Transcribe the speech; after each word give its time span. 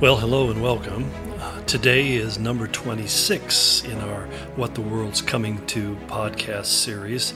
Well, 0.00 0.16
hello 0.16 0.50
and 0.50 0.62
welcome. 0.62 1.10
Uh, 1.38 1.60
today 1.64 2.12
is 2.12 2.38
number 2.38 2.66
26 2.66 3.84
in 3.84 3.98
our 3.98 4.24
What 4.56 4.74
the 4.74 4.80
World's 4.80 5.20
Coming 5.20 5.66
to 5.66 5.94
podcast 6.06 6.64
series. 6.64 7.34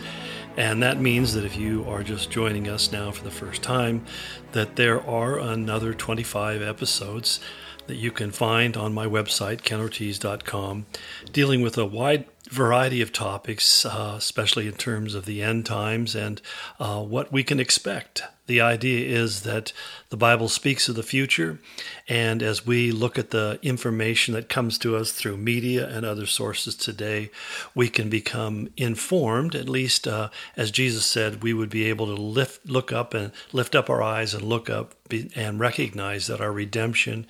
And 0.56 0.82
that 0.82 0.98
means 0.98 1.34
that 1.34 1.44
if 1.44 1.58
you 1.58 1.84
are 1.84 2.02
just 2.02 2.30
joining 2.30 2.66
us 2.66 2.90
now 2.90 3.10
for 3.10 3.22
the 3.22 3.30
first 3.30 3.62
time, 3.62 4.06
that 4.52 4.76
there 4.76 5.06
are 5.06 5.38
another 5.38 5.92
25 5.92 6.62
episodes 6.62 7.38
that 7.86 7.96
you 7.96 8.10
can 8.10 8.30
find 8.30 8.78
on 8.78 8.94
my 8.94 9.04
website, 9.04 9.60
kenortiz.com, 9.60 10.86
dealing 11.32 11.60
with 11.60 11.76
a 11.76 11.84
wide 11.84 12.24
variety 12.50 13.00
of 13.00 13.12
topics, 13.12 13.84
uh, 13.84 14.14
especially 14.16 14.66
in 14.66 14.74
terms 14.74 15.14
of 15.14 15.24
the 15.24 15.42
end 15.42 15.66
times 15.66 16.14
and 16.14 16.40
uh, 16.78 17.02
what 17.02 17.32
we 17.32 17.42
can 17.42 17.58
expect 17.58 18.22
the 18.46 18.60
idea 18.60 19.08
is 19.08 19.42
that 19.42 19.72
the 20.10 20.16
Bible 20.18 20.48
speaks 20.48 20.88
of 20.88 20.96
the 20.96 21.02
future, 21.02 21.58
and 22.06 22.42
as 22.42 22.66
we 22.66 22.92
look 22.92 23.18
at 23.18 23.30
the 23.30 23.58
information 23.62 24.34
that 24.34 24.50
comes 24.50 24.76
to 24.78 24.96
us 24.96 25.12
through 25.12 25.38
media 25.38 25.88
and 25.88 26.04
other 26.04 26.26
sources 26.26 26.76
today, 26.76 27.30
we 27.74 27.88
can 27.88 28.10
become 28.10 28.68
informed. 28.76 29.54
At 29.54 29.68
least, 29.68 30.06
uh, 30.06 30.28
as 30.58 30.70
Jesus 30.70 31.06
said, 31.06 31.42
we 31.42 31.54
would 31.54 31.70
be 31.70 31.88
able 31.88 32.06
to 32.06 32.20
lift, 32.20 32.66
look 32.66 32.92
up 32.92 33.14
and 33.14 33.32
lift 33.52 33.74
up 33.74 33.88
our 33.88 34.02
eyes 34.02 34.34
and 34.34 34.42
look 34.42 34.68
up 34.68 34.94
and 35.34 35.60
recognize 35.60 36.26
that 36.26 36.40
our 36.40 36.52
redemption 36.52 37.26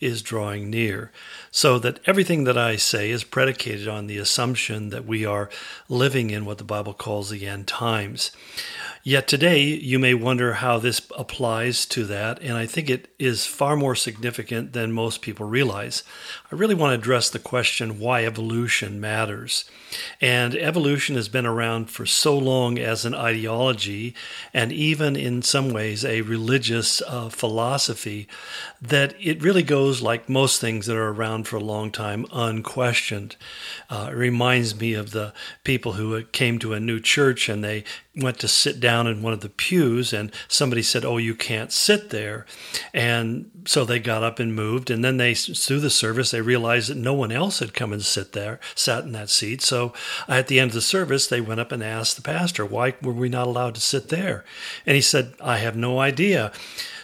is 0.00 0.22
drawing 0.22 0.68
near. 0.68 1.10
So 1.50 1.78
that 1.78 2.00
everything 2.06 2.44
that 2.44 2.58
I 2.58 2.76
say 2.76 3.10
is 3.10 3.24
predicated 3.24 3.88
on 3.88 4.06
the 4.06 4.18
assumption 4.18 4.57
that 4.66 5.06
we 5.06 5.24
are 5.24 5.48
living 5.88 6.30
in 6.30 6.44
what 6.44 6.58
the 6.58 6.64
Bible 6.64 6.92
calls 6.92 7.30
the 7.30 7.46
end 7.46 7.66
times. 7.66 8.32
Yet 9.04 9.28
today, 9.28 9.62
you 9.62 9.98
may 9.98 10.12
wonder 10.12 10.54
how 10.54 10.78
this 10.78 11.00
applies 11.16 11.86
to 11.86 12.04
that, 12.06 12.42
and 12.42 12.54
I 12.54 12.66
think 12.66 12.90
it 12.90 13.08
is 13.18 13.46
far 13.46 13.76
more 13.76 13.94
significant 13.94 14.72
than 14.72 14.92
most 14.92 15.22
people 15.22 15.46
realize. 15.46 16.02
I 16.52 16.56
really 16.56 16.74
want 16.74 16.90
to 16.90 16.98
address 16.98 17.30
the 17.30 17.38
question 17.38 18.00
why 18.00 18.26
evolution 18.26 19.00
matters. 19.00 19.64
And 20.20 20.54
evolution 20.54 21.16
has 21.16 21.28
been 21.28 21.46
around 21.46 21.90
for 21.90 22.04
so 22.04 22.36
long 22.36 22.78
as 22.78 23.04
an 23.04 23.14
ideology, 23.14 24.14
and 24.52 24.72
even 24.72 25.16
in 25.16 25.40
some 25.42 25.72
ways 25.72 26.04
a 26.04 26.20
religious 26.22 27.00
uh, 27.06 27.28
philosophy, 27.28 28.28
that 28.82 29.14
it 29.18 29.42
really 29.42 29.62
goes 29.62 30.02
like 30.02 30.28
most 30.28 30.60
things 30.60 30.86
that 30.86 30.96
are 30.96 31.08
around 31.08 31.48
for 31.48 31.56
a 31.56 31.60
long 31.60 31.90
time, 31.90 32.26
unquestioned. 32.32 33.36
Uh, 33.88 34.08
it 34.10 34.14
reminds 34.14 34.47
me 34.80 34.94
of 34.94 35.10
the 35.10 35.32
people 35.64 35.92
who 35.92 36.22
came 36.24 36.58
to 36.58 36.72
a 36.72 36.80
new 36.80 37.00
church 37.00 37.48
and 37.48 37.62
they 37.62 37.84
went 38.16 38.38
to 38.40 38.48
sit 38.48 38.80
down 38.80 39.06
in 39.06 39.22
one 39.22 39.32
of 39.32 39.40
the 39.40 39.48
pews 39.48 40.12
and 40.12 40.32
somebody 40.48 40.82
said 40.82 41.04
oh 41.04 41.18
you 41.18 41.34
can't 41.34 41.72
sit 41.72 42.10
there. 42.10 42.46
And 42.92 43.50
so 43.66 43.84
they 43.84 43.98
got 43.98 44.22
up 44.22 44.38
and 44.38 44.54
moved. 44.54 44.90
And 44.90 45.04
then 45.04 45.16
they 45.16 45.34
through 45.34 45.80
the 45.80 45.90
service 45.90 46.30
they 46.30 46.40
realized 46.40 46.90
that 46.90 46.96
no 46.96 47.14
one 47.14 47.32
else 47.32 47.58
had 47.58 47.74
come 47.74 47.92
and 47.92 48.02
sit 48.02 48.32
there 48.32 48.60
sat 48.74 49.04
in 49.04 49.12
that 49.12 49.30
seat. 49.30 49.62
So 49.62 49.92
at 50.28 50.48
the 50.48 50.60
end 50.60 50.70
of 50.70 50.74
the 50.74 50.80
service 50.80 51.26
they 51.26 51.40
went 51.40 51.60
up 51.60 51.72
and 51.72 51.82
asked 51.82 52.16
the 52.16 52.22
pastor 52.22 52.64
why 52.64 52.94
were 53.02 53.12
we 53.12 53.28
not 53.28 53.46
allowed 53.46 53.74
to 53.76 53.80
sit 53.80 54.08
there? 54.08 54.44
And 54.86 54.94
he 54.96 55.02
said 55.02 55.34
i 55.40 55.58
have 55.58 55.76
no 55.76 56.00
idea. 56.00 56.52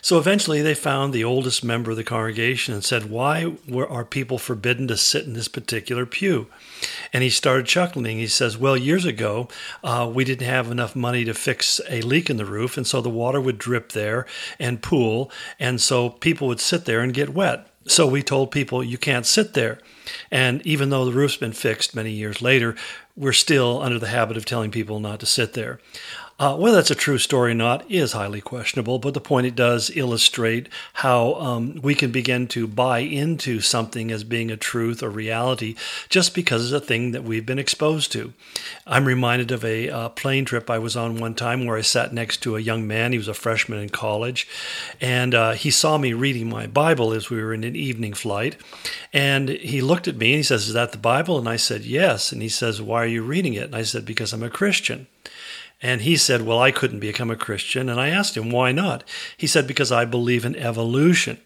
So 0.04 0.18
eventually 0.18 0.60
they 0.60 0.74
found 0.74 1.14
the 1.14 1.24
oldest 1.24 1.64
member 1.64 1.90
of 1.90 1.96
the 1.96 2.04
congregation 2.04 2.74
and 2.74 2.84
said, 2.84 3.08
Why 3.08 3.54
were, 3.66 3.88
are 3.88 4.04
people 4.04 4.36
forbidden 4.36 4.86
to 4.88 4.98
sit 4.98 5.24
in 5.24 5.32
this 5.32 5.48
particular 5.48 6.04
pew? 6.04 6.48
And 7.12 7.22
he 7.22 7.30
started 7.30 7.66
chuckling. 7.66 8.18
He 8.18 8.26
says, 8.26 8.58
Well, 8.58 8.76
years 8.76 9.04
ago, 9.04 9.48
uh, 9.82 10.10
we 10.12 10.24
didn't 10.24 10.46
have 10.46 10.70
enough 10.70 10.96
money 10.96 11.24
to 11.24 11.34
fix 11.34 11.80
a 11.88 12.02
leak 12.02 12.30
in 12.30 12.36
the 12.36 12.44
roof, 12.44 12.76
and 12.76 12.86
so 12.86 13.00
the 13.00 13.10
water 13.10 13.40
would 13.40 13.58
drip 13.58 13.92
there 13.92 14.26
and 14.58 14.82
pool, 14.82 15.30
and 15.58 15.80
so 15.80 16.10
people 16.10 16.48
would 16.48 16.60
sit 16.60 16.84
there 16.84 17.00
and 17.00 17.14
get 17.14 17.34
wet. 17.34 17.66
So 17.86 18.06
we 18.06 18.22
told 18.22 18.50
people, 18.50 18.82
You 18.82 18.98
can't 18.98 19.26
sit 19.26 19.54
there. 19.54 19.78
And 20.30 20.64
even 20.66 20.90
though 20.90 21.04
the 21.04 21.12
roof's 21.12 21.36
been 21.36 21.52
fixed 21.52 21.94
many 21.94 22.10
years 22.10 22.42
later, 22.42 22.76
we're 23.16 23.32
still 23.32 23.80
under 23.80 23.98
the 23.98 24.08
habit 24.08 24.36
of 24.36 24.44
telling 24.44 24.70
people 24.70 25.00
not 25.00 25.20
to 25.20 25.26
sit 25.26 25.52
there. 25.52 25.78
Uh, 26.36 26.56
whether 26.56 26.74
that's 26.74 26.90
a 26.90 26.96
true 26.96 27.16
story 27.16 27.52
or 27.52 27.54
not 27.54 27.88
is 27.88 28.12
highly 28.12 28.40
questionable, 28.40 28.98
but 28.98 29.14
the 29.14 29.20
point 29.20 29.46
it 29.46 29.54
does 29.54 29.96
illustrate 29.96 30.68
how 30.94 31.34
um, 31.34 31.78
we 31.80 31.94
can 31.94 32.10
begin 32.10 32.48
to 32.48 32.66
buy 32.66 32.98
into 32.98 33.60
something 33.60 34.10
as 34.10 34.24
being 34.24 34.50
a 34.50 34.56
truth 34.56 35.00
or 35.00 35.08
reality 35.08 35.76
just 36.08 36.34
because 36.34 36.64
it's 36.64 36.82
a 36.82 36.84
thing 36.84 37.12
that 37.12 37.22
we've 37.22 37.46
been 37.46 37.60
exposed 37.60 38.10
to. 38.10 38.32
I'm 38.84 39.04
reminded 39.04 39.52
of 39.52 39.64
a 39.64 39.88
uh, 39.88 40.08
plane 40.08 40.44
trip 40.44 40.68
I 40.68 40.78
was 40.78 40.96
on 40.96 41.18
one 41.18 41.34
time 41.34 41.66
where 41.66 41.78
I 41.78 41.82
sat 41.82 42.12
next 42.12 42.38
to 42.38 42.56
a 42.56 42.60
young 42.60 42.84
man. 42.84 43.12
He 43.12 43.18
was 43.18 43.28
a 43.28 43.34
freshman 43.34 43.78
in 43.78 43.90
college, 43.90 44.48
and 45.00 45.36
uh, 45.36 45.52
he 45.52 45.70
saw 45.70 45.98
me 45.98 46.14
reading 46.14 46.48
my 46.48 46.66
Bible 46.66 47.12
as 47.12 47.30
we 47.30 47.40
were 47.40 47.54
in 47.54 47.62
an 47.62 47.76
evening 47.76 48.12
flight. 48.12 48.56
And 49.12 49.50
he 49.50 49.80
looked 49.80 50.08
at 50.08 50.16
me 50.16 50.32
and 50.32 50.38
he 50.38 50.42
says, 50.42 50.66
Is 50.66 50.74
that 50.74 50.90
the 50.90 50.98
Bible? 50.98 51.38
And 51.38 51.48
I 51.48 51.56
said, 51.56 51.84
Yes. 51.84 52.32
And 52.32 52.42
he 52.42 52.48
says, 52.48 52.82
Why 52.82 53.04
are 53.04 53.06
you 53.06 53.22
reading 53.22 53.54
it? 53.54 53.66
And 53.66 53.76
I 53.76 53.82
said, 53.82 54.04
Because 54.04 54.32
I'm 54.32 54.42
a 54.42 54.50
Christian. 54.50 55.06
And 55.84 56.00
he 56.00 56.16
said, 56.16 56.40
Well, 56.40 56.58
I 56.58 56.70
couldn't 56.70 57.00
become 57.00 57.30
a 57.30 57.36
Christian. 57.36 57.90
And 57.90 58.00
I 58.00 58.08
asked 58.08 58.38
him, 58.38 58.50
Why 58.50 58.72
not? 58.72 59.04
He 59.36 59.46
said, 59.46 59.66
Because 59.66 59.92
I 59.92 60.06
believe 60.06 60.46
in 60.46 60.56
evolution. 60.56 61.36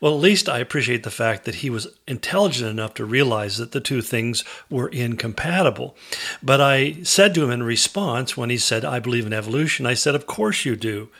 Well, 0.00 0.14
at 0.14 0.20
least 0.20 0.48
I 0.48 0.60
appreciate 0.60 1.02
the 1.02 1.10
fact 1.10 1.44
that 1.44 1.56
he 1.56 1.68
was 1.68 1.88
intelligent 2.08 2.70
enough 2.70 2.94
to 2.94 3.04
realize 3.04 3.58
that 3.58 3.72
the 3.72 3.80
two 3.80 4.00
things 4.00 4.44
were 4.70 4.88
incompatible. 4.88 5.94
But 6.42 6.60
I 6.60 7.02
said 7.02 7.34
to 7.34 7.44
him 7.44 7.50
in 7.50 7.62
response, 7.62 8.34
when 8.34 8.48
he 8.48 8.56
said, 8.56 8.82
I 8.82 8.98
believe 8.98 9.26
in 9.26 9.34
evolution, 9.34 9.84
I 9.84 9.92
said, 9.92 10.14
Of 10.14 10.26
course 10.26 10.64
you 10.64 10.74
do. 10.74 11.10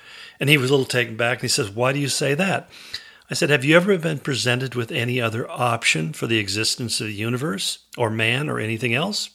And 0.41 0.49
he 0.49 0.57
was 0.57 0.71
a 0.71 0.73
little 0.73 0.87
taken 0.87 1.15
back 1.15 1.39
and 1.39 1.43
he 1.43 1.49
says, 1.49 1.69
Why 1.69 1.93
do 1.93 1.99
you 1.99 2.09
say 2.09 2.33
that? 2.35 2.71
I 3.31 3.35
said, 3.35 3.51
Have 3.51 3.67
you 3.67 3.77
ever 3.77 3.99
been 3.99 4.19
presented 4.19 4.75
with 4.75 4.91
any 4.91 5.21
other 5.21 5.47
option 5.51 6.15
for 6.15 6.27
the 6.27 6.39
existence 6.39 7.03
of 7.03 7.09
the 7.09 7.13
universe 7.13 7.81
or 7.99 8.09
man 8.09 8.49
or 8.49 8.59
anything 8.59 8.95
else? 8.95 9.29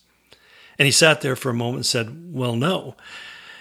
And 0.80 0.88
he 0.88 0.92
sat 0.92 1.22
there 1.22 1.36
for 1.36 1.52
a 1.52 1.54
moment 1.54 1.78
and 1.78 1.86
said, 1.86 2.34
Well, 2.34 2.56
no. 2.56 2.96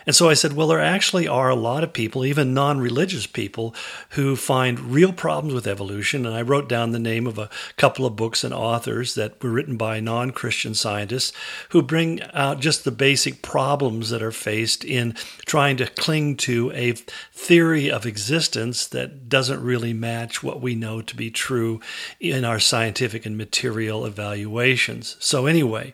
And 0.06 0.14
so 0.14 0.28
I 0.28 0.34
said, 0.34 0.52
well, 0.52 0.68
there 0.68 0.80
actually 0.80 1.26
are 1.26 1.50
a 1.50 1.56
lot 1.56 1.82
of 1.82 1.92
people, 1.92 2.24
even 2.24 2.54
non 2.54 2.78
religious 2.78 3.26
people, 3.26 3.74
who 4.10 4.36
find 4.36 4.78
real 4.78 5.12
problems 5.12 5.52
with 5.52 5.66
evolution. 5.66 6.24
And 6.24 6.34
I 6.34 6.42
wrote 6.42 6.68
down 6.68 6.92
the 6.92 6.98
name 7.00 7.26
of 7.26 7.38
a 7.38 7.50
couple 7.76 8.06
of 8.06 8.14
books 8.14 8.44
and 8.44 8.54
authors 8.54 9.16
that 9.16 9.42
were 9.42 9.50
written 9.50 9.76
by 9.76 9.98
non 9.98 10.30
Christian 10.30 10.74
scientists 10.74 11.32
who 11.70 11.82
bring 11.82 12.22
out 12.32 12.60
just 12.60 12.84
the 12.84 12.92
basic 12.92 13.42
problems 13.42 14.10
that 14.10 14.22
are 14.22 14.32
faced 14.32 14.84
in 14.84 15.12
trying 15.44 15.76
to 15.78 15.86
cling 15.86 16.36
to 16.36 16.70
a 16.72 16.92
theory 16.92 17.90
of 17.90 18.06
existence 18.06 18.86
that 18.86 19.28
doesn't 19.28 19.62
really 19.62 19.92
match 19.92 20.40
what 20.42 20.60
we 20.60 20.76
know 20.76 21.02
to 21.02 21.16
be 21.16 21.30
true 21.30 21.80
in 22.20 22.44
our 22.44 22.60
scientific 22.60 23.26
and 23.26 23.36
material 23.36 24.06
evaluations. 24.06 25.16
So, 25.18 25.46
anyway, 25.46 25.92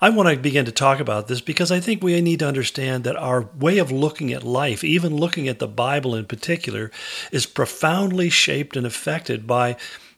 I 0.00 0.10
want 0.10 0.28
to 0.28 0.36
begin 0.36 0.66
to 0.66 0.72
talk 0.72 1.00
about 1.00 1.26
this 1.26 1.40
because 1.40 1.72
I 1.72 1.80
think 1.80 2.02
we 2.02 2.20
need 2.20 2.38
to 2.38 2.48
understand 2.48 3.02
that 3.04 3.16
our 3.16 3.39
way 3.42 3.78
of 3.78 3.90
looking 3.90 4.32
at 4.32 4.42
life, 4.42 4.84
even 4.84 5.16
looking 5.16 5.48
at 5.48 5.58
the 5.58 5.68
Bible 5.68 6.14
in 6.14 6.24
particular, 6.24 6.90
is 7.32 7.46
profoundly 7.46 8.30
shaped 8.30 8.76
and 8.76 8.86
affected 8.86 9.46
by 9.46 9.76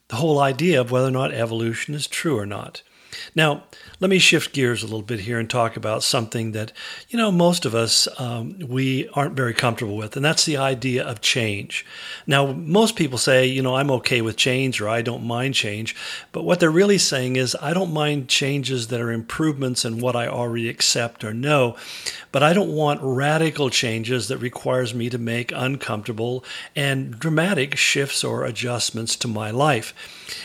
the 0.09 0.17
whole 0.17 0.41
idea 0.41 0.81
of 0.81 0.91
whether 0.91 1.09
or 1.09 1.13
not 1.13 1.33
evolution 1.33 1.95
is 1.95 2.07
true 2.07 2.39
or 2.39 2.47
not. 2.47 2.83
Now, 3.35 3.65
let 4.01 4.11
me 4.11 4.19
shift 4.19 4.53
gears 4.53 4.83
a 4.83 4.87
little 4.87 5.03
bit 5.03 5.21
here 5.21 5.39
and 5.39 5.49
talk 5.49 5.77
about 5.77 6.03
something 6.03 6.53
that, 6.53 6.73
you 7.09 7.17
know, 7.17 7.31
most 7.31 7.65
of 7.65 7.75
us, 7.75 8.09
um, 8.19 8.59
we 8.59 9.09
aren't 9.11 9.37
very 9.37 9.55
comfortable 9.55 9.97
with, 9.97 10.17
and 10.17 10.25
that's 10.25 10.45
the 10.45 10.57
idea 10.57 11.05
of 11.05 11.21
change. 11.21 11.87
Now, 12.27 12.53
most 12.53 12.97
people 12.97 13.19
say, 13.19 13.47
you 13.47 13.63
know, 13.63 13.77
I'm 13.77 13.91
okay 13.93 14.21
with 14.21 14.37
change 14.37 14.81
or 14.81 14.89
I 14.89 15.03
don't 15.03 15.25
mind 15.25 15.55
change, 15.55 15.95
but 16.33 16.45
what 16.45 16.59
they're 16.59 16.71
really 16.71 16.99
saying 16.99 17.37
is, 17.37 17.57
I 17.61 17.73
don't 17.73 17.93
mind 17.93 18.29
changes 18.29 18.89
that 18.89 19.01
are 19.01 19.13
improvements 19.13 19.85
in 19.85 20.01
what 20.01 20.17
I 20.17 20.27
already 20.27 20.69
accept 20.69 21.23
or 21.23 21.33
know, 21.33 21.77
but 22.33 22.43
I 22.43 22.53
don't 22.53 22.73
want 22.73 23.01
radical 23.03 23.71
changes 23.71 24.29
that 24.29 24.39
requires 24.39 24.95
me 24.95 25.11
to 25.11 25.19
make 25.19 25.53
uncomfortable 25.53 26.45
and 26.75 27.19
dramatic 27.19 27.77
shifts 27.77 28.25
or 28.25 28.45
adjustments 28.45 29.17
to 29.17 29.29
my 29.29 29.51
life. 29.51 29.95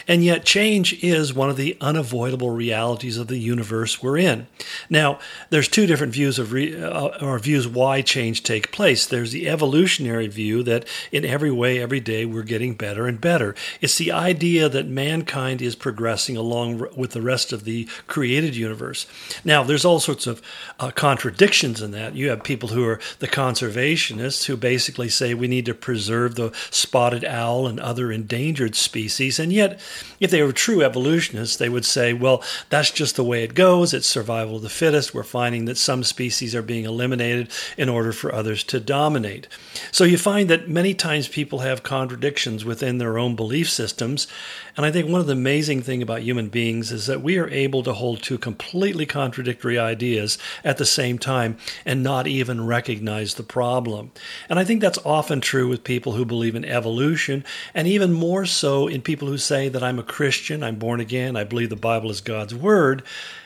And 0.08 0.24
yet, 0.24 0.46
change 0.46 1.04
is 1.04 1.34
one 1.34 1.50
of 1.50 1.58
the 1.58 1.78
unavoidable 1.82 2.52
realities 2.58 3.18
of 3.18 3.28
the 3.28 3.38
universe 3.38 4.02
we're 4.02 4.18
in. 4.18 4.48
Now, 4.90 5.20
there's 5.50 5.68
two 5.68 5.86
different 5.86 6.14
views 6.14 6.40
of 6.40 6.52
re, 6.52 6.76
uh, 6.76 7.26
or 7.26 7.40
views 7.40 7.68
why 7.68 8.02
change 8.02 8.44
take 8.44 8.72
place. 8.72 9.06
There's 9.06 9.32
the 9.32 9.48
evolutionary 9.48 10.28
view 10.28 10.64
that 10.64 10.86
in 11.12 11.24
every 11.24 11.52
way, 11.52 11.80
every 11.80 12.00
day, 12.00 12.26
we're 12.26 12.44
getting 12.44 12.74
better 12.74 13.08
and 13.08 13.22
better. 13.22 13.56
It's 13.80 13.98
the 13.98 14.12
idea 14.12 14.68
that 14.70 14.88
mankind 14.88 15.62
is 15.62 15.76
progressing 15.76 16.36
along 16.36 16.88
with 16.96 17.12
the 17.12 17.22
rest 17.22 17.54
of 17.54 17.64
the 17.64 17.88
created 18.08 18.56
universe. 18.56 19.06
Now, 19.46 19.64
there's 19.64 19.86
all 19.86 20.00
sorts 20.00 20.28
of 20.28 20.42
uh, 20.80 20.92
contradictions 20.92 21.82
in 21.82 21.92
that. 21.92 22.16
You 22.16 22.30
have 22.30 22.44
people 22.44 22.70
who 22.70 22.84
are 22.86 23.00
the 23.20 23.28
conservationists 23.28 24.46
who 24.46 24.58
basically 24.58 25.10
say 25.10 25.34
we 25.34 25.48
need 25.48 25.66
to 25.66 25.74
preserve 25.74 26.36
the 26.36 26.52
spotted 26.72 27.24
owl 27.24 27.68
and 27.68 27.80
other 27.80 28.12
endangered 28.12 28.76
species, 28.76 29.40
and 29.40 29.54
yet 29.54 29.80
if 30.20 30.32
they 30.32 30.42
were 30.42 30.54
true 30.54 30.82
evolutionists, 30.82 31.58
they 31.58 31.70
would 31.70 31.86
say, 31.86 32.14
well, 32.14 32.44
that's 32.70 32.92
just 32.92 33.16
the 33.16 33.24
way 33.24 33.44
it 33.44 33.54
goes. 33.54 33.94
It's 33.94 34.08
survival 34.08 34.58
of 34.58 34.62
the 34.62 34.70
fittest. 34.70 35.14
We're 35.14 35.24
finding 35.24 35.66
that 35.66 35.78
some 35.78 36.04
species 36.04 36.56
are 36.56 36.62
being 36.62 36.86
eliminated 36.86 37.52
in 37.78 37.90
order 37.90 38.12
for 38.12 38.34
others 38.34 38.64
to 38.66 38.80
dominate. 38.80 39.48
So 39.92 40.04
you 40.04 40.18
find 40.18 40.50
that 40.50 40.70
many 40.70 40.94
times 40.94 41.28
people 41.28 41.60
have 41.60 41.84
contradictions 41.84 42.66
within 42.66 42.98
their 42.98 43.18
own 43.18 43.36
belief 43.36 43.70
systems. 43.70 44.28
And 44.76 44.86
I 44.86 44.92
think 44.92 45.10
one 45.10 45.22
of 45.22 45.28
the 45.28 45.34
amazing 45.34 45.82
things 45.82 46.04
about 46.04 46.22
human 46.22 46.50
beings 46.50 46.92
is 46.92 47.08
that 47.08 47.24
we 47.24 47.38
are 47.40 47.50
able 47.50 47.82
to 47.84 47.94
hold 47.94 48.22
two 48.22 48.38
completely 48.38 49.06
contradictory 49.08 49.80
ideas 49.80 50.38
at 50.64 50.78
the 50.78 50.86
same 50.86 51.18
time 51.18 51.58
and 51.84 52.04
not 52.04 52.28
even 52.28 52.66
recognize 52.66 53.34
the 53.34 53.44
problem. 53.44 54.12
And 54.50 54.60
I 54.60 54.64
think 54.64 54.82
that's 54.82 55.00
often 55.04 55.42
true 55.42 55.68
with 55.68 55.84
people 55.84 56.14
who 56.14 56.26
believe 56.26 56.56
in 56.56 56.64
evolution, 56.64 57.44
and 57.74 57.88
even 57.88 58.14
more 58.14 58.46
so 58.46 58.88
in 58.88 59.02
people 59.02 59.28
who 59.28 59.38
say 59.38 59.68
that 59.70 59.84
I'm 59.84 59.98
a 59.98 60.04
Christian, 60.04 60.64
I'm 60.64 60.76
born 60.76 61.00
again, 61.00 61.36
I 61.36 61.44
believe 61.44 61.70
the 61.70 61.76
Bible 61.76 62.12
is 62.12 62.22
God's 62.38 62.54
Word, 62.54 63.02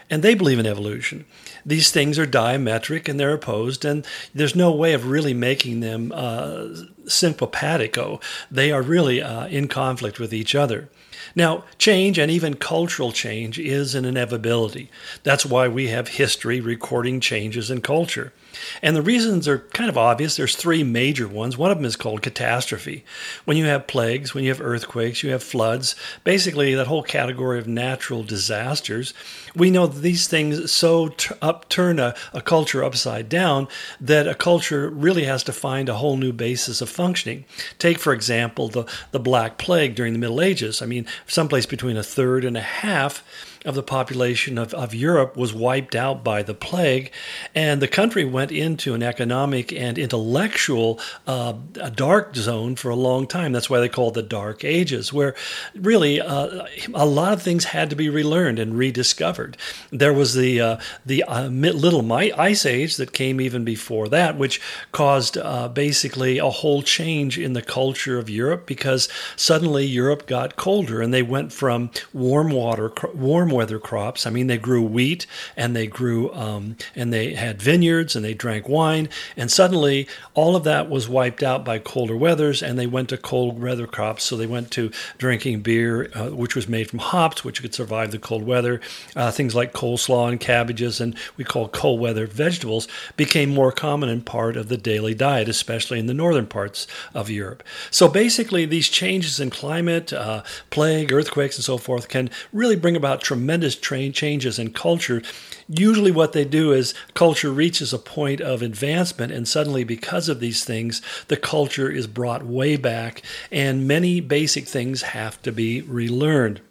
and 0.09 0.21
they 0.21 0.35
believe 0.35 0.59
in 0.59 0.65
evolution. 0.65 1.23
These 1.65 1.91
things 1.91 2.19
are 2.19 2.25
diametric 2.25 3.07
and 3.07 3.17
they're 3.17 3.33
opposed, 3.33 3.85
and 3.85 4.05
there's 4.35 4.55
no 4.55 4.69
way 4.69 4.91
of 4.93 5.07
really 5.07 5.33
making 5.33 5.79
them 5.79 6.11
uh, 6.13 6.67
simpatico. 7.05 8.19
They 8.51 8.69
are 8.73 8.81
really 8.81 9.21
uh, 9.21 9.47
in 9.47 9.69
conflict 9.69 10.19
with 10.19 10.33
each 10.33 10.55
other. 10.55 10.89
Now, 11.35 11.63
change 11.77 12.19
and 12.19 12.29
even 12.29 12.55
cultural 12.55 13.13
change 13.13 13.57
is 13.57 13.95
an 13.95 14.03
inevitability. 14.03 14.89
That's 15.23 15.45
why 15.45 15.69
we 15.69 15.87
have 15.87 16.09
history 16.09 16.59
recording 16.59 17.21
changes 17.21 17.71
in 17.71 17.79
culture. 17.79 18.33
And 18.81 18.95
the 18.95 19.01
reasons 19.01 19.47
are 19.47 19.59
kind 19.59 19.89
of 19.89 19.97
obvious. 19.97 20.35
There's 20.35 20.55
three 20.55 20.83
major 20.83 21.27
ones. 21.27 21.57
One 21.57 21.71
of 21.71 21.77
them 21.77 21.85
is 21.85 21.95
called 21.95 22.21
catastrophe. 22.21 23.03
When 23.45 23.57
you 23.57 23.65
have 23.65 23.87
plagues, 23.87 24.33
when 24.33 24.43
you 24.43 24.49
have 24.49 24.61
earthquakes, 24.61 25.23
you 25.23 25.31
have 25.31 25.43
floods, 25.43 25.95
basically 26.23 26.75
that 26.75 26.87
whole 26.87 27.03
category 27.03 27.59
of 27.59 27.67
natural 27.67 28.23
disasters, 28.23 29.13
we 29.55 29.69
know 29.69 29.87
that 29.87 30.01
these 30.01 30.27
things 30.27 30.71
so 30.71 31.09
t- 31.09 31.35
upturn 31.41 31.99
a, 31.99 32.15
a 32.33 32.41
culture 32.41 32.83
upside 32.83 33.29
down 33.29 33.67
that 33.99 34.27
a 34.27 34.35
culture 34.35 34.89
really 34.89 35.25
has 35.25 35.43
to 35.43 35.53
find 35.53 35.89
a 35.89 35.95
whole 35.95 36.17
new 36.17 36.33
basis 36.33 36.81
of 36.81 36.89
functioning. 36.89 37.45
Take, 37.79 37.99
for 37.99 38.13
example, 38.13 38.67
the, 38.67 38.85
the 39.11 39.19
Black 39.19 39.57
Plague 39.57 39.95
during 39.95 40.13
the 40.13 40.19
Middle 40.19 40.41
Ages. 40.41 40.81
I 40.81 40.85
mean, 40.85 41.05
someplace 41.27 41.65
between 41.65 41.97
a 41.97 42.03
third 42.03 42.45
and 42.45 42.57
a 42.57 42.61
half 42.61 43.23
of 43.65 43.75
the 43.75 43.83
population 43.83 44.57
of, 44.57 44.73
of 44.73 44.93
Europe 44.93 45.37
was 45.37 45.53
wiped 45.53 45.95
out 45.95 46.23
by 46.23 46.43
the 46.43 46.53
plague, 46.53 47.11
and 47.53 47.81
the 47.81 47.87
country 47.87 48.25
went 48.25 48.51
into 48.51 48.93
an 48.93 49.03
economic 49.03 49.71
and 49.71 49.97
intellectual 49.97 50.99
uh, 51.27 51.53
dark 51.95 52.35
zone 52.35 52.75
for 52.75 52.89
a 52.89 52.95
long 52.95 53.27
time. 53.27 53.51
That's 53.51 53.69
why 53.69 53.79
they 53.79 53.89
call 53.89 54.09
it 54.09 54.15
the 54.15 54.23
Dark 54.23 54.63
Ages, 54.63 55.13
where 55.13 55.35
really 55.75 56.19
uh, 56.19 56.65
a 56.93 57.05
lot 57.05 57.33
of 57.33 57.41
things 57.41 57.65
had 57.65 57.89
to 57.89 57.95
be 57.95 58.09
relearned 58.09 58.59
and 58.59 58.77
rediscovered. 58.77 59.57
There 59.91 60.13
was 60.13 60.33
the 60.33 60.61
uh, 60.61 60.77
the 61.05 61.23
uh, 61.23 61.47
Little 61.47 62.11
Ice 62.11 62.65
Age 62.65 62.97
that 62.97 63.13
came 63.13 63.39
even 63.39 63.63
before 63.63 64.09
that, 64.09 64.37
which 64.37 64.59
caused 64.91 65.37
uh, 65.37 65.67
basically 65.67 66.37
a 66.39 66.49
whole 66.49 66.81
change 66.81 67.37
in 67.37 67.53
the 67.53 67.61
culture 67.61 68.17
of 68.17 68.29
Europe 68.29 68.65
because 68.65 69.07
suddenly 69.35 69.85
Europe 69.85 70.25
got 70.27 70.55
colder 70.55 71.01
and 71.01 71.13
they 71.13 71.23
went 71.23 71.53
from 71.53 71.91
warm 72.13 72.51
water, 72.51 72.91
warm 73.13 73.50
weather 73.51 73.80
crops. 73.80 74.25
I 74.25 74.30
mean, 74.30 74.48
they 74.48 74.57
grew 74.57 74.81
wheat 74.81 75.25
and 75.56 75.75
they 75.75 75.88
grew 75.88 76.33
um, 76.33 76.77
and 76.95 77.12
they 77.13 77.33
had 77.33 77.62
vineyards 77.62 78.15
and 78.15 78.24
they 78.24 78.33
drank 78.33 78.68
wine. 78.68 79.09
And 79.38 79.51
suddenly, 79.51 80.07
all 80.33 80.56
of 80.56 80.63
that 80.63 80.89
was 80.89 81.09
wiped 81.09 81.44
out 81.44 81.65
by 81.65 81.80
colder 81.80 82.15
weathers, 82.15 82.63
and 82.63 82.77
they 82.77 82.88
went 82.88 83.09
to 83.09 83.18
cold 83.18 83.62
weather 83.62 83.88
crops. 83.88 84.24
So 84.24 84.38
they 84.38 84.48
went 84.48 84.71
to 84.71 84.92
drinking 85.18 85.62
beer, 85.62 86.09
uh, 86.13 86.30
which 86.30 86.56
was 86.56 86.68
made 86.68 86.89
from 86.89 87.00
hops, 87.00 87.44
which 87.44 87.62
could 87.62 87.74
survive 87.74 88.12
the 88.12 88.19
cold 88.19 88.44
weather. 88.44 88.81
Uh, 89.15 89.31
things 89.31 89.56
like 89.56 89.74
coleslaw 89.74 90.30
and 90.30 90.39
cabbages, 90.39 91.01
and 91.01 91.15
we 91.38 91.44
call 91.44 91.68
cold 91.68 92.00
weather 92.00 92.27
vegetables, 92.27 92.88
became 93.18 93.50
more 93.50 93.71
common 93.71 94.09
and 94.09 94.25
part 94.25 94.57
of 94.57 94.69
the 94.69 94.77
daily 94.77 95.13
diet, 95.13 95.50
especially 95.50 96.00
in 96.00 96.06
the 96.06 96.13
northern 96.13 96.47
parts 96.47 96.88
of 97.13 97.30
Europe. 97.30 97.63
So 97.89 98.07
basically, 98.07 98.65
these 98.65 98.89
changes 98.89 99.39
in 99.39 99.50
climate, 99.50 100.13
uh, 100.13 100.44
plague, 100.69 101.12
earthquakes, 101.12 101.57
and 101.57 101.65
so 101.65 101.77
forth 101.77 102.07
can 102.07 102.30
really 102.54 102.75
bring 102.75 102.95
about 102.95 103.21
tremendous 103.21 103.40
tremendous 103.41 103.75
train 103.75 104.13
changes 104.13 104.59
in 104.59 104.71
culture. 104.71 105.19
Usually, 105.67 106.11
what 106.11 106.33
they 106.33 106.45
do 106.45 106.71
is 106.71 106.93
culture 107.15 107.51
reaches 107.51 107.91
a 107.91 107.97
point 107.97 108.39
of 108.39 108.61
advancement, 108.61 109.33
and 109.33 109.47
suddenly, 109.47 109.83
because 109.83 110.29
of 110.29 110.39
these 110.39 110.63
things, 110.63 111.01
the 111.27 111.38
culture 111.38 111.89
is 111.89 112.05
brought 112.05 112.45
way 112.45 112.75
back, 112.77 113.23
and 113.51 113.88
many 113.88 114.19
basic 114.19 114.67
things 114.67 115.01
have 115.01 115.41
to 115.41 115.51
be 115.51 115.81
relearned. 115.81 116.61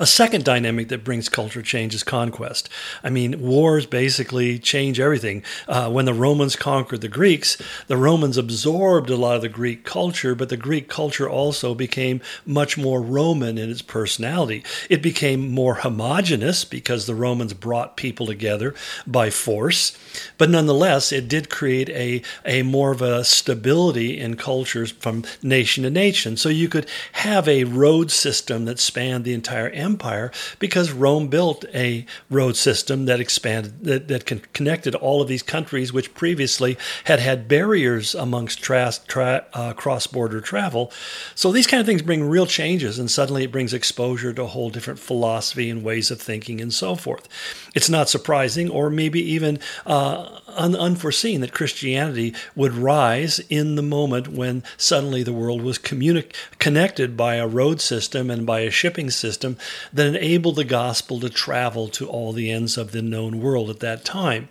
A 0.00 0.06
second 0.06 0.44
dynamic 0.44 0.88
that 0.88 1.04
brings 1.04 1.28
culture 1.28 1.62
change 1.62 1.94
is 1.94 2.02
conquest. 2.02 2.68
I 3.02 3.10
mean, 3.10 3.40
wars 3.40 3.86
basically 3.86 4.58
change 4.58 5.00
everything. 5.00 5.42
Uh, 5.68 5.90
when 5.90 6.04
the 6.04 6.14
Romans 6.14 6.56
conquered 6.56 7.00
the 7.00 7.08
Greeks, 7.08 7.56
the 7.86 7.96
Romans 7.96 8.36
absorbed 8.36 9.10
a 9.10 9.16
lot 9.16 9.36
of 9.36 9.42
the 9.42 9.48
Greek 9.48 9.84
culture, 9.84 10.34
but 10.34 10.48
the 10.48 10.56
Greek 10.56 10.88
culture 10.88 11.28
also 11.28 11.74
became 11.74 12.20
much 12.46 12.78
more 12.78 13.02
Roman 13.02 13.58
in 13.58 13.70
its 13.70 13.82
personality. 13.82 14.64
It 14.88 15.02
became 15.02 15.50
more 15.50 15.76
homogenous 15.76 16.64
because 16.64 17.06
the 17.06 17.14
Romans 17.14 17.54
brought 17.54 17.96
people 17.96 18.26
together 18.26 18.74
by 19.06 19.30
force, 19.30 19.96
but 20.38 20.50
nonetheless, 20.50 21.12
it 21.12 21.28
did 21.28 21.48
create 21.50 21.88
a, 21.90 22.22
a 22.44 22.62
more 22.62 22.92
of 22.92 23.02
a 23.02 23.24
stability 23.24 24.18
in 24.18 24.36
cultures 24.36 24.90
from 24.90 25.24
nation 25.42 25.84
to 25.84 25.90
nation. 25.90 26.36
So 26.36 26.48
you 26.48 26.68
could 26.68 26.86
have 27.12 27.48
a 27.48 27.64
road 27.64 28.10
system 28.10 28.64
that 28.66 28.78
spanned 28.78 29.24
the 29.24 29.34
entire 29.34 29.70
empire 29.72 30.30
because 30.58 30.92
Rome 30.92 31.28
built 31.28 31.64
a 31.74 32.06
road 32.30 32.56
system 32.56 33.06
that 33.06 33.20
expanded, 33.20 33.84
that, 33.84 34.08
that 34.08 34.52
connected 34.52 34.94
all 34.94 35.22
of 35.22 35.28
these 35.28 35.42
countries, 35.42 35.92
which 35.92 36.14
previously 36.14 36.76
had 37.04 37.20
had 37.20 37.48
barriers 37.48 38.14
amongst 38.14 38.62
tra- 38.62 38.92
tra- 39.06 39.46
uh, 39.52 39.72
cross 39.72 40.06
border 40.06 40.40
travel. 40.40 40.92
So 41.34 41.52
these 41.52 41.66
kind 41.66 41.80
of 41.80 41.86
things 41.86 42.02
bring 42.02 42.24
real 42.24 42.46
changes, 42.46 42.98
and 42.98 43.10
suddenly 43.10 43.44
it 43.44 43.52
brings 43.52 43.74
exposure 43.74 44.32
to 44.32 44.42
a 44.42 44.46
whole 44.46 44.70
different 44.70 44.98
philosophy 44.98 45.70
and 45.70 45.82
ways 45.82 46.10
of 46.10 46.20
thinking 46.20 46.60
and 46.60 46.72
so 46.72 46.94
forth. 46.94 47.28
It's 47.74 47.88
not 47.88 48.08
surprising, 48.08 48.68
or 48.68 48.90
maybe 48.90 49.20
even 49.20 49.58
uh, 49.86 50.40
un- 50.48 50.76
unforeseen, 50.76 51.40
that 51.40 51.54
Christianity 51.54 52.34
would 52.54 52.74
rise 52.74 53.38
in 53.48 53.76
the 53.76 53.82
moment 53.82 54.28
when 54.28 54.62
suddenly 54.76 55.22
the 55.22 55.32
world 55.32 55.62
was 55.62 55.78
communi- 55.78 56.32
connected 56.58 57.16
by 57.16 57.36
a 57.36 57.46
road 57.46 57.80
system 57.80 58.30
and 58.30 58.44
by 58.44 58.60
a 58.60 58.70
shipping 58.70 59.08
system 59.08 59.56
that 59.92 60.06
enabled 60.06 60.56
the 60.56 60.64
gospel 60.64 61.18
to 61.20 61.30
travel 61.30 61.88
to 61.88 62.06
all 62.06 62.32
the 62.32 62.50
ends 62.50 62.76
of 62.76 62.92
the 62.92 63.02
known 63.02 63.40
world 63.40 63.70
at 63.70 63.80
that 63.80 64.04
time. 64.04 64.48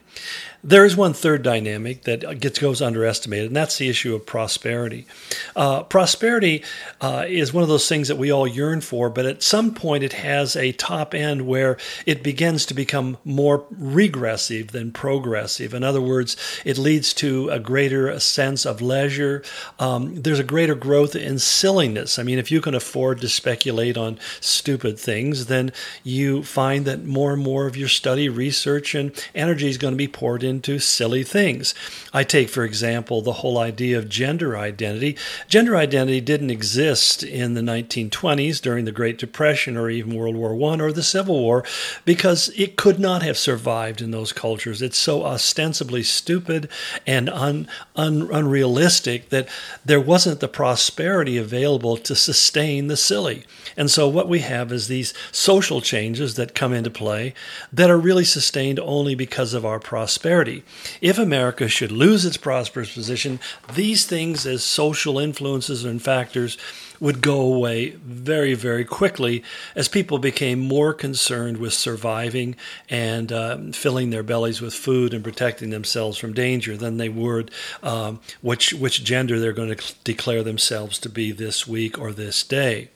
There 0.63 0.85
is 0.85 0.95
one 0.95 1.13
third 1.13 1.41
dynamic 1.41 2.03
that 2.03 2.39
gets 2.39 2.59
goes 2.59 2.83
underestimated, 2.83 3.47
and 3.47 3.55
that's 3.55 3.79
the 3.79 3.89
issue 3.89 4.13
of 4.13 4.27
prosperity. 4.27 5.07
Uh, 5.55 5.81
prosperity 5.83 6.63
uh, 6.99 7.25
is 7.27 7.51
one 7.51 7.63
of 7.63 7.69
those 7.69 7.89
things 7.89 8.09
that 8.09 8.17
we 8.17 8.31
all 8.31 8.47
yearn 8.47 8.81
for, 8.81 9.09
but 9.09 9.25
at 9.25 9.41
some 9.41 9.73
point 9.73 10.03
it 10.03 10.13
has 10.13 10.55
a 10.55 10.71
top 10.73 11.15
end 11.15 11.47
where 11.47 11.77
it 12.05 12.21
begins 12.21 12.67
to 12.67 12.75
become 12.75 13.17
more 13.25 13.65
regressive 13.71 14.67
than 14.67 14.91
progressive. 14.91 15.73
In 15.73 15.83
other 15.83 16.01
words, 16.01 16.37
it 16.63 16.77
leads 16.77 17.11
to 17.15 17.49
a 17.49 17.59
greater 17.59 18.19
sense 18.19 18.63
of 18.63 18.81
leisure. 18.81 19.43
Um, 19.79 20.21
there's 20.21 20.37
a 20.37 20.43
greater 20.43 20.75
growth 20.75 21.15
in 21.15 21.39
silliness. 21.39 22.19
I 22.19 22.23
mean, 22.23 22.37
if 22.37 22.51
you 22.51 22.61
can 22.61 22.75
afford 22.75 23.21
to 23.21 23.29
speculate 23.29 23.97
on 23.97 24.19
stupid 24.39 24.99
things, 24.99 25.47
then 25.47 25.71
you 26.03 26.43
find 26.43 26.85
that 26.85 27.03
more 27.03 27.33
and 27.33 27.41
more 27.41 27.65
of 27.65 27.75
your 27.75 27.89
study, 27.89 28.29
research, 28.29 28.93
and 28.93 29.11
energy 29.33 29.67
is 29.67 29.79
going 29.79 29.93
to 29.93 29.97
be 30.01 30.07
poured 30.07 30.43
into 30.43 30.79
silly 30.79 31.23
things. 31.23 31.75
I 32.11 32.23
take, 32.23 32.49
for 32.49 32.63
example, 32.63 33.21
the 33.21 33.33
whole 33.33 33.59
idea 33.59 33.99
of 33.99 34.09
gender 34.09 34.57
identity. 34.57 35.15
Gender 35.47 35.75
identity 35.75 36.19
didn't 36.21 36.49
exist 36.49 37.21
in 37.21 37.53
the 37.53 37.61
1920s 37.61 38.59
during 38.59 38.85
the 38.85 38.91
Great 38.91 39.19
Depression 39.19 39.77
or 39.77 39.91
even 39.91 40.15
World 40.15 40.35
War 40.35 40.53
I 40.71 40.79
or 40.79 40.91
the 40.91 41.03
Civil 41.03 41.39
War 41.39 41.63
because 42.03 42.49
it 42.55 42.77
could 42.77 42.99
not 42.99 43.21
have 43.21 43.37
survived 43.37 44.01
in 44.01 44.09
those 44.09 44.33
cultures. 44.33 44.81
It's 44.81 44.97
so 44.97 45.23
ostensibly 45.23 46.01
stupid 46.01 46.67
and 47.05 47.29
un, 47.29 47.67
un, 47.95 48.27
unrealistic 48.31 49.29
that 49.29 49.47
there 49.85 50.01
wasn't 50.01 50.39
the 50.39 50.47
prosperity 50.47 51.37
available 51.37 51.95
to 51.97 52.15
sustain 52.15 52.87
the 52.87 52.97
silly. 52.97 53.45
And 53.77 53.89
so 53.89 54.07
what 54.07 54.29
we 54.29 54.39
have 54.39 54.71
is 54.71 54.87
these 54.87 55.13
social 55.31 55.81
changes 55.81 56.35
that 56.35 56.55
come 56.55 56.73
into 56.73 56.89
play 56.89 57.33
that 57.71 57.89
are 57.89 57.97
really 57.97 58.25
sustained 58.25 58.79
only 58.79 59.15
because 59.15 59.53
of 59.53 59.65
our 59.65 59.79
prosperity. 59.79 60.63
If 61.01 61.17
America 61.17 61.67
should 61.67 61.91
lose 61.91 62.25
its 62.25 62.37
prosperous 62.37 62.93
position, 62.93 63.39
these 63.73 64.05
things 64.05 64.45
as 64.45 64.63
social 64.63 65.19
influences 65.19 65.83
and 65.83 66.01
factors 66.01 66.57
would 67.01 67.19
go 67.19 67.41
away 67.41 67.89
very, 68.05 68.53
very 68.53 68.85
quickly 68.85 69.43
as 69.75 69.87
people 69.87 70.19
became 70.19 70.59
more 70.59 70.93
concerned 70.93 71.57
with 71.57 71.73
surviving 71.73 72.55
and 72.89 73.31
uh, 73.31 73.57
filling 73.73 74.11
their 74.11 74.21
bellies 74.21 74.61
with 74.61 74.73
food 74.73 75.11
and 75.13 75.23
protecting 75.23 75.71
themselves 75.71 76.17
from 76.19 76.31
danger 76.31 76.77
than 76.77 76.97
they 76.97 77.09
would 77.09 77.51
um, 77.81 78.19
which, 78.41 78.73
which 78.73 79.03
gender 79.03 79.39
they're 79.39 79.51
going 79.51 79.75
to 79.75 79.93
declare 80.03 80.43
themselves 80.43 80.99
to 80.99 81.09
be 81.09 81.31
this 81.31 81.67
week 81.67 81.99
or 81.99 82.11
this 82.11 82.43
day. 82.43 82.89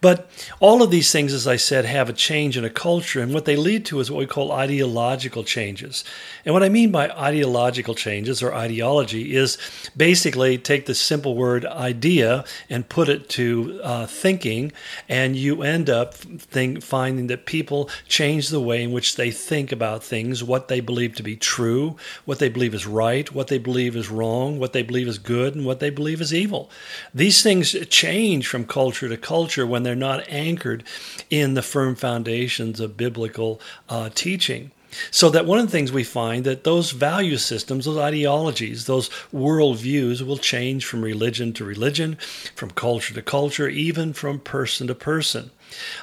But 0.00 0.30
all 0.60 0.82
of 0.82 0.90
these 0.90 1.12
things, 1.12 1.32
as 1.32 1.46
I 1.46 1.56
said, 1.56 1.84
have 1.84 2.08
a 2.08 2.12
change 2.12 2.56
in 2.56 2.64
a 2.64 2.70
culture, 2.70 3.20
and 3.20 3.32
what 3.32 3.44
they 3.44 3.56
lead 3.56 3.84
to 3.86 4.00
is 4.00 4.10
what 4.10 4.18
we 4.18 4.26
call 4.26 4.52
ideological 4.52 5.44
changes. 5.44 6.04
And 6.44 6.54
what 6.54 6.62
I 6.62 6.68
mean 6.68 6.90
by 6.90 7.10
ideological 7.10 7.94
changes 7.94 8.42
or 8.42 8.52
ideology 8.54 9.36
is 9.36 9.58
basically 9.96 10.58
take 10.58 10.86
the 10.86 10.94
simple 10.94 11.34
word 11.36 11.64
idea 11.66 12.44
and 12.68 12.88
put 12.88 13.08
it 13.08 13.28
to 13.30 13.80
uh, 13.82 14.06
thinking, 14.06 14.72
and 15.08 15.36
you 15.36 15.62
end 15.62 15.88
up 15.88 16.14
think, 16.14 16.82
finding 16.82 17.28
that 17.28 17.46
people 17.46 17.88
change 18.08 18.48
the 18.48 18.60
way 18.60 18.82
in 18.82 18.92
which 18.92 19.16
they 19.16 19.30
think 19.30 19.72
about 19.72 20.02
things, 20.02 20.42
what 20.42 20.68
they 20.68 20.80
believe 20.80 21.14
to 21.16 21.22
be 21.22 21.36
true, 21.36 21.96
what 22.24 22.38
they 22.38 22.48
believe 22.48 22.74
is 22.74 22.86
right, 22.86 23.32
what 23.32 23.48
they 23.48 23.58
believe 23.58 23.94
is 23.94 24.10
wrong, 24.10 24.58
what 24.58 24.72
they 24.72 24.82
believe 24.82 25.08
is 25.08 25.18
good, 25.18 25.54
and 25.54 25.64
what 25.64 25.80
they 25.80 25.90
believe 25.90 26.20
is 26.20 26.34
evil. 26.34 26.70
These 27.14 27.42
things 27.42 27.76
change 27.88 28.46
from 28.46 28.64
culture 28.64 29.08
to 29.08 29.16
culture 29.16 29.51
when 29.56 29.82
they're 29.82 29.94
not 29.94 30.24
anchored 30.28 30.84
in 31.30 31.54
the 31.54 31.62
firm 31.62 31.94
foundations 31.94 32.80
of 32.80 32.96
biblical 32.96 33.60
uh, 33.88 34.10
teaching. 34.14 34.70
So 35.10 35.30
that 35.30 35.46
one 35.46 35.58
of 35.58 35.66
the 35.66 35.72
things 35.72 35.90
we 35.90 36.04
find 36.04 36.44
that 36.44 36.64
those 36.64 36.90
value 36.90 37.38
systems, 37.38 37.86
those 37.86 37.96
ideologies, 37.96 38.84
those 38.84 39.08
worldviews 39.32 40.20
will 40.22 40.36
change 40.36 40.84
from 40.84 41.02
religion 41.02 41.52
to 41.54 41.64
religion, 41.64 42.18
from 42.54 42.70
culture 42.70 43.14
to 43.14 43.22
culture, 43.22 43.68
even 43.68 44.12
from 44.12 44.38
person 44.38 44.86
to 44.88 44.94
person. 44.94 45.50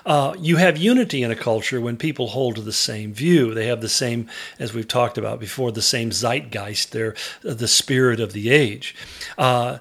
Uh, 0.06 0.36
you 0.40 0.58
have 0.58 0.78
unity 0.78 1.24
in 1.24 1.32
a 1.32 1.36
culture 1.36 1.82
when 1.82 1.98
people 1.98 2.28
hold 2.28 2.56
to 2.56 2.62
the 2.62 2.74
same 2.74 3.14
view. 3.14 3.54
They 3.54 3.68
have 3.68 3.82
the 3.82 3.90
same, 3.90 4.28
as 4.58 4.74
we've 4.74 4.88
talked 4.88 5.18
about 5.18 5.40
before, 5.40 5.72
the 5.72 5.82
same 5.82 6.12
zeitgeist. 6.12 6.92
They're 6.92 7.16
the 7.42 7.68
spirit 7.68 8.20
of 8.20 8.34
the 8.34 8.50
age. 8.50 8.96
Uh, 9.38 9.80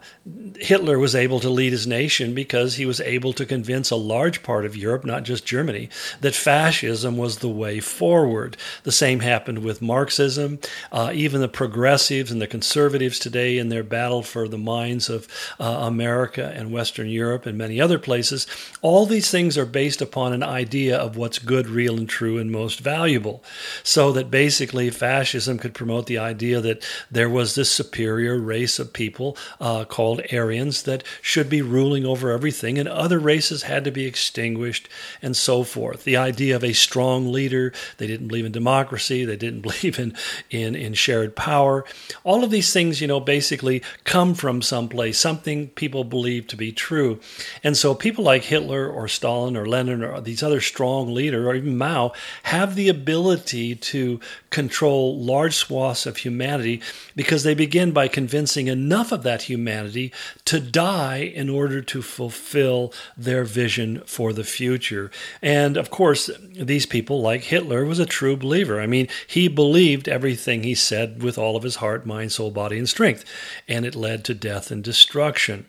Hitler 0.59 0.99
was 0.99 1.14
able 1.14 1.40
to 1.40 1.49
lead 1.49 1.73
his 1.73 1.87
nation 1.87 2.35
because 2.35 2.75
he 2.75 2.87
was 2.87 3.00
able 3.00 3.33
to 3.33 3.47
convince 3.47 3.90
a 3.90 3.97
large 3.97 4.42
part 4.42 4.64
of 4.64 4.76
Europe, 4.76 5.04
not 5.04 5.23
just 5.23 5.47
Germany, 5.47 5.88
that 6.21 6.35
fascism 6.35 7.16
was 7.16 7.38
the 7.38 7.49
way 7.49 7.80
forward. 7.80 8.57
The 8.83 8.92
same 8.92 9.21
happened 9.21 9.61
with 9.61 9.80
Marxism. 9.80 10.59
Uh, 10.92 11.11
even 11.14 11.40
the 11.40 11.49
progressives 11.49 12.30
and 12.30 12.40
the 12.40 12.47
conservatives 12.47 13.18
today, 13.18 13.59
in 13.59 13.68
their 13.68 13.83
battle 13.83 14.23
for 14.23 14.49
the 14.49 14.59
minds 14.59 15.09
of 15.09 15.26
uh, 15.59 15.64
America 15.64 16.52
and 16.54 16.73
Western 16.73 17.09
Europe 17.09 17.47
and 17.47 17.57
many 17.57 17.80
other 17.80 17.99
places, 17.99 18.47
all 18.83 19.07
these 19.07 19.30
things 19.30 19.57
are 19.57 19.66
based 19.79 20.03
upon 20.03 20.33
an 20.33 20.43
idea 20.43 20.99
of 20.99 21.17
what's 21.17 21.39
good, 21.39 21.69
real, 21.69 21.97
and 21.97 22.09
true, 22.09 22.37
and 22.37 22.51
most 22.51 22.81
valuable. 22.81 23.45
So 23.85 24.11
that 24.11 24.29
basically 24.29 24.91
fascism 24.91 25.57
could 25.57 25.73
promote 25.73 26.07
the 26.07 26.19
idea 26.19 26.61
that 26.61 26.85
there 27.13 27.31
was 27.31 27.55
this 27.55 27.71
superior 27.71 28.41
race 28.41 28.81
of 28.81 28.93
people 28.93 29.37
uh, 29.61 29.85
called 29.85 30.21
Aryans 30.33 30.83
that 30.83 31.05
should 31.23 31.49
be 31.49 31.63
ruling 31.63 32.05
over 32.05 32.33
everything, 32.33 32.77
and 32.77 32.89
other 32.89 33.21
races 33.21 33.63
had 33.63 33.85
to 33.85 33.93
be 33.93 34.05
extinguished, 34.05 34.89
and 35.23 35.37
so 35.37 35.63
forth. 35.63 36.03
The 36.03 36.17
idea 36.17 36.57
of 36.57 36.65
a 36.65 36.73
strong 36.73 37.31
leader, 37.31 37.73
they 37.99 38.09
didn't 38.09 38.27
believe 38.27 38.47
in 38.47 38.51
democracy, 38.51 39.25
they 39.25 39.37
didn't 39.37 39.61
believe 39.69 40.01
in, 40.01 40.13
in, 40.51 40.75
in 40.75 40.95
shared 40.95 41.37
power. 41.37 41.85
All 42.25 42.43
of 42.43 42.51
these 42.51 42.73
things, 42.73 43.01
you 43.01 43.07
know, 43.07 43.21
basically 43.21 43.85
come 44.03 44.35
from 44.35 44.61
someplace, 44.61 45.21
something 45.21 45.69
people 45.69 46.03
believe 46.03 46.49
to 46.49 46.57
be 46.57 46.73
true. 46.73 47.21
And 47.63 47.77
so 47.77 47.95
people 47.95 48.25
like 48.25 48.43
Hitler 48.43 48.89
or 48.89 49.07
Stalin 49.07 49.57
or 49.57 49.68
Lenin 49.69 50.03
or 50.03 50.21
these 50.21 50.43
other 50.43 50.61
strong 50.61 51.15
leaders, 51.15 51.47
or 51.47 51.55
even 51.55 51.77
Mao, 51.77 52.13
have 52.45 52.75
the 52.75 52.89
ability 52.89 53.75
to 53.75 54.21
control 54.51 55.19
large 55.19 55.55
swaths 55.55 56.07
of 56.07 56.19
humanity 56.19 56.81
because 57.15 57.43
they 57.43 57.55
begin 57.55 57.93
by 57.93 58.09
convincing 58.09 58.67
enough 58.67 59.13
of 59.13 59.23
that 59.23 59.43
humanity 59.43 60.13
to 60.45 60.61
die 60.61 61.19
in 61.19 61.49
order 61.49 61.81
to 61.83 62.03
fulfill 62.03 62.93
their 63.17 63.45
vision 63.45 64.01
for 64.07 64.33
the 64.33 64.45
future. 64.45 65.11
And 65.43 65.77
of 65.77 65.91
course, 65.91 66.31
these 66.55 66.87
people, 66.87 67.21
like 67.21 67.45
Hitler, 67.45 67.85
was 67.85 67.99
a 67.99 68.07
true 68.07 68.37
believer. 68.37 68.81
I 68.81 68.87
mean, 68.87 69.09
he 69.27 69.49
believed 69.49 70.09
everything 70.09 70.63
he 70.63 70.75
said 70.75 71.23
with 71.23 71.39
all 71.39 71.57
of 71.57 71.63
his 71.63 71.77
heart, 71.77 72.07
mind, 72.07 72.33
soul, 72.33 72.51
body, 72.51 72.79
and 72.79 72.89
strength, 72.89 73.25
and 73.69 73.85
it 73.85 73.95
led 73.95 74.25
to 74.25 74.35
death 74.35 74.71
and 74.71 74.83
destruction. 74.83 75.67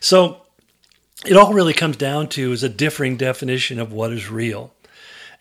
So, 0.00 0.45
it 1.26 1.36
all 1.36 1.52
really 1.52 1.74
comes 1.74 1.96
down 1.96 2.28
to 2.30 2.52
is 2.52 2.62
a 2.62 2.68
differing 2.68 3.16
definition 3.16 3.78
of 3.78 3.92
what 3.92 4.12
is 4.12 4.30
real. 4.30 4.72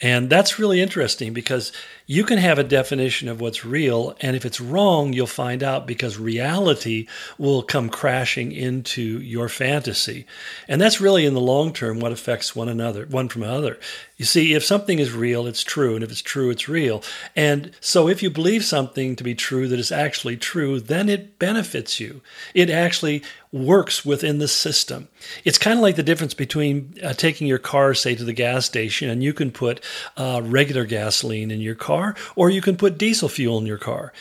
And 0.01 0.29
that's 0.29 0.59
really 0.59 0.81
interesting 0.81 1.33
because 1.33 1.71
you 2.07 2.23
can 2.23 2.37
have 2.37 2.59
a 2.59 2.63
definition 2.63 3.27
of 3.27 3.41
what's 3.41 3.65
real, 3.65 4.15
and 4.21 4.35
if 4.35 4.45
it's 4.45 4.61
wrong, 4.61 5.11
you'll 5.13 5.25
find 5.25 5.63
out 5.63 5.87
because 5.87 6.17
reality 6.19 7.07
will 7.37 7.63
come 7.63 7.89
crashing 7.89 8.51
into 8.51 9.01
your 9.01 9.49
fantasy. 9.49 10.27
And 10.67 10.79
that's 10.79 11.01
really 11.01 11.25
in 11.25 11.33
the 11.33 11.41
long 11.41 11.73
term 11.73 11.99
what 11.99 12.11
affects 12.11 12.55
one 12.55 12.69
another, 12.69 13.07
one 13.07 13.27
from 13.27 13.43
another. 13.43 13.79
You 14.17 14.25
see, 14.25 14.53
if 14.53 14.63
something 14.63 14.99
is 14.99 15.11
real, 15.11 15.47
it's 15.47 15.63
true, 15.63 15.95
and 15.95 16.03
if 16.03 16.11
it's 16.11 16.21
true, 16.21 16.49
it's 16.49 16.69
real. 16.69 17.03
And 17.35 17.71
so 17.81 18.07
if 18.07 18.21
you 18.21 18.29
believe 18.29 18.63
something 18.63 19.15
to 19.15 19.23
be 19.23 19.35
true 19.35 19.67
that 19.67 19.79
is 19.79 19.91
actually 19.91 20.37
true, 20.37 20.79
then 20.79 21.09
it 21.09 21.39
benefits 21.39 21.99
you. 21.99 22.21
It 22.53 22.69
actually 22.69 23.23
works 23.51 24.05
within 24.05 24.37
the 24.37 24.47
system. 24.47 25.07
It's 25.43 25.57
kind 25.57 25.79
of 25.79 25.81
like 25.81 25.95
the 25.95 26.03
difference 26.03 26.33
between 26.33 26.93
uh, 27.03 27.13
taking 27.13 27.47
your 27.47 27.57
car, 27.57 27.93
say, 27.93 28.13
to 28.15 28.23
the 28.23 28.33
gas 28.33 28.65
station, 28.65 29.09
and 29.09 29.23
you 29.23 29.33
can 29.33 29.49
put 29.49 29.83
uh, 30.17 30.41
regular 30.43 30.85
gasoline 30.85 31.51
in 31.51 31.61
your 31.61 31.75
car 31.75 31.94
car, 31.95 32.15
or 32.35 32.49
you 32.49 32.61
can 32.61 32.75
put 32.75 32.97
diesel 32.97 33.29
fuel 33.29 33.57
in 33.57 33.65
your 33.65 33.77
car. 33.77 34.11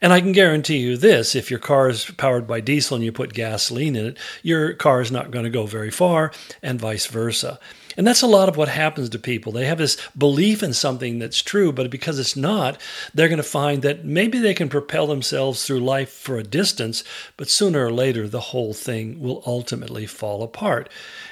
And 0.00 0.12
I 0.12 0.20
can 0.20 0.32
guarantee 0.32 0.78
you 0.78 0.96
this 0.96 1.34
if 1.34 1.50
your 1.50 1.60
car 1.60 1.88
is 1.88 2.10
powered 2.16 2.46
by 2.46 2.60
diesel 2.60 2.96
and 2.96 3.04
you 3.04 3.12
put 3.12 3.32
gasoline 3.32 3.96
in 3.96 4.06
it, 4.06 4.18
your 4.42 4.74
car 4.74 5.00
is 5.00 5.10
not 5.10 5.30
going 5.30 5.44
to 5.44 5.50
go 5.50 5.66
very 5.66 5.90
far, 5.90 6.32
and 6.62 6.80
vice 6.80 7.06
versa. 7.06 7.58
And 7.96 8.06
that's 8.06 8.22
a 8.22 8.26
lot 8.26 8.48
of 8.48 8.56
what 8.56 8.68
happens 8.68 9.08
to 9.10 9.18
people. 9.18 9.52
They 9.52 9.66
have 9.66 9.78
this 9.78 9.96
belief 10.16 10.62
in 10.62 10.72
something 10.72 11.18
that's 11.18 11.42
true, 11.42 11.72
but 11.72 11.90
because 11.90 12.18
it's 12.18 12.36
not, 12.36 12.80
they're 13.12 13.28
going 13.28 13.36
to 13.36 13.42
find 13.42 13.82
that 13.82 14.04
maybe 14.04 14.38
they 14.38 14.54
can 14.54 14.68
propel 14.68 15.06
themselves 15.06 15.64
through 15.64 15.80
life 15.80 16.10
for 16.10 16.38
a 16.38 16.42
distance, 16.42 17.04
but 17.36 17.48
sooner 17.48 17.86
or 17.86 17.92
later 17.92 18.28
the 18.28 18.40
whole 18.40 18.74
thing 18.74 19.20
will 19.20 19.42
ultimately 19.46 20.06
fall 20.06 20.42
apart. 20.42 20.88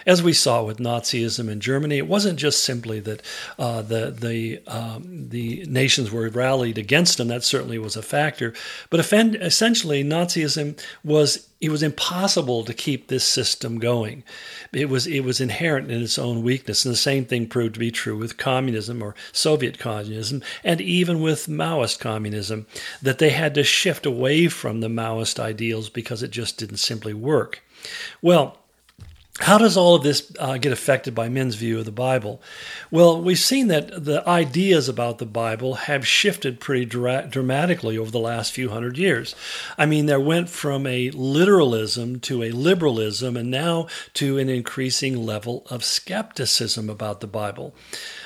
As 0.06 0.22
we 0.22 0.32
saw 0.32 0.62
with 0.62 0.78
Nazism 0.78 1.48
in 1.48 1.60
Germany, 1.60 1.98
it 1.98 2.08
wasn't 2.08 2.38
just 2.38 2.64
simply 2.64 3.00
that 3.00 3.22
uh, 3.58 3.82
the 3.82 4.10
the 4.10 4.60
um, 4.66 5.28
the 5.28 5.64
nations 5.68 6.10
were 6.10 6.28
rallied 6.28 6.78
against 6.78 7.18
them. 7.18 7.28
That 7.28 7.44
certainly 7.44 7.78
was 7.78 7.96
a 7.96 8.02
factor, 8.02 8.52
but 8.90 9.00
essentially 9.00 10.02
Nazism 10.02 10.78
was 11.04 11.48
it 11.62 11.70
was 11.70 11.82
impossible 11.84 12.64
to 12.64 12.74
keep 12.74 13.06
this 13.06 13.24
system 13.24 13.78
going. 13.78 14.24
It 14.72 14.88
was 14.88 15.06
it 15.06 15.20
was 15.20 15.40
inherent 15.40 15.92
in 15.92 16.02
its 16.02 16.18
own 16.18 16.42
weakness, 16.42 16.84
and 16.84 16.92
the 16.92 16.98
same 16.98 17.24
thing 17.24 17.46
proved 17.46 17.74
to 17.74 17.80
be 17.80 17.92
true 17.92 18.18
with 18.18 18.36
communism 18.36 19.00
or 19.00 19.14
Soviet 19.30 19.78
communism, 19.78 20.42
and 20.64 20.80
even 20.80 21.22
with 21.22 21.46
Maoist 21.46 22.00
communism, 22.00 22.66
that 23.00 23.18
they 23.18 23.30
had 23.30 23.54
to 23.54 23.62
shift 23.62 24.04
away 24.04 24.48
from 24.48 24.80
the 24.80 24.88
Maoist 24.88 25.38
ideals 25.38 25.88
because 25.88 26.20
it 26.20 26.32
just 26.32 26.58
didn't 26.58 26.78
simply 26.78 27.14
work. 27.14 27.62
Well, 28.20 28.58
how 29.42 29.58
does 29.58 29.76
all 29.76 29.96
of 29.96 30.04
this 30.04 30.30
uh, 30.38 30.56
get 30.56 30.72
affected 30.72 31.14
by 31.16 31.28
men's 31.28 31.56
view 31.56 31.80
of 31.80 31.84
the 31.84 31.90
Bible? 31.90 32.40
Well, 32.92 33.20
we've 33.20 33.38
seen 33.38 33.66
that 33.68 34.04
the 34.04 34.26
ideas 34.28 34.88
about 34.88 35.18
the 35.18 35.26
Bible 35.26 35.74
have 35.74 36.06
shifted 36.06 36.60
pretty 36.60 36.84
dra- 36.84 37.26
dramatically 37.28 37.98
over 37.98 38.10
the 38.10 38.20
last 38.20 38.52
few 38.52 38.68
hundred 38.68 38.96
years. 38.96 39.34
I 39.76 39.84
mean, 39.86 40.06
there 40.06 40.20
went 40.20 40.48
from 40.48 40.86
a 40.86 41.10
literalism 41.10 42.20
to 42.20 42.44
a 42.44 42.52
liberalism 42.52 43.36
and 43.36 43.50
now 43.50 43.88
to 44.14 44.38
an 44.38 44.48
increasing 44.48 45.26
level 45.26 45.66
of 45.68 45.84
skepticism 45.84 46.88
about 46.88 47.20
the 47.20 47.26
Bible. 47.26 47.74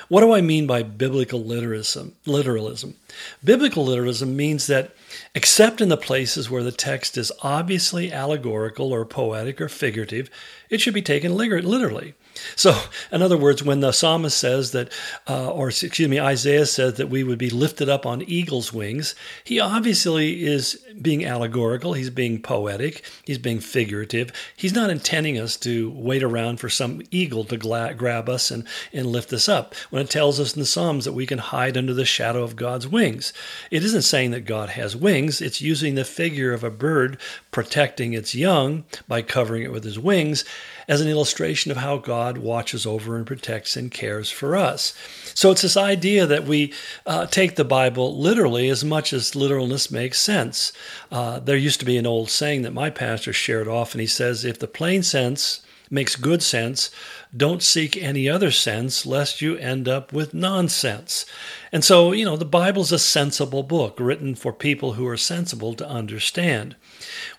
What 0.08 0.20
do 0.20 0.32
I 0.32 0.40
mean 0.40 0.66
by 0.66 0.82
biblical 0.82 1.42
literalism? 1.42 2.14
Literalism. 2.26 2.94
Biblical 3.42 3.84
literalism 3.84 4.36
means 4.36 4.68
that 4.68 4.94
except 5.34 5.80
in 5.80 5.88
the 5.88 5.96
places 5.96 6.48
where 6.48 6.62
the 6.62 6.72
text 6.72 7.16
is 7.16 7.32
obviously 7.42 8.12
allegorical 8.12 8.92
or 8.92 9.04
poetic 9.04 9.60
or 9.60 9.68
figurative, 9.68 10.30
it 10.70 10.80
should 10.80 10.94
be 10.94 11.02
taken 11.02 11.34
literally. 11.34 12.14
So, 12.54 12.78
in 13.12 13.22
other 13.22 13.36
words, 13.36 13.62
when 13.62 13.80
the 13.80 13.92
psalmist 13.92 14.36
says 14.36 14.72
that, 14.72 14.90
uh, 15.28 15.50
or 15.50 15.68
excuse 15.68 16.08
me, 16.08 16.20
Isaiah 16.20 16.66
says 16.66 16.94
that 16.94 17.08
we 17.08 17.24
would 17.24 17.38
be 17.38 17.50
lifted 17.50 17.88
up 17.88 18.06
on 18.06 18.22
eagle's 18.22 18.72
wings, 18.72 19.14
he 19.44 19.60
obviously 19.60 20.44
is 20.44 20.74
being 21.00 21.24
allegorical. 21.24 21.92
He's 21.94 22.10
being 22.10 22.40
poetic. 22.40 23.04
He's 23.24 23.38
being 23.38 23.60
figurative. 23.60 24.32
He's 24.56 24.74
not 24.74 24.90
intending 24.90 25.38
us 25.38 25.56
to 25.58 25.90
wait 25.90 26.22
around 26.22 26.58
for 26.58 26.68
some 26.68 27.02
eagle 27.10 27.44
to 27.44 27.56
gla- 27.56 27.94
grab 27.94 28.28
us 28.28 28.50
and, 28.50 28.64
and 28.92 29.06
lift 29.06 29.32
us 29.32 29.48
up. 29.48 29.74
When 29.90 30.02
it 30.02 30.10
tells 30.10 30.40
us 30.40 30.54
in 30.54 30.60
the 30.60 30.66
Psalms 30.66 31.04
that 31.04 31.12
we 31.12 31.26
can 31.26 31.38
hide 31.38 31.76
under 31.76 31.94
the 31.94 32.04
shadow 32.04 32.42
of 32.42 32.56
God's 32.56 32.88
wings, 32.88 33.32
it 33.70 33.84
isn't 33.84 34.02
saying 34.02 34.30
that 34.32 34.46
God 34.46 34.70
has 34.70 34.96
wings. 34.96 35.40
It's 35.40 35.60
using 35.60 35.94
the 35.94 36.04
figure 36.04 36.52
of 36.52 36.64
a 36.64 36.70
bird 36.70 37.18
protecting 37.50 38.12
its 38.12 38.34
young 38.34 38.84
by 39.08 39.22
covering 39.22 39.62
it 39.62 39.72
with 39.72 39.84
his 39.84 39.98
wings 39.98 40.44
as 40.88 41.00
an 41.00 41.08
illustration 41.08 41.70
of 41.70 41.76
how 41.76 41.96
God 41.96 42.38
watches 42.38 42.86
over 42.86 43.16
and 43.16 43.26
protects 43.26 43.76
and 43.76 43.90
cares 43.90 44.30
for 44.30 44.56
us. 44.56 44.94
So 45.34 45.50
it's 45.50 45.62
this 45.62 45.76
idea 45.76 46.26
that 46.26 46.44
we 46.44 46.72
uh, 47.06 47.26
take 47.26 47.56
the 47.56 47.64
Bible 47.64 48.16
literally 48.18 48.68
as 48.68 48.84
much 48.84 49.12
as 49.12 49.34
literalness 49.34 49.90
makes 49.90 50.20
sense. 50.20 50.72
Uh, 51.10 51.40
there 51.40 51.56
used 51.56 51.80
to 51.80 51.86
be 51.86 51.96
an 51.96 52.06
old 52.06 52.30
saying 52.30 52.62
that 52.62 52.72
my 52.72 52.90
pastor 52.90 53.32
shared 53.32 53.68
often. 53.68 54.00
He 54.00 54.06
says, 54.06 54.44
if 54.44 54.58
the 54.58 54.68
plain 54.68 55.02
sense 55.02 55.62
makes 55.90 56.16
good 56.16 56.42
sense. 56.42 56.90
Don't 57.34 57.62
seek 57.62 57.96
any 57.96 58.28
other 58.28 58.50
sense, 58.50 59.04
lest 59.04 59.40
you 59.40 59.56
end 59.56 59.88
up 59.88 60.12
with 60.12 60.34
nonsense. 60.34 61.26
And 61.72 61.84
so, 61.84 62.12
you 62.12 62.24
know, 62.24 62.36
the 62.36 62.44
Bible's 62.44 62.92
a 62.92 62.98
sensible 62.98 63.62
book 63.62 63.96
written 63.98 64.34
for 64.34 64.52
people 64.52 64.94
who 64.94 65.06
are 65.06 65.16
sensible 65.16 65.74
to 65.74 65.88
understand. 65.88 66.76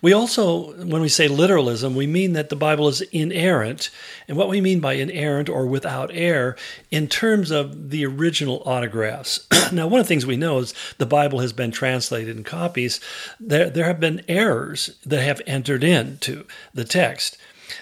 We 0.01 0.13
also, 0.13 0.73
when 0.85 1.01
we 1.01 1.09
say 1.09 1.27
literalism, 1.27 1.95
we 1.95 2.05
mean 2.05 2.33
that 2.33 2.49
the 2.49 2.55
Bible 2.55 2.87
is 2.87 3.01
inerrant. 3.01 3.89
And 4.27 4.37
what 4.37 4.49
we 4.49 4.61
mean 4.61 4.79
by 4.79 4.93
inerrant 4.93 5.49
or 5.49 5.65
without 5.65 6.11
error 6.13 6.55
in 6.91 7.07
terms 7.07 7.49
of 7.49 7.89
the 7.89 8.05
original 8.05 8.61
autographs. 8.65 9.47
now, 9.71 9.87
one 9.87 9.99
of 9.99 10.05
the 10.05 10.09
things 10.09 10.25
we 10.25 10.37
know 10.37 10.59
is 10.59 10.73
the 10.97 11.05
Bible 11.05 11.39
has 11.39 11.53
been 11.53 11.71
translated 11.71 12.35
in 12.35 12.43
copies. 12.43 12.99
There, 13.39 13.69
there 13.69 13.85
have 13.85 13.99
been 13.99 14.23
errors 14.27 14.97
that 15.05 15.23
have 15.23 15.41
entered 15.47 15.83
into 15.83 16.45
the 16.73 16.85
text. 16.85 17.37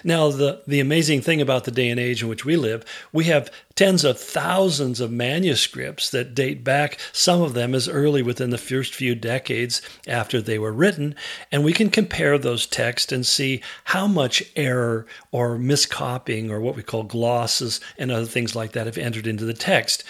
Now, 0.06 0.30
the, 0.30 0.62
the 0.68 0.78
amazing 0.78 1.22
thing 1.22 1.40
about 1.40 1.64
the 1.64 1.72
day 1.72 1.88
and 1.88 1.98
age 1.98 2.22
in 2.22 2.28
which 2.28 2.44
we 2.44 2.56
live, 2.56 2.84
we 3.12 3.24
have 3.24 3.50
tens 3.74 4.04
of 4.04 4.20
thousands 4.20 5.00
of 5.00 5.10
manuscripts 5.10 6.10
that 6.10 6.32
date 6.32 6.62
back, 6.62 7.00
some 7.12 7.42
of 7.42 7.54
them 7.54 7.74
as 7.74 7.88
early 7.88 8.22
within 8.22 8.50
the 8.50 8.56
first 8.56 8.94
few 8.94 9.16
decades 9.16 9.82
after 10.06 10.40
they 10.40 10.60
were 10.60 10.72
written. 10.72 11.16
And 11.50 11.64
we 11.64 11.72
can 11.72 11.90
compare 11.90 12.38
those 12.38 12.68
texts 12.68 13.10
and 13.10 13.26
see 13.26 13.62
how 13.82 14.06
much 14.06 14.44
error 14.54 15.06
or 15.32 15.58
miscopying 15.58 16.52
or 16.52 16.60
what 16.60 16.76
we 16.76 16.84
call 16.84 17.02
glosses 17.02 17.80
and 17.98 18.12
other 18.12 18.26
things 18.26 18.54
like 18.54 18.72
that 18.72 18.86
have 18.86 18.98
entered 18.98 19.26
into 19.26 19.44
the 19.44 19.54
text. 19.54 20.04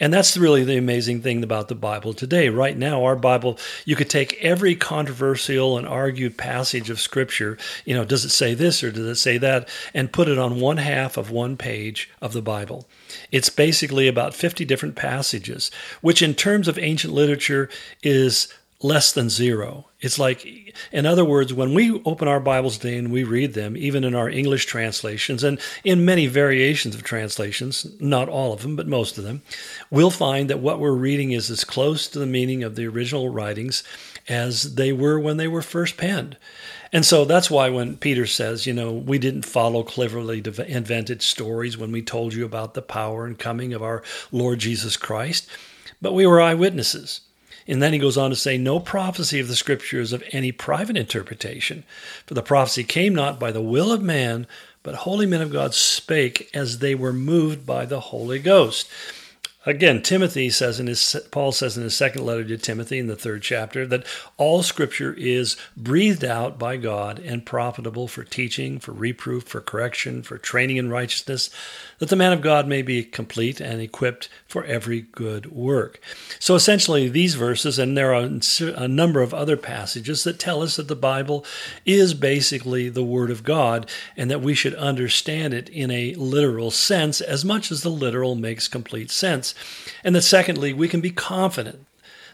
And 0.00 0.12
that's 0.12 0.36
really 0.36 0.64
the 0.64 0.76
amazing 0.76 1.22
thing 1.22 1.42
about 1.42 1.68
the 1.68 1.74
Bible 1.74 2.12
today. 2.12 2.48
Right 2.48 2.76
now, 2.76 3.04
our 3.04 3.16
Bible, 3.16 3.58
you 3.84 3.96
could 3.96 4.10
take 4.10 4.42
every 4.42 4.74
controversial 4.74 5.78
and 5.78 5.86
argued 5.86 6.36
passage 6.36 6.90
of 6.90 7.00
Scripture, 7.00 7.58
you 7.84 7.94
know, 7.94 8.04
does 8.04 8.24
it 8.24 8.30
say 8.30 8.54
this 8.54 8.82
or 8.82 8.90
does 8.90 9.06
it 9.06 9.16
say 9.16 9.38
that, 9.38 9.68
and 9.92 10.12
put 10.12 10.28
it 10.28 10.38
on 10.38 10.60
one 10.60 10.78
half 10.78 11.16
of 11.16 11.30
one 11.30 11.56
page 11.56 12.10
of 12.20 12.32
the 12.32 12.42
Bible. 12.42 12.88
It's 13.30 13.50
basically 13.50 14.08
about 14.08 14.34
50 14.34 14.64
different 14.64 14.96
passages, 14.96 15.70
which 16.00 16.22
in 16.22 16.34
terms 16.34 16.68
of 16.68 16.78
ancient 16.78 17.12
literature 17.12 17.68
is 18.02 18.52
less 18.82 19.12
than 19.12 19.30
zero. 19.30 19.88
It's 20.00 20.18
like, 20.18 20.46
in 20.92 21.06
other 21.06 21.24
words, 21.24 21.54
when 21.54 21.72
we 21.72 22.02
open 22.04 22.28
our 22.28 22.40
Bibles 22.40 22.76
today 22.76 22.98
and 22.98 23.10
we 23.10 23.24
read 23.24 23.54
them, 23.54 23.76
even 23.76 24.04
in 24.04 24.14
our 24.14 24.28
English 24.28 24.66
translations 24.66 25.42
and 25.42 25.58
in 25.84 26.04
many 26.04 26.26
variations 26.26 26.94
of 26.94 27.02
translations, 27.02 27.86
not 28.00 28.28
all 28.28 28.52
of 28.52 28.62
them, 28.62 28.76
but 28.76 28.86
most 28.86 29.16
of 29.16 29.24
them, 29.24 29.40
we'll 29.90 30.10
find 30.10 30.50
that 30.50 30.58
what 30.58 30.80
we're 30.80 30.92
reading 30.92 31.32
is 31.32 31.50
as 31.50 31.64
close 31.64 32.08
to 32.08 32.18
the 32.18 32.26
meaning 32.26 32.62
of 32.62 32.76
the 32.76 32.86
original 32.86 33.30
writings 33.30 33.82
as 34.28 34.74
they 34.74 34.92
were 34.92 35.18
when 35.18 35.38
they 35.38 35.48
were 35.48 35.62
first 35.62 35.96
penned. 35.96 36.36
And 36.92 37.04
so 37.04 37.24
that's 37.24 37.50
why 37.50 37.70
when 37.70 37.96
Peter 37.96 38.26
says, 38.26 38.66
you 38.66 38.72
know, 38.72 38.92
we 38.92 39.18
didn't 39.18 39.46
follow 39.46 39.82
cleverly 39.82 40.42
invented 40.68 41.22
stories 41.22 41.76
when 41.78 41.90
we 41.90 42.02
told 42.02 42.34
you 42.34 42.44
about 42.44 42.74
the 42.74 42.82
power 42.82 43.26
and 43.26 43.38
coming 43.38 43.72
of 43.72 43.82
our 43.82 44.02
Lord 44.30 44.58
Jesus 44.58 44.96
Christ, 44.96 45.48
but 46.00 46.12
we 46.12 46.26
were 46.26 46.40
eyewitnesses. 46.40 47.22
And 47.66 47.82
then 47.82 47.92
he 47.92 47.98
goes 47.98 48.18
on 48.18 48.30
to 48.30 48.36
say, 48.36 48.58
No 48.58 48.78
prophecy 48.78 49.40
of 49.40 49.48
the 49.48 49.56
scripture 49.56 50.00
is 50.00 50.12
of 50.12 50.22
any 50.32 50.52
private 50.52 50.96
interpretation, 50.96 51.84
for 52.26 52.34
the 52.34 52.42
prophecy 52.42 52.84
came 52.84 53.14
not 53.14 53.40
by 53.40 53.50
the 53.50 53.62
will 53.62 53.92
of 53.92 54.02
man, 54.02 54.46
but 54.82 54.94
holy 54.94 55.26
men 55.26 55.40
of 55.40 55.52
God 55.52 55.74
spake 55.74 56.50
as 56.52 56.78
they 56.78 56.94
were 56.94 57.12
moved 57.12 57.64
by 57.64 57.86
the 57.86 58.00
Holy 58.00 58.38
Ghost. 58.38 58.88
Again, 59.66 60.02
Timothy 60.02 60.50
says 60.50 60.78
in 60.78 60.88
his 60.88 61.16
Paul 61.30 61.50
says 61.50 61.78
in 61.78 61.84
his 61.84 61.96
second 61.96 62.24
letter 62.26 62.44
to 62.44 62.58
Timothy 62.58 62.98
in 62.98 63.06
the 63.06 63.16
third 63.16 63.42
chapter 63.42 63.86
that 63.86 64.04
all 64.36 64.62
scripture 64.62 65.14
is 65.14 65.56
breathed 65.74 66.24
out 66.24 66.58
by 66.58 66.76
God 66.76 67.18
and 67.18 67.46
profitable 67.46 68.06
for 68.06 68.24
teaching, 68.24 68.78
for 68.78 68.92
reproof, 68.92 69.44
for 69.44 69.62
correction, 69.62 70.22
for 70.22 70.36
training 70.36 70.76
in 70.76 70.90
righteousness, 70.90 71.48
that 71.98 72.10
the 72.10 72.16
man 72.16 72.32
of 72.32 72.42
God 72.42 72.68
may 72.68 72.82
be 72.82 73.04
complete 73.04 73.58
and 73.58 73.80
equipped 73.80 74.28
for 74.46 74.64
every 74.64 75.00
good 75.00 75.50
work. 75.50 75.98
So 76.38 76.54
essentially 76.54 77.08
these 77.08 77.34
verses 77.34 77.78
and 77.78 77.96
there 77.96 78.12
are 78.12 78.28
a 78.76 78.88
number 78.88 79.22
of 79.22 79.32
other 79.32 79.56
passages 79.56 80.24
that 80.24 80.38
tell 80.38 80.62
us 80.62 80.76
that 80.76 80.88
the 80.88 80.96
Bible 80.96 81.44
is 81.86 82.12
basically 82.12 82.90
the 82.90 83.04
word 83.04 83.30
of 83.30 83.44
God 83.44 83.88
and 84.14 84.30
that 84.30 84.42
we 84.42 84.54
should 84.54 84.74
understand 84.74 85.54
it 85.54 85.70
in 85.70 85.90
a 85.90 86.14
literal 86.16 86.70
sense 86.70 87.22
as 87.22 87.44
much 87.44 87.72
as 87.72 87.80
the 87.80 87.88
literal 87.88 88.34
makes 88.34 88.68
complete 88.68 89.10
sense. 89.10 89.53
And 90.02 90.14
that 90.14 90.22
secondly, 90.22 90.72
we 90.72 90.88
can 90.88 91.00
be 91.00 91.10
confident 91.10 91.86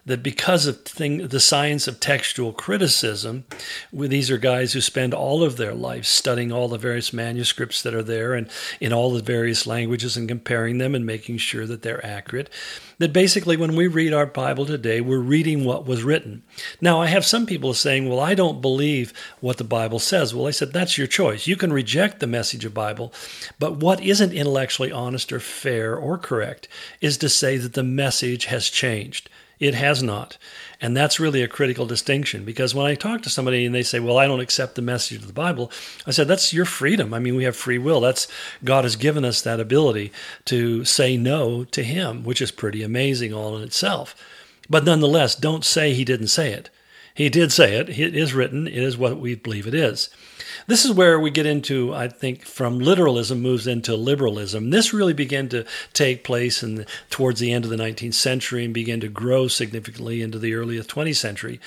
that 0.06 0.22
because 0.22 0.66
of 0.66 0.82
thing, 0.82 1.28
the 1.28 1.40
science 1.40 1.86
of 1.86 2.00
textual 2.00 2.52
criticism, 2.52 3.44
these 3.92 4.30
are 4.30 4.38
guys 4.38 4.72
who 4.72 4.80
spend 4.80 5.14
all 5.14 5.42
of 5.42 5.56
their 5.56 5.74
life 5.74 6.06
studying 6.06 6.50
all 6.50 6.68
the 6.68 6.78
various 6.78 7.12
manuscripts 7.12 7.82
that 7.82 7.94
are 7.94 8.02
there 8.02 8.34
and 8.34 8.48
in 8.80 8.92
all 8.92 9.12
the 9.12 9.22
various 9.22 9.66
languages 9.66 10.16
and 10.16 10.28
comparing 10.28 10.78
them 10.78 10.94
and 10.94 11.04
making 11.04 11.36
sure 11.38 11.66
that 11.66 11.82
they're 11.82 12.04
accurate. 12.04 12.50
That 12.98 13.14
basically, 13.14 13.56
when 13.56 13.76
we 13.76 13.86
read 13.86 14.12
our 14.12 14.26
Bible 14.26 14.66
today, 14.66 15.00
we're 15.00 15.18
reading 15.18 15.64
what 15.64 15.86
was 15.86 16.02
written. 16.02 16.42
Now, 16.82 17.00
I 17.00 17.06
have 17.06 17.24
some 17.24 17.46
people 17.46 17.72
saying, 17.72 18.08
Well, 18.08 18.20
I 18.20 18.34
don't 18.34 18.60
believe 18.60 19.14
what 19.40 19.56
the 19.56 19.64
Bible 19.64 19.98
says. 19.98 20.34
Well, 20.34 20.46
I 20.46 20.50
said, 20.50 20.74
That's 20.74 20.98
your 20.98 21.06
choice. 21.06 21.46
You 21.46 21.56
can 21.56 21.72
reject 21.72 22.20
the 22.20 22.26
message 22.26 22.66
of 22.66 22.74
Bible, 22.74 23.12
but 23.58 23.76
what 23.76 24.02
isn't 24.02 24.34
intellectually 24.34 24.92
honest 24.92 25.32
or 25.32 25.40
fair 25.40 25.96
or 25.96 26.18
correct 26.18 26.68
is 27.00 27.16
to 27.18 27.30
say 27.30 27.56
that 27.56 27.72
the 27.72 27.82
message 27.82 28.46
has 28.46 28.68
changed. 28.68 29.30
It 29.60 29.74
has 29.74 30.02
not. 30.02 30.38
And 30.80 30.96
that's 30.96 31.20
really 31.20 31.42
a 31.42 31.48
critical 31.48 31.84
distinction 31.84 32.46
because 32.46 32.74
when 32.74 32.86
I 32.86 32.94
talk 32.94 33.20
to 33.22 33.30
somebody 33.30 33.66
and 33.66 33.74
they 33.74 33.82
say, 33.82 34.00
Well, 34.00 34.16
I 34.16 34.26
don't 34.26 34.40
accept 34.40 34.74
the 34.74 34.82
message 34.82 35.18
of 35.18 35.26
the 35.26 35.34
Bible, 35.34 35.70
I 36.06 36.12
said, 36.12 36.26
That's 36.26 36.54
your 36.54 36.64
freedom. 36.64 37.12
I 37.12 37.18
mean, 37.18 37.36
we 37.36 37.44
have 37.44 37.54
free 37.54 37.76
will. 37.76 38.00
That's 38.00 38.26
God 38.64 38.84
has 38.84 38.96
given 38.96 39.22
us 39.22 39.42
that 39.42 39.60
ability 39.60 40.12
to 40.46 40.86
say 40.86 41.18
no 41.18 41.64
to 41.64 41.82
Him, 41.84 42.24
which 42.24 42.40
is 42.40 42.50
pretty 42.50 42.82
amazing 42.82 43.34
all 43.34 43.54
in 43.58 43.62
itself. 43.62 44.16
But 44.70 44.84
nonetheless, 44.84 45.36
don't 45.36 45.64
say 45.64 45.92
He 45.92 46.06
didn't 46.06 46.28
say 46.28 46.52
it. 46.52 46.70
He 47.14 47.28
did 47.28 47.52
say 47.52 47.76
it. 47.76 47.88
It 47.88 48.14
is 48.14 48.34
written. 48.34 48.66
It 48.66 48.82
is 48.82 48.96
what 48.96 49.18
we 49.18 49.34
believe 49.34 49.66
it 49.66 49.74
is. 49.74 50.10
This 50.66 50.84
is 50.84 50.92
where 50.92 51.18
we 51.18 51.30
get 51.30 51.46
into, 51.46 51.94
I 51.94 52.08
think, 52.08 52.44
from 52.44 52.78
literalism 52.78 53.40
moves 53.40 53.66
into 53.66 53.96
liberalism. 53.96 54.70
This 54.70 54.92
really 54.92 55.12
began 55.12 55.48
to 55.48 55.64
take 55.92 56.24
place 56.24 56.62
in 56.62 56.76
the, 56.76 56.86
towards 57.08 57.40
the 57.40 57.52
end 57.52 57.64
of 57.64 57.70
the 57.70 57.76
19th 57.76 58.14
century 58.14 58.64
and 58.64 58.74
began 58.74 59.00
to 59.00 59.08
grow 59.08 59.48
significantly 59.48 60.22
into 60.22 60.38
the 60.38 60.54
early 60.54 60.78
20th 60.78 61.16
century. 61.16 61.60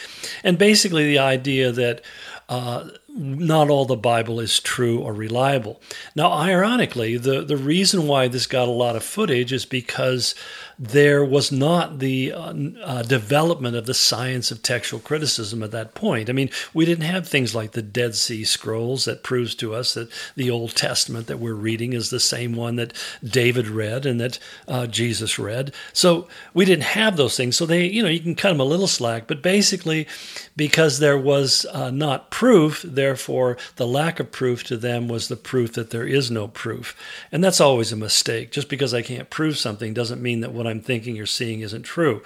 And 0.44 0.58
basically, 0.58 1.06
the 1.06 1.20
idea 1.20 1.72
that 1.72 2.02
uh, 2.50 2.90
not 3.16 3.70
all 3.70 3.86
the 3.86 3.96
Bible 3.96 4.40
is 4.40 4.60
true 4.60 5.00
or 5.00 5.14
reliable. 5.14 5.82
Now, 6.16 6.32
ironically, 6.32 7.18
the, 7.18 7.42
the 7.42 7.58
reason 7.58 8.08
why 8.08 8.28
this 8.28 8.48
got 8.48 8.68
a 8.68 8.72
lot 8.72 8.96
of 8.96 9.04
footage 9.04 9.54
is 9.54 9.66
because 9.66 10.36
there 10.78 11.24
was 11.24 11.52
not 11.52 12.00
the 12.00 12.32
uh, 12.32 12.54
uh, 12.84 13.04
development 13.04 13.76
of 13.76 13.86
the 13.86 13.94
science 13.94 14.52
of 14.52 14.62
textual 14.62 15.00
criticism 15.00 15.64
at 15.64 15.72
that 15.72 15.94
point. 15.94 16.30
I 16.30 16.34
mean, 16.34 16.50
we 16.74 16.86
didn't 16.86 17.06
have 17.06 17.28
things 17.28 17.54
like 17.54 17.72
the 17.72 17.82
Dead 17.82 18.16
Sea 18.16 18.44
Scrolls 18.44 19.06
that 19.06 19.24
proves 19.24 19.56
to 19.56 19.74
us 19.76 19.94
that 19.94 20.10
the 20.36 20.50
Old 20.50 20.76
Testament 20.76 21.28
that 21.28 21.40
we're 21.40 21.54
reading 21.54 21.94
is 21.94 22.10
the 22.10 22.20
same 22.20 22.56
one 22.56 22.76
that 22.78 22.94
David 23.24 23.68
read 23.68 24.06
and 24.06 24.20
that 24.20 24.40
uh, 24.68 24.88
Jesus 24.88 25.38
read. 25.38 25.74
So 25.94 26.28
we 26.54 26.66
didn't 26.66 26.84
have 26.84 27.18
those 27.18 27.38
things. 27.38 27.58
So 27.58 27.66
they, 27.66 27.86
you 27.86 28.02
know, 28.02 28.10
you 28.10 28.20
can 28.20 28.36
cut 28.36 28.50
them 28.50 28.60
a 28.60 28.66
little 28.66 28.88
slack, 28.88 29.28
but 29.28 29.42
basically, 29.42 30.08
because 30.56 31.00
there 31.00 31.18
was 31.18 31.66
uh, 31.72 31.92
not 31.92 32.32
proof, 32.32 32.82
therefore 32.84 33.58
the 33.76 33.88
lack 33.88 34.20
of 34.20 34.32
proof 34.32 34.64
to 34.66 34.78
them 34.78 35.08
was 35.08 35.28
the 35.28 35.36
proof 35.36 35.74
that 35.74 35.90
there 35.92 36.06
is 36.08 36.32
no 36.32 36.48
proof. 36.48 36.96
And 37.32 37.44
that's 37.44 37.62
always 37.62 37.92
a 37.92 37.98
mistake. 37.98 38.52
Just 38.52 38.70
because 38.70 38.94
I 38.94 39.02
can't 39.02 39.30
prove 39.30 39.58
something 39.58 39.94
doesn't 39.94 40.22
mean 40.22 40.42
that 40.42 40.54
what 40.64 40.72
I'm 40.72 40.82
thinking 40.82 41.20
or 41.20 41.26
seeing 41.26 41.62
isn't 41.62 41.84
true. 41.84 42.24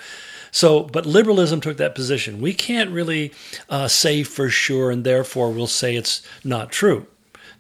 So, 0.52 0.84
but 0.84 1.06
liberalism 1.06 1.62
took 1.62 1.78
that 1.78 1.96
position. 1.96 2.42
We 2.42 2.54
can't 2.54 2.92
really 2.92 3.34
uh, 3.70 3.88
say 3.88 4.24
for 4.24 4.50
sure, 4.50 4.92
and 4.92 5.04
therefore 5.04 5.52
we'll 5.52 5.68
say 5.68 5.96
it's 5.96 6.22
not 6.44 6.72
true. 6.72 7.08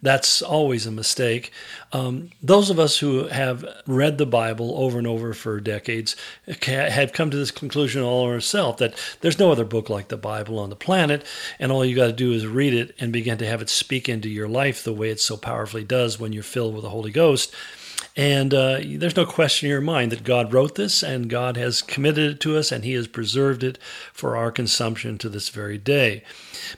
That's 0.01 0.43
always 0.43 0.85
a 0.85 0.91
mistake. 0.91 1.51
Um, 1.91 2.29
those 2.41 2.69
of 2.69 2.77
us 2.77 2.99
who 2.99 3.27
have 3.27 3.65
read 3.87 4.19
the 4.19 4.27
Bible 4.27 4.77
over 4.77 4.99
and 4.99 5.07
over 5.07 5.33
for 5.33 5.59
decades 5.59 6.15
have 6.61 7.13
come 7.13 7.31
to 7.31 7.37
this 7.37 7.49
conclusion 7.49 8.03
all 8.03 8.27
ourselves 8.27 8.77
that 8.77 8.93
there's 9.21 9.39
no 9.39 9.51
other 9.51 9.65
book 9.65 9.89
like 9.89 10.09
the 10.09 10.17
Bible 10.17 10.59
on 10.59 10.69
the 10.69 10.75
planet, 10.75 11.25
and 11.59 11.71
all 11.71 11.83
you 11.83 11.95
got 11.95 12.07
to 12.07 12.13
do 12.13 12.31
is 12.31 12.45
read 12.45 12.75
it 12.75 12.95
and 12.99 13.11
begin 13.11 13.39
to 13.39 13.47
have 13.47 13.61
it 13.61 13.69
speak 13.69 14.07
into 14.07 14.29
your 14.29 14.47
life 14.47 14.83
the 14.83 14.93
way 14.93 15.09
it 15.09 15.19
so 15.19 15.35
powerfully 15.35 15.83
does 15.83 16.19
when 16.19 16.31
you're 16.31 16.43
filled 16.43 16.75
with 16.75 16.83
the 16.83 16.91
Holy 16.91 17.11
Ghost. 17.11 17.53
And 18.17 18.51
uh, 18.51 18.79
there's 18.83 19.15
no 19.15 19.27
question 19.27 19.67
in 19.67 19.71
your 19.71 19.79
mind 19.79 20.11
that 20.11 20.23
God 20.23 20.51
wrote 20.51 20.73
this 20.73 21.03
and 21.03 21.29
God 21.29 21.55
has 21.55 21.83
committed 21.83 22.31
it 22.31 22.39
to 22.41 22.57
us 22.57 22.71
and 22.71 22.83
He 22.83 22.93
has 22.93 23.07
preserved 23.07 23.63
it 23.63 23.77
for 24.11 24.35
our 24.35 24.51
consumption 24.51 25.19
to 25.19 25.29
this 25.29 25.49
very 25.49 25.77
day. 25.77 26.23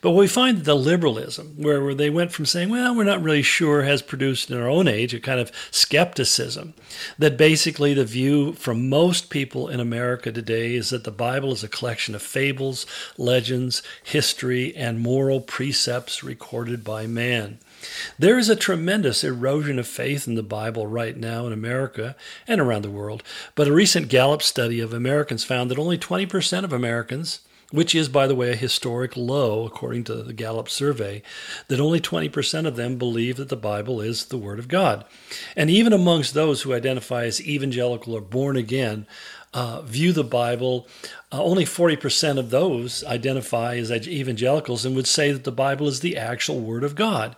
But 0.02 0.12
we 0.12 0.28
find 0.28 0.58
that 0.58 0.64
the 0.66 0.76
liberalism, 0.76 1.54
where 1.56 1.94
they 1.94 2.10
went 2.10 2.34
from 2.34 2.46
saying, 2.46 2.70
well, 2.70 2.94
we're 2.94 3.06
not 3.06 3.24
really 3.24 3.42
sure, 3.42 3.84
has 3.84 4.02
produced 4.02 4.52
in 4.52 4.60
our 4.60 4.68
own 4.68 4.90
age 4.90 5.14
a 5.14 5.20
kind 5.22 5.40
of 5.40 5.54
skepticism. 5.72 6.74
That 7.18 7.38
basically 7.38 7.94
the 7.94 8.04
view 8.04 8.52
from 8.52 8.90
most 8.90 9.30
people 9.30 9.70
in 9.70 9.80
America 9.80 10.34
today 10.34 10.76
is 10.76 10.90
that 10.90 11.06
the 11.06 11.12
Bible 11.12 11.54
is 11.54 11.64
a 11.64 11.70
collection 11.70 12.16
of 12.16 12.22
fables, 12.22 12.86
legends, 13.18 13.82
history, 14.04 14.76
and 14.76 15.00
moral 15.00 15.40
precepts 15.40 16.22
recorded 16.22 16.84
by 16.84 17.08
man. 17.08 17.60
There 18.18 18.38
is 18.38 18.50
a 18.50 18.56
tremendous 18.56 19.24
erosion 19.24 19.80
of 19.80 19.88
faith 19.88 20.28
in 20.28 20.36
the 20.36 20.44
Bible 20.44 20.88
right 20.88 21.16
now 21.16 21.48
in 21.48 21.54
America 21.54 22.16
and 22.48 22.60
around 22.60 22.84
the 22.84 22.90
world. 22.90 23.24
But 23.56 23.68
a 23.68 23.74
recent 23.74 24.10
Gallup 24.10 24.42
study 24.42 24.80
of 24.80 24.94
Americans 24.94 25.44
found 25.44 25.72
that 25.72 25.80
only 25.80 25.98
20% 25.98 26.64
of 26.64 26.74
Americans 26.74 27.42
which 27.72 27.94
is, 27.94 28.10
by 28.10 28.26
the 28.26 28.36
way, 28.36 28.52
a 28.52 28.56
historic 28.56 29.16
low, 29.16 29.66
according 29.66 30.04
to 30.04 30.16
the 30.24 30.34
Gallup 30.34 30.70
survey, 30.70 31.22
that 31.68 31.80
only 31.80 32.00
20% 32.00 32.66
of 32.66 32.76
them 32.76 32.98
believe 32.98 33.38
that 33.38 33.50
the 33.50 33.56
Bible 33.56 34.02
is 34.02 34.26
the 34.26 34.38
Word 34.38 34.58
of 34.58 34.68
God. 34.68 35.06
And 35.56 35.70
even 35.70 35.94
amongst 35.94 36.34
those 36.34 36.64
who 36.64 36.74
identify 36.74 37.26
as 37.26 37.46
evangelical 37.46 38.16
or 38.16 38.22
born 38.22 38.58
again, 38.58 39.06
uh, 39.54 39.82
view 39.82 40.14
the 40.14 40.24
Bible, 40.24 40.88
uh, 41.32 41.44
only 41.44 41.66
40% 41.66 42.38
of 42.38 42.50
those 42.50 43.04
identify 43.06 43.78
as 43.78 43.92
evangelicals 43.92 44.86
and 44.86 44.96
would 44.96 45.08
say 45.08 45.32
that 45.32 45.44
the 45.44 45.52
Bible 45.52 45.88
is 45.88 46.02
the 46.02 46.18
actual 46.18 46.60
Word 46.60 46.84
of 46.84 46.96
God 46.96 47.36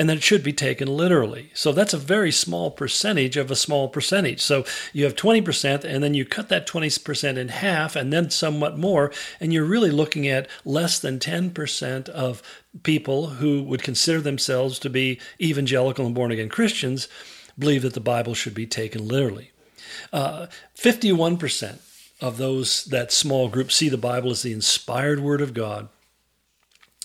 and 0.00 0.08
that 0.08 0.16
it 0.16 0.22
should 0.22 0.42
be 0.42 0.52
taken 0.52 0.88
literally. 0.88 1.50
So 1.52 1.72
that's 1.72 1.92
a 1.92 1.98
very 1.98 2.32
small 2.32 2.70
percentage 2.70 3.36
of 3.36 3.50
a 3.50 3.56
small 3.56 3.88
percentage. 3.88 4.40
So 4.40 4.64
you 4.92 5.04
have 5.04 5.14
20%, 5.14 5.84
and 5.84 6.02
then 6.02 6.14
you 6.14 6.24
cut 6.24 6.48
that 6.48 6.66
20% 6.66 7.36
in 7.36 7.48
half, 7.48 7.96
and 7.96 8.10
then 8.10 8.30
somewhat 8.30 8.78
more, 8.78 9.12
and 9.40 9.52
you're 9.52 9.64
really 9.64 9.90
looking 9.90 10.26
at 10.26 10.48
less 10.64 10.98
than 10.98 11.18
10% 11.18 12.08
of 12.08 12.42
people 12.82 13.26
who 13.26 13.62
would 13.62 13.82
consider 13.82 14.22
themselves 14.22 14.78
to 14.78 14.88
be 14.88 15.20
evangelical 15.38 16.06
and 16.06 16.14
born 16.14 16.30
again 16.30 16.48
Christians 16.48 17.06
believe 17.58 17.82
that 17.82 17.92
the 17.92 18.00
Bible 18.00 18.32
should 18.32 18.54
be 18.54 18.66
taken 18.66 19.06
literally. 19.06 19.50
Uh, 20.12 20.46
51% 20.76 21.78
of 22.20 22.36
those 22.36 22.84
that 22.86 23.12
small 23.12 23.48
group 23.48 23.72
see 23.72 23.88
the 23.88 23.96
Bible 23.96 24.30
as 24.30 24.42
the 24.42 24.52
inspired 24.52 25.20
word 25.20 25.40
of 25.40 25.54
God. 25.54 25.88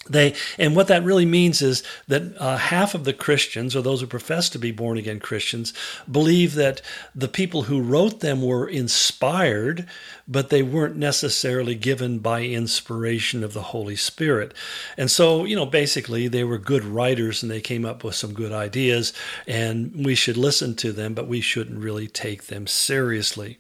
They 0.08 0.36
and 0.60 0.76
what 0.76 0.88
that 0.88 1.04
really 1.04 1.26
means 1.26 1.64
is 1.64 1.82
that 2.08 2.40
uh, 2.40 2.58
half 2.58 2.94
of 2.94 3.06
the 3.06 3.14
Christians, 3.14 3.76
or 3.76 3.82
those 3.82 4.02
who 4.02 4.08
profess 4.08 4.50
to 4.50 4.60
be 4.60 4.72
born 4.72 4.98
again 4.98 5.20
Christians, 5.20 5.74
believe 6.10 6.54
that 6.56 6.82
the 7.16 7.28
people 7.28 7.64
who 7.64 7.82
wrote 7.82 8.20
them 8.20 8.44
were 8.44 8.68
inspired, 8.68 9.88
but 10.28 10.50
they 10.50 10.62
weren't 10.62 10.96
necessarily 10.96 11.74
given 11.74 12.20
by 12.20 12.44
inspiration 12.44 13.44
of 13.44 13.54
the 13.54 13.64
Holy 13.64 13.96
Spirit. 13.96 14.54
And 14.96 15.10
so, 15.10 15.44
you 15.44 15.56
know, 15.56 15.66
basically, 15.66 16.28
they 16.28 16.44
were 16.44 16.60
good 16.60 16.84
writers 16.84 17.42
and 17.42 17.52
they 17.52 17.62
came 17.62 17.84
up 17.84 18.04
with 18.04 18.14
some 18.14 18.34
good 18.34 18.52
ideas, 18.52 19.12
and 19.48 20.06
we 20.06 20.14
should 20.14 20.38
listen 20.38 20.76
to 20.76 20.92
them, 20.92 21.16
but 21.16 21.28
we 21.28 21.42
shouldn't 21.42 21.80
really 21.80 22.08
take 22.08 22.44
them 22.44 22.68
seriously. 22.68 23.58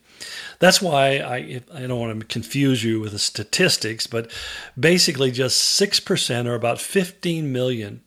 That's 0.59 0.81
why 0.81 1.17
I, 1.17 1.61
I 1.73 1.87
don't 1.87 1.99
want 1.99 2.19
to 2.19 2.25
confuse 2.25 2.83
you 2.83 2.99
with 2.99 3.11
the 3.11 3.19
statistics, 3.19 4.07
but 4.07 4.31
basically 4.79 5.31
just 5.31 5.79
6% 5.79 6.45
or 6.45 6.55
about 6.55 6.79
15 6.79 7.51
million 7.51 8.01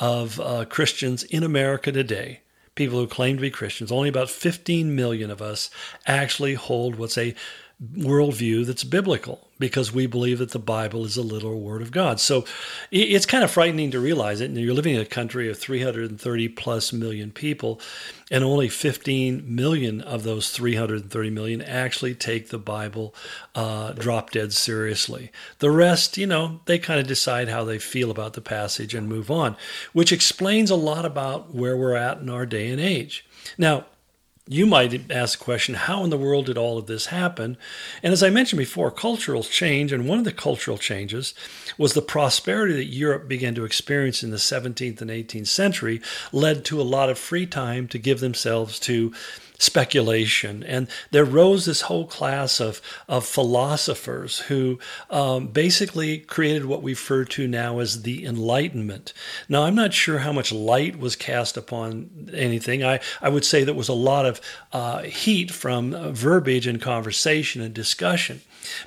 of 0.00 0.40
uh, 0.40 0.64
Christians 0.64 1.22
in 1.24 1.42
America 1.42 1.92
today, 1.92 2.40
people 2.74 2.98
who 2.98 3.06
claim 3.06 3.36
to 3.36 3.42
be 3.42 3.50
Christians, 3.50 3.92
only 3.92 4.08
about 4.08 4.30
15 4.30 4.94
million 4.94 5.30
of 5.30 5.40
us 5.40 5.70
actually 6.06 6.54
hold 6.54 6.96
what's 6.96 7.18
a 7.18 7.34
worldview 7.82 8.64
that's 8.64 8.84
biblical 8.84 9.48
because 9.58 9.92
we 9.92 10.06
believe 10.06 10.38
that 10.38 10.50
the 10.50 10.58
Bible 10.58 11.04
is 11.04 11.16
a 11.16 11.22
literal 11.22 11.60
word 11.60 11.82
of 11.82 11.90
God. 11.90 12.20
So 12.20 12.44
it's 12.90 13.26
kind 13.26 13.42
of 13.42 13.50
frightening 13.50 13.90
to 13.92 14.00
realize 14.00 14.40
it. 14.40 14.46
And 14.46 14.56
you're 14.56 14.74
living 14.74 14.94
in 14.94 15.00
a 15.00 15.06
country 15.06 15.48
of 15.48 15.58
330 15.58 16.48
plus 16.48 16.92
million 16.92 17.30
people, 17.30 17.80
and 18.30 18.44
only 18.44 18.68
15 18.68 19.44
million 19.46 20.00
of 20.00 20.22
those 20.22 20.50
330 20.50 21.30
million 21.30 21.62
actually 21.62 22.14
take 22.14 22.48
the 22.48 22.58
Bible 22.58 23.14
uh, 23.54 23.92
drop 23.92 24.30
dead 24.30 24.52
seriously. 24.52 25.30
The 25.58 25.70
rest, 25.70 26.18
you 26.18 26.26
know, 26.26 26.60
they 26.66 26.78
kind 26.78 27.00
of 27.00 27.06
decide 27.06 27.48
how 27.48 27.64
they 27.64 27.78
feel 27.78 28.10
about 28.10 28.34
the 28.34 28.40
passage 28.40 28.94
and 28.94 29.08
move 29.08 29.30
on, 29.30 29.56
which 29.92 30.12
explains 30.12 30.70
a 30.70 30.76
lot 30.76 31.04
about 31.04 31.54
where 31.54 31.76
we're 31.76 31.96
at 31.96 32.18
in 32.18 32.28
our 32.28 32.46
day 32.46 32.70
and 32.70 32.80
age. 32.80 33.24
Now, 33.58 33.86
you 34.48 34.66
might 34.66 35.10
ask 35.10 35.38
the 35.38 35.44
question, 35.44 35.74
how 35.74 36.02
in 36.02 36.10
the 36.10 36.18
world 36.18 36.46
did 36.46 36.58
all 36.58 36.76
of 36.76 36.86
this 36.86 37.06
happen? 37.06 37.56
And 38.02 38.12
as 38.12 38.22
I 38.22 38.30
mentioned 38.30 38.58
before, 38.58 38.90
cultural 38.90 39.44
change, 39.44 39.92
and 39.92 40.08
one 40.08 40.18
of 40.18 40.24
the 40.24 40.32
cultural 40.32 40.78
changes 40.78 41.32
was 41.78 41.94
the 41.94 42.02
prosperity 42.02 42.74
that 42.74 42.86
Europe 42.86 43.28
began 43.28 43.54
to 43.54 43.64
experience 43.64 44.22
in 44.22 44.30
the 44.30 44.38
17th 44.38 45.00
and 45.00 45.10
18th 45.10 45.46
century, 45.46 46.00
led 46.32 46.64
to 46.64 46.80
a 46.80 46.82
lot 46.82 47.08
of 47.08 47.18
free 47.18 47.46
time 47.46 47.86
to 47.88 47.98
give 47.98 48.18
themselves 48.18 48.80
to 48.80 49.12
speculation. 49.62 50.64
And 50.64 50.88
there 51.12 51.24
rose 51.24 51.64
this 51.64 51.82
whole 51.82 52.06
class 52.06 52.60
of, 52.60 52.80
of 53.08 53.24
philosophers 53.24 54.40
who 54.40 54.80
um, 55.08 55.46
basically 55.46 56.18
created 56.18 56.64
what 56.64 56.82
we 56.82 56.92
refer 56.92 57.24
to 57.24 57.46
now 57.46 57.78
as 57.78 58.02
the 58.02 58.26
Enlightenment. 58.26 59.12
Now, 59.48 59.62
I'm 59.62 59.76
not 59.76 59.94
sure 59.94 60.18
how 60.18 60.32
much 60.32 60.52
light 60.52 60.98
was 60.98 61.14
cast 61.14 61.56
upon 61.56 62.28
anything. 62.34 62.82
I, 62.82 63.00
I 63.20 63.28
would 63.28 63.44
say 63.44 63.62
there 63.62 63.74
was 63.74 63.88
a 63.88 63.94
lot 63.94 64.26
of 64.26 64.40
uh, 64.72 65.02
heat 65.02 65.50
from 65.50 65.94
uh, 65.94 66.10
verbiage 66.10 66.66
and 66.66 66.80
conversation 66.80 67.62
and 67.62 67.72
discussion. 67.72 68.40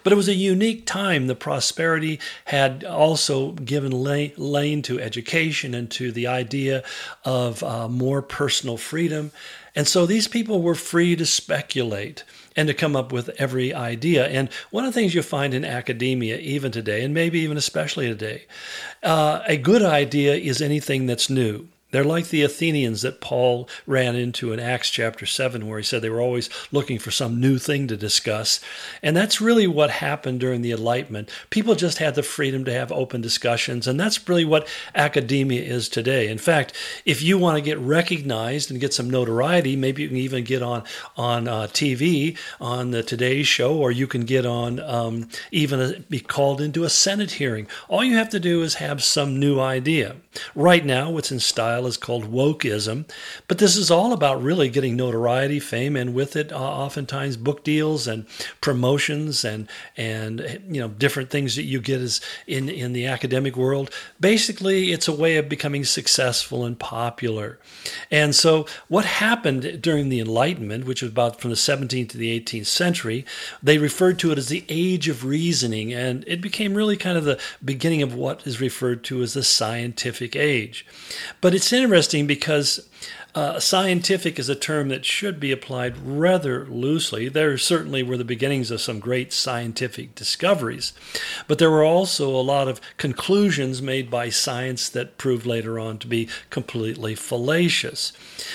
But 0.04 0.14
it 0.14 0.16
was 0.16 0.28
a 0.28 0.34
unique 0.34 0.86
time. 0.86 1.28
The 1.28 1.36
prosperity 1.36 2.20
had 2.46 2.84
also 2.84 3.52
given 3.52 3.92
lane 3.92 4.82
to 4.84 5.00
education 5.00 5.74
and 5.74 5.90
to 5.92 6.12
the 6.12 6.28
idea 6.28 6.84
of 7.24 7.64
uh, 7.64 7.88
more 7.88 8.22
personal 8.22 8.78
freedom. 8.78 9.32
And 9.76 9.88
so 9.88 10.06
these 10.06 10.28
people 10.28 10.62
were 10.62 10.76
free 10.76 11.16
to 11.18 11.26
speculate 11.26 12.24
and 12.56 12.68
to 12.68 12.74
come 12.74 12.96
up 12.96 13.12
with 13.12 13.30
every 13.38 13.74
idea. 13.74 14.26
And 14.28 14.50
one 14.72 14.86
of 14.86 14.94
the 14.94 15.00
things 15.00 15.14
you 15.14 15.22
find 15.22 15.54
in 15.54 15.66
academia, 15.66 16.38
even 16.38 16.72
today, 16.72 17.04
and 17.04 17.14
maybe 17.14 17.40
even 17.40 17.58
especially 17.58 18.08
today, 18.08 18.46
uh, 19.04 19.42
a 19.46 19.58
good 19.58 19.82
idea 19.82 20.36
is 20.36 20.62
anything 20.62 21.06
that's 21.06 21.30
new. 21.30 21.68
They're 21.96 22.04
like 22.04 22.28
the 22.28 22.42
Athenians 22.42 23.04
that 23.04 23.22
Paul 23.22 23.70
ran 23.88 24.18
into 24.18 24.52
in 24.52 24.60
Acts 24.60 24.90
chapter 24.90 25.26
7, 25.26 25.66
where 25.66 25.80
he 25.80 25.84
said 25.86 26.02
they 26.02 26.10
were 26.10 26.20
always 26.20 26.50
looking 26.70 27.00
for 27.00 27.10
some 27.10 27.40
new 27.40 27.58
thing 27.58 27.88
to 27.88 27.96
discuss. 27.96 28.60
And 29.02 29.16
that's 29.16 29.40
really 29.40 29.66
what 29.66 29.92
happened 29.92 30.42
during 30.42 30.62
the 30.62 30.74
Enlightenment. 30.74 31.30
People 31.52 31.74
just 31.74 32.00
had 32.00 32.16
the 32.16 32.22
freedom 32.22 32.66
to 32.66 32.74
have 32.74 32.92
open 32.92 33.22
discussions, 33.22 33.88
and 33.88 33.98
that's 33.98 34.28
really 34.28 34.44
what 34.44 34.68
academia 34.94 35.62
is 35.62 35.88
today. 35.88 36.28
In 36.28 36.38
fact, 36.38 36.74
if 37.06 37.22
you 37.22 37.38
want 37.38 37.56
to 37.56 37.62
get 37.62 37.80
recognized 37.80 38.72
and 38.72 38.82
get 38.82 38.94
some 38.94 39.10
notoriety, 39.10 39.78
maybe 39.78 40.02
you 40.02 40.10
can 40.10 40.18
even 40.18 40.44
get 40.44 40.62
on, 40.62 40.84
on 41.16 41.48
uh, 41.48 41.68
TV, 41.68 42.38
on 42.60 42.92
the 42.92 43.04
Today 43.04 43.42
Show, 43.42 43.74
or 43.74 43.90
you 43.90 44.06
can 44.06 44.26
get 44.26 44.46
on 44.46 44.82
um, 44.82 45.30
even 45.50 45.80
a, 45.80 46.00
be 46.10 46.20
called 46.20 46.60
into 46.60 46.84
a 46.84 46.90
Senate 46.90 47.32
hearing. 47.32 47.70
All 47.88 48.04
you 48.04 48.18
have 48.18 48.32
to 48.32 48.40
do 48.42 48.64
is 48.64 48.74
have 48.74 49.02
some 49.02 49.40
new 49.40 49.62
idea. 49.62 50.18
Right 50.56 50.86
now, 50.86 51.10
what's 51.10 51.32
in 51.32 51.40
style 51.40 51.85
is 51.88 51.98
called 51.98 52.32
wokeism. 52.32 53.06
But 53.48 53.58
this 53.58 53.76
is 53.76 53.92
all 53.92 54.14
about 54.14 54.42
really 54.42 54.70
getting 54.70 54.96
notoriety, 54.96 55.60
fame, 55.60 55.96
and 55.96 56.14
with 56.14 56.36
it, 56.36 56.52
uh, 56.52 56.58
oftentimes 56.58 57.38
book 57.38 57.64
deals 57.64 58.08
and 58.08 58.26
promotions 58.62 59.44
and 59.44 59.68
and 59.98 60.62
you 60.70 60.82
know 60.82 60.88
different 60.88 61.30
things 61.30 61.56
that 61.56 61.64
you 61.64 61.80
get 61.80 62.02
as 62.02 62.22
in 62.48 62.70
in 62.70 62.94
the 62.94 63.06
academic 63.06 63.56
world. 63.56 63.90
Basically, 64.20 64.92
it's 64.92 65.08
a 65.08 65.14
way 65.14 65.38
of 65.38 65.50
becoming 65.50 65.84
successful 65.84 66.66
and 66.66 66.80
popular. 66.80 67.60
And 68.12 68.36
so, 68.36 68.66
what 68.88 69.06
happened 69.06 69.82
during 69.82 70.10
the 70.10 70.20
Enlightenment, 70.20 70.86
which 70.86 71.02
was 71.02 71.12
about 71.12 71.42
from 71.42 71.52
the 71.52 71.56
17th 71.56 72.10
to 72.10 72.18
the 72.18 72.40
18th 72.40 72.68
century, 72.68 73.26
they 73.62 73.78
referred 73.78 74.20
to 74.20 74.32
it 74.32 74.38
as 74.38 74.50
the 74.50 74.66
age 74.70 75.08
of 75.08 75.26
reasoning, 75.26 75.94
and 75.94 76.24
it 76.28 76.42
became 76.42 76.76
really 76.76 76.98
kind 76.98 77.18
of 77.18 77.26
the 77.26 77.40
beginning 77.64 78.02
of 78.02 78.14
what 78.14 78.46
is 78.46 78.62
referred 78.62 79.04
to 79.06 79.22
as 79.22 79.34
the 79.34 79.44
scientific 79.44 80.36
age. 80.36 80.86
But 81.42 81.54
it's 81.54 81.72
interesting 81.76 82.28
because 82.28 82.88
uh, 83.36 83.60
scientific 83.60 84.40
is 84.40 84.48
a 84.48 84.56
term 84.56 84.88
that 84.88 85.04
should 85.04 85.42
be 85.42 85.52
applied 85.52 85.98
rather 85.98 86.66
loosely. 86.68 87.28
There 87.28 87.58
certainly 87.58 88.02
were 88.02 88.16
the 88.16 88.24
beginnings 88.24 88.72
of 88.72 88.80
some 88.80 89.00
great 89.00 89.34
scientific 89.34 90.16
discoveries, 90.16 90.94
but 91.46 91.60
there 91.60 91.70
were 91.70 91.84
also 91.84 92.30
a 92.30 92.42
lot 92.42 92.70
of 92.70 92.80
conclusions 92.96 93.82
made 93.82 94.10
by 94.10 94.30
science 94.30 94.88
that 94.88 95.18
proved 95.18 95.46
later 95.46 95.78
on 95.78 95.98
to 96.00 96.08
be 96.08 96.30
completely 96.50 97.14
fallacious. 97.14 98.14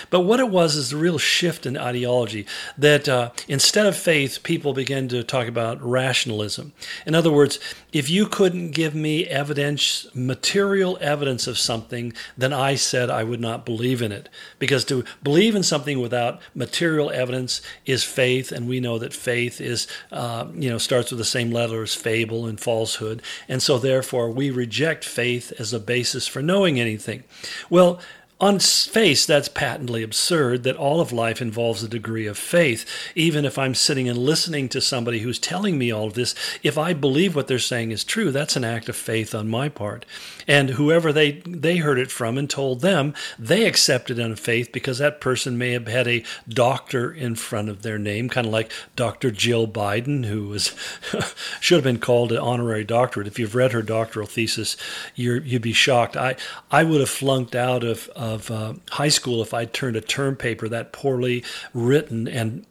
But 0.08 0.20
what 0.20 0.40
it 0.40 0.48
was 0.48 0.76
is 0.76 0.90
the 0.90 0.96
real 0.96 1.18
shift 1.18 1.66
in 1.66 1.76
ideology 1.76 2.46
that 2.78 3.06
uh, 3.06 3.32
instead 3.48 3.84
of 3.84 3.96
faith, 3.96 4.42
people 4.42 4.72
began 4.72 5.08
to 5.08 5.22
talk 5.22 5.46
about 5.46 5.82
rationalism. 5.82 6.72
In 7.04 7.14
other 7.14 7.30
words, 7.30 7.58
if 7.92 8.08
you 8.08 8.26
couldn't 8.26 8.70
give 8.70 8.94
me 8.94 9.26
evidence, 9.26 10.06
material 10.14 10.96
evidence 11.02 11.46
of 11.46 11.58
something, 11.58 12.14
then 12.38 12.54
I 12.54 12.76
said 12.76 13.10
I 13.10 13.24
would 13.24 13.40
not 13.40 13.66
believe 13.66 14.00
in 14.00 14.10
it. 14.10 14.30
Because 14.58 14.69
because 14.70 14.84
to 14.84 15.02
believe 15.24 15.56
in 15.56 15.64
something 15.64 15.98
without 15.98 16.40
material 16.54 17.10
evidence 17.10 17.60
is 17.86 18.04
faith, 18.04 18.52
and 18.52 18.68
we 18.68 18.78
know 18.78 19.00
that 19.00 19.12
faith 19.12 19.60
is, 19.60 19.88
uh, 20.12 20.46
you 20.54 20.70
know, 20.70 20.78
starts 20.78 21.10
with 21.10 21.18
the 21.18 21.24
same 21.24 21.50
letter 21.50 21.82
as 21.82 21.92
fable 21.92 22.46
and 22.46 22.60
falsehood, 22.60 23.20
and 23.48 23.60
so 23.60 23.78
therefore 23.78 24.30
we 24.30 24.48
reject 24.48 25.04
faith 25.04 25.52
as 25.58 25.72
a 25.72 25.80
basis 25.80 26.28
for 26.28 26.40
knowing 26.40 26.78
anything. 26.78 27.24
Well, 27.68 27.98
on 28.40 28.58
face, 28.58 29.26
that's 29.26 29.48
patently 29.48 30.02
absurd 30.02 30.62
that 30.62 30.76
all 30.76 31.02
of 31.02 31.12
life 31.12 31.42
involves 31.42 31.82
a 31.82 31.88
degree 31.88 32.26
of 32.26 32.38
faith. 32.38 32.86
Even 33.14 33.44
if 33.44 33.58
I'm 33.58 33.74
sitting 33.74 34.08
and 34.08 34.16
listening 34.16 34.70
to 34.70 34.80
somebody 34.80 35.18
who's 35.18 35.38
telling 35.38 35.76
me 35.76 35.92
all 35.92 36.06
of 36.06 36.14
this, 36.14 36.34
if 36.62 36.78
I 36.78 36.94
believe 36.94 37.36
what 37.36 37.48
they're 37.48 37.58
saying 37.58 37.90
is 37.90 38.02
true, 38.02 38.30
that's 38.30 38.56
an 38.56 38.64
act 38.64 38.88
of 38.88 38.96
faith 38.96 39.34
on 39.34 39.50
my 39.50 39.68
part. 39.68 40.06
And 40.48 40.70
whoever 40.70 41.12
they, 41.12 41.32
they 41.46 41.76
heard 41.76 41.98
it 41.98 42.10
from 42.10 42.38
and 42.38 42.48
told 42.48 42.80
them, 42.80 43.12
they 43.38 43.66
accepted 43.66 44.18
it 44.18 44.22
on 44.22 44.36
faith 44.36 44.72
because 44.72 44.98
that 44.98 45.20
person 45.20 45.58
may 45.58 45.72
have 45.72 45.86
had 45.86 46.08
a 46.08 46.24
doctor 46.48 47.12
in 47.12 47.34
front 47.34 47.68
of 47.68 47.82
their 47.82 47.98
name, 47.98 48.30
kind 48.30 48.46
of 48.46 48.52
like 48.54 48.72
Dr. 48.96 49.30
Jill 49.30 49.68
Biden, 49.68 50.24
who 50.24 50.48
was 50.48 50.74
should 51.60 51.76
have 51.76 51.84
been 51.84 52.00
called 52.00 52.32
an 52.32 52.38
honorary 52.38 52.84
doctorate. 52.84 53.26
If 53.26 53.38
you've 53.38 53.54
read 53.54 53.72
her 53.72 53.82
doctoral 53.82 54.26
thesis, 54.26 54.78
you 55.14 55.42
would 55.52 55.62
be 55.62 55.74
shocked. 55.74 56.16
I, 56.16 56.36
I 56.70 56.84
would 56.84 57.00
have 57.00 57.10
flunked 57.10 57.54
out 57.54 57.84
of 57.84 58.08
uh, 58.16 58.29
of 58.34 58.50
uh, 58.50 58.74
high 58.90 59.08
school 59.08 59.42
if 59.42 59.52
I 59.54 59.64
turned 59.64 59.96
a 59.96 60.00
term 60.00 60.36
paper 60.36 60.68
that 60.68 60.92
poorly 60.92 61.44
written 61.74 62.28
and 62.28 62.66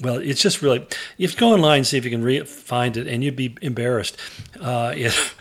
well, 0.00 0.16
it's 0.16 0.40
just 0.40 0.62
really 0.62 0.86
if 1.18 1.34
you 1.34 1.38
go 1.38 1.52
online 1.52 1.84
see 1.84 1.98
if 1.98 2.04
you 2.04 2.10
can 2.10 2.22
re- 2.22 2.44
find 2.44 2.96
it, 2.96 3.06
and 3.06 3.22
you'd 3.22 3.36
be 3.36 3.56
embarrassed. 3.60 4.16
Uh, 4.60 4.92
it, 4.96 5.34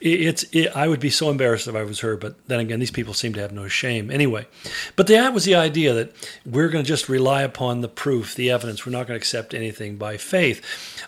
it's 0.00 0.44
it, 0.52 0.74
I 0.74 0.88
would 0.88 1.00
be 1.00 1.10
so 1.10 1.30
embarrassed 1.30 1.68
if 1.68 1.74
I 1.74 1.82
was 1.82 2.00
her, 2.00 2.16
but 2.16 2.34
then 2.48 2.60
again, 2.60 2.80
these 2.80 2.90
people 2.90 3.14
seem 3.14 3.34
to 3.34 3.40
have 3.40 3.52
no 3.52 3.68
shame 3.68 4.10
anyway. 4.10 4.46
But 4.96 5.06
that 5.08 5.32
was 5.32 5.44
the 5.44 5.54
idea 5.54 5.92
that 5.94 6.12
we're 6.44 6.68
going 6.68 6.84
to 6.84 6.88
just 6.88 7.08
rely 7.08 7.42
upon 7.42 7.80
the 7.80 7.88
proof, 7.88 8.34
the 8.34 8.50
evidence. 8.50 8.84
We're 8.84 8.92
not 8.92 9.06
going 9.06 9.18
to 9.18 9.22
accept 9.22 9.54
anything 9.54 9.96
by 9.96 10.16
faith, 10.16 10.62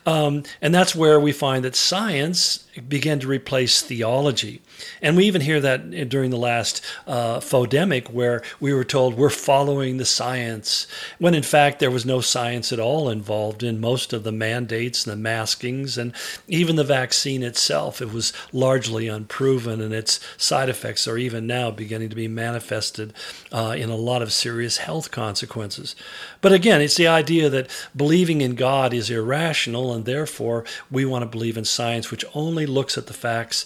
um, 0.07 0.43
and 0.61 0.75
that's 0.75 0.95
where 0.95 1.21
we 1.21 1.33
find 1.33 1.65
that 1.65 1.77
science 1.77 2.65
began 2.89 3.19
to 3.21 3.27
replace 3.27 3.83
theology. 3.83 4.63
And 5.03 5.17
we 5.17 5.27
even 5.27 5.41
hear 5.41 5.61
that 5.61 6.09
during 6.09 6.31
the 6.31 6.37
last 6.37 6.85
uh, 7.07 7.41
where 8.11 8.43
we 8.61 8.73
were 8.73 8.85
told 8.85 9.15
we're 9.15 9.31
following 9.31 9.97
the 9.97 10.05
science, 10.05 10.87
when 11.19 11.35
in 11.35 11.43
fact 11.43 11.81
there 11.81 11.91
was 11.91 12.07
no 12.07 12.21
science 12.21 12.73
at 12.73 12.81
all 12.81 13.09
involved 13.09 13.63
in 13.63 13.81
most 13.81 14.13
of 14.13 14.25
the 14.25 14.33
mandates 14.33 15.07
and 15.07 15.25
the 15.25 15.29
maskings 15.29 15.99
and 15.99 16.13
even 16.47 16.77
the 16.77 16.85
vaccine 16.85 17.43
itself. 17.43 18.01
It 18.01 18.13
was 18.13 18.33
largely 18.53 19.09
unproven, 19.09 19.81
and 19.81 19.93
its 19.93 20.21
side 20.37 20.69
effects 20.69 21.07
are 21.07 21.19
even 21.19 21.47
now 21.47 21.71
beginning 21.71 22.09
to 22.09 22.17
be 22.17 22.29
manifested 22.29 23.13
uh, 23.53 23.75
in 23.77 23.91
a 23.91 23.97
lot 23.97 24.23
of 24.23 24.33
serious 24.33 24.79
health 24.79 25.11
consequences. 25.11 25.95
But 26.41 26.53
again, 26.53 26.81
it's 26.81 26.97
the 26.97 27.09
idea 27.09 27.49
that 27.51 27.71
believing 27.97 28.41
in 28.41 28.55
God 28.55 28.95
is 28.95 29.11
irrational, 29.11 29.93
and 29.93 30.05
therefore 30.05 30.65
we 30.91 31.05
want 31.05 31.23
to 31.23 31.27
believe 31.27 31.57
in 31.57 31.65
science, 31.65 32.11
which 32.11 32.25
only 32.35 32.67
looks 32.67 32.99
at 32.99 33.07
the 33.07 33.13
facts 33.13 33.65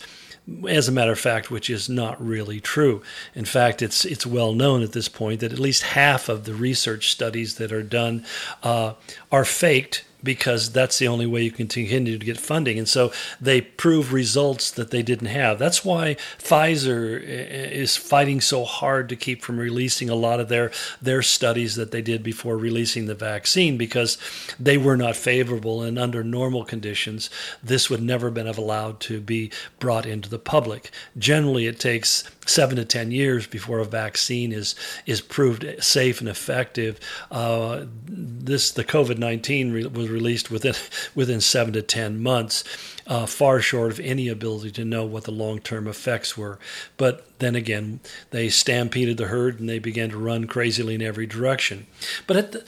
as 0.69 0.89
a 0.89 0.93
matter 0.93 1.13
of 1.13 1.21
fact, 1.21 1.51
which 1.51 1.71
is 1.71 1.89
not 1.89 2.25
really 2.25 2.61
true. 2.61 3.03
In 3.35 3.45
fact, 3.45 3.81
it's 3.81 4.05
it's 4.05 4.27
well 4.27 4.53
known 4.53 4.83
at 4.83 4.93
this 4.93 5.09
point 5.09 5.41
that 5.41 5.53
at 5.53 5.59
least 5.59 5.83
half 5.83 6.29
of 6.29 6.45
the 6.45 6.55
research 6.55 7.11
studies 7.11 7.57
that 7.57 7.73
are 7.73 7.83
done 7.83 8.25
uh, 8.63 8.95
are 9.31 9.45
faked 9.45 10.05
because 10.23 10.73
that's 10.73 10.99
the 10.99 11.09
only 11.09 11.27
way 11.27 11.43
you 11.43 11.51
can 11.51 11.69
continue 11.69 12.19
to 12.19 12.25
get 12.25 12.39
funding. 12.39 12.79
And 12.79 12.89
so 12.89 13.13
they 13.41 13.61
prove 13.61 14.13
results 14.13 14.71
that 14.73 14.91
they 14.91 15.03
didn't 15.03 15.29
have. 15.29 15.59
That's 15.59 15.85
why 15.85 16.17
Pfizer 16.39 17.21
is 17.23 17.97
fighting 17.97 18.41
so 18.41 18.65
hard 18.65 19.09
to 19.09 19.17
keep 19.17 19.43
from 19.43 19.59
releasing 19.59 20.09
a 20.09 20.15
lot 20.15 20.41
of 20.41 20.49
their 20.49 20.71
their 21.01 21.23
studies 21.23 21.77
that 21.77 21.91
they 21.91 22.03
did 22.03 22.23
before 22.23 22.57
releasing 22.57 23.07
the 23.07 23.15
vaccine 23.15 23.77
because 23.77 24.19
they 24.59 24.79
were 24.79 24.97
not 24.97 25.17
favorable 25.17 25.83
and 25.83 25.99
under 25.99 26.23
normal 26.23 26.65
conditions 26.65 27.31
this 27.63 27.89
would 27.89 28.03
never 28.03 28.27
have 28.27 28.35
been 28.35 28.47
allowed 28.47 29.01
to 29.01 29.21
be 29.21 29.51
brought 29.79 30.07
into 30.07 30.29
the 30.29 30.39
public. 30.39 30.91
Generally 31.17 31.67
it 31.67 31.81
takes 31.81 32.25
seven 32.47 32.77
to 32.77 32.85
ten 32.85 33.11
years 33.11 33.47
before 33.47 33.79
a 33.79 33.85
vaccine 33.85 34.53
is 34.53 34.75
is 35.07 35.21
proved 35.21 35.67
safe 35.81 36.21
and 36.21 36.29
effective. 36.29 36.99
Uh, 37.31 37.85
this 38.07 38.71
the 38.71 38.85
COVID 38.85 39.19
nineteen 39.19 39.73
re- 39.73 39.87
was 39.87 40.09
released 40.09 40.51
within 40.51 40.75
within 41.15 41.41
seven 41.41 41.73
to 41.75 41.83
ten 41.83 42.23
months, 42.23 42.65
uh, 43.07 43.27
far 43.27 43.61
short 43.61 43.93
of 43.93 44.01
any 44.01 44.29
ability 44.29 44.71
to 44.73 44.85
know 44.85 45.05
what 45.05 45.25
the 45.25 45.31
long 45.31 45.61
term 45.61 45.87
effects 45.87 46.37
were. 46.37 46.59
But 46.97 47.27
then 47.39 47.55
again, 47.55 48.01
they 48.31 48.49
stampeded 48.49 49.17
the 49.17 49.27
herd 49.27 49.61
and 49.61 49.69
they 49.69 49.79
began 49.79 50.11
to 50.11 50.19
run 50.19 50.47
crazily 50.47 50.95
in 50.95 51.03
every 51.03 51.27
direction. 51.27 51.87
But 52.27 52.37
at 52.37 52.53
the 52.53 52.65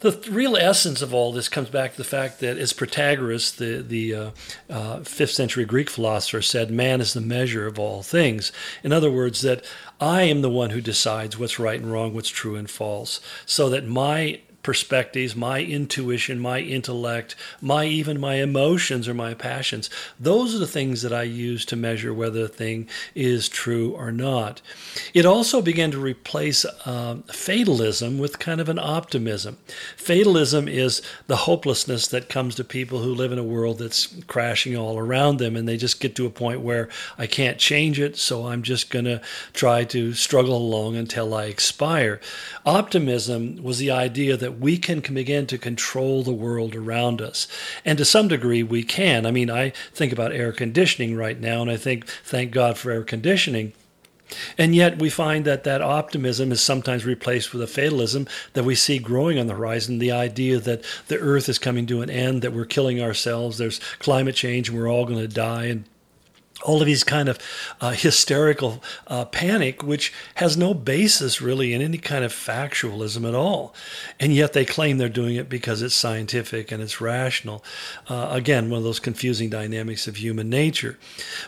the 0.00 0.12
real 0.30 0.56
essence 0.56 1.02
of 1.02 1.12
all 1.12 1.32
this 1.32 1.48
comes 1.48 1.70
back 1.70 1.92
to 1.92 1.96
the 1.96 2.04
fact 2.04 2.40
that, 2.40 2.56
as 2.56 2.72
Protagoras, 2.72 3.56
the 3.56 3.82
the 3.82 4.14
uh, 4.14 4.30
uh, 4.70 5.00
fifth 5.00 5.32
century 5.32 5.64
Greek 5.64 5.90
philosopher, 5.90 6.42
said, 6.42 6.70
"Man 6.70 7.00
is 7.00 7.14
the 7.14 7.20
measure 7.20 7.66
of 7.66 7.78
all 7.78 8.02
things." 8.02 8.52
In 8.84 8.92
other 8.92 9.10
words, 9.10 9.40
that 9.42 9.64
I 10.00 10.22
am 10.22 10.42
the 10.42 10.50
one 10.50 10.70
who 10.70 10.80
decides 10.80 11.38
what's 11.38 11.58
right 11.58 11.80
and 11.80 11.90
wrong, 11.90 12.14
what's 12.14 12.28
true 12.28 12.54
and 12.54 12.70
false, 12.70 13.20
so 13.44 13.68
that 13.70 13.86
my 13.86 14.40
perspectives, 14.68 15.34
my 15.34 15.62
intuition, 15.62 16.38
my 16.38 16.60
intellect, 16.60 17.34
my 17.58 17.86
even 17.86 18.20
my 18.20 18.34
emotions 18.34 19.08
or 19.08 19.14
my 19.14 19.32
passions. 19.32 19.88
Those 20.20 20.54
are 20.54 20.58
the 20.58 20.66
things 20.66 21.00
that 21.00 21.10
I 21.10 21.22
use 21.22 21.64
to 21.64 21.74
measure 21.74 22.12
whether 22.12 22.44
a 22.44 22.48
thing 22.48 22.86
is 23.14 23.48
true 23.48 23.92
or 23.92 24.12
not. 24.12 24.60
It 25.14 25.24
also 25.24 25.62
began 25.62 25.90
to 25.92 25.98
replace 25.98 26.66
uh, 26.84 27.16
fatalism 27.32 28.18
with 28.18 28.38
kind 28.38 28.60
of 28.60 28.68
an 28.68 28.78
optimism. 28.78 29.56
Fatalism 29.96 30.68
is 30.68 31.00
the 31.28 31.36
hopelessness 31.36 32.06
that 32.08 32.28
comes 32.28 32.54
to 32.56 32.62
people 32.62 32.98
who 32.98 33.14
live 33.14 33.32
in 33.32 33.38
a 33.38 33.42
world 33.42 33.78
that's 33.78 34.14
crashing 34.26 34.76
all 34.76 34.98
around 34.98 35.38
them, 35.38 35.56
and 35.56 35.66
they 35.66 35.78
just 35.78 35.98
get 35.98 36.14
to 36.16 36.26
a 36.26 36.30
point 36.30 36.60
where 36.60 36.90
I 37.16 37.26
can't 37.26 37.56
change 37.56 37.98
it, 37.98 38.18
so 38.18 38.48
I'm 38.48 38.62
just 38.62 38.90
going 38.90 39.06
to 39.06 39.22
try 39.54 39.84
to 39.84 40.12
struggle 40.12 40.58
along 40.58 40.96
until 40.96 41.32
I 41.32 41.44
expire. 41.44 42.20
Optimism 42.66 43.62
was 43.62 43.78
the 43.78 43.90
idea 43.90 44.36
that 44.36 44.57
we 44.60 44.78
can 44.78 45.00
begin 45.00 45.46
to 45.46 45.58
control 45.58 46.22
the 46.22 46.32
world 46.32 46.74
around 46.74 47.20
us. 47.20 47.48
And 47.84 47.98
to 47.98 48.04
some 48.04 48.28
degree, 48.28 48.62
we 48.62 48.82
can. 48.82 49.26
I 49.26 49.30
mean, 49.30 49.50
I 49.50 49.70
think 49.92 50.12
about 50.12 50.32
air 50.32 50.52
conditioning 50.52 51.16
right 51.16 51.38
now, 51.38 51.62
and 51.62 51.70
I 51.70 51.76
think, 51.76 52.06
thank 52.06 52.50
God 52.50 52.78
for 52.78 52.90
air 52.90 53.04
conditioning. 53.04 53.72
And 54.58 54.74
yet, 54.74 54.98
we 54.98 55.08
find 55.08 55.44
that 55.46 55.64
that 55.64 55.80
optimism 55.80 56.52
is 56.52 56.60
sometimes 56.60 57.06
replaced 57.06 57.52
with 57.52 57.62
a 57.62 57.66
fatalism 57.66 58.26
that 58.52 58.64
we 58.64 58.74
see 58.74 58.98
growing 58.98 59.38
on 59.38 59.46
the 59.46 59.54
horizon 59.54 59.98
the 59.98 60.12
idea 60.12 60.58
that 60.58 60.84
the 61.08 61.18
earth 61.18 61.48
is 61.48 61.58
coming 61.58 61.86
to 61.86 62.02
an 62.02 62.10
end, 62.10 62.42
that 62.42 62.52
we're 62.52 62.66
killing 62.66 63.00
ourselves, 63.00 63.56
there's 63.56 63.80
climate 63.98 64.34
change, 64.34 64.68
and 64.68 64.78
we're 64.78 64.90
all 64.90 65.06
going 65.06 65.20
to 65.20 65.28
die. 65.28 65.64
And 65.64 65.84
all 66.64 66.80
of 66.80 66.86
these 66.86 67.04
kind 67.04 67.28
of 67.28 67.38
uh, 67.80 67.90
hysterical 67.90 68.82
uh, 69.06 69.24
panic, 69.24 69.82
which 69.82 70.12
has 70.34 70.56
no 70.56 70.74
basis 70.74 71.40
really 71.40 71.72
in 71.72 71.80
any 71.80 71.98
kind 71.98 72.24
of 72.24 72.32
factualism 72.32 73.26
at 73.28 73.34
all. 73.34 73.74
And 74.18 74.34
yet 74.34 74.54
they 74.54 74.64
claim 74.64 74.98
they're 74.98 75.08
doing 75.08 75.36
it 75.36 75.48
because 75.48 75.82
it's 75.82 75.94
scientific 75.94 76.72
and 76.72 76.82
it's 76.82 77.00
rational. 77.00 77.64
Uh, 78.08 78.28
again, 78.32 78.70
one 78.70 78.78
of 78.78 78.84
those 78.84 78.98
confusing 78.98 79.48
dynamics 79.50 80.08
of 80.08 80.16
human 80.16 80.50
nature. 80.50 80.98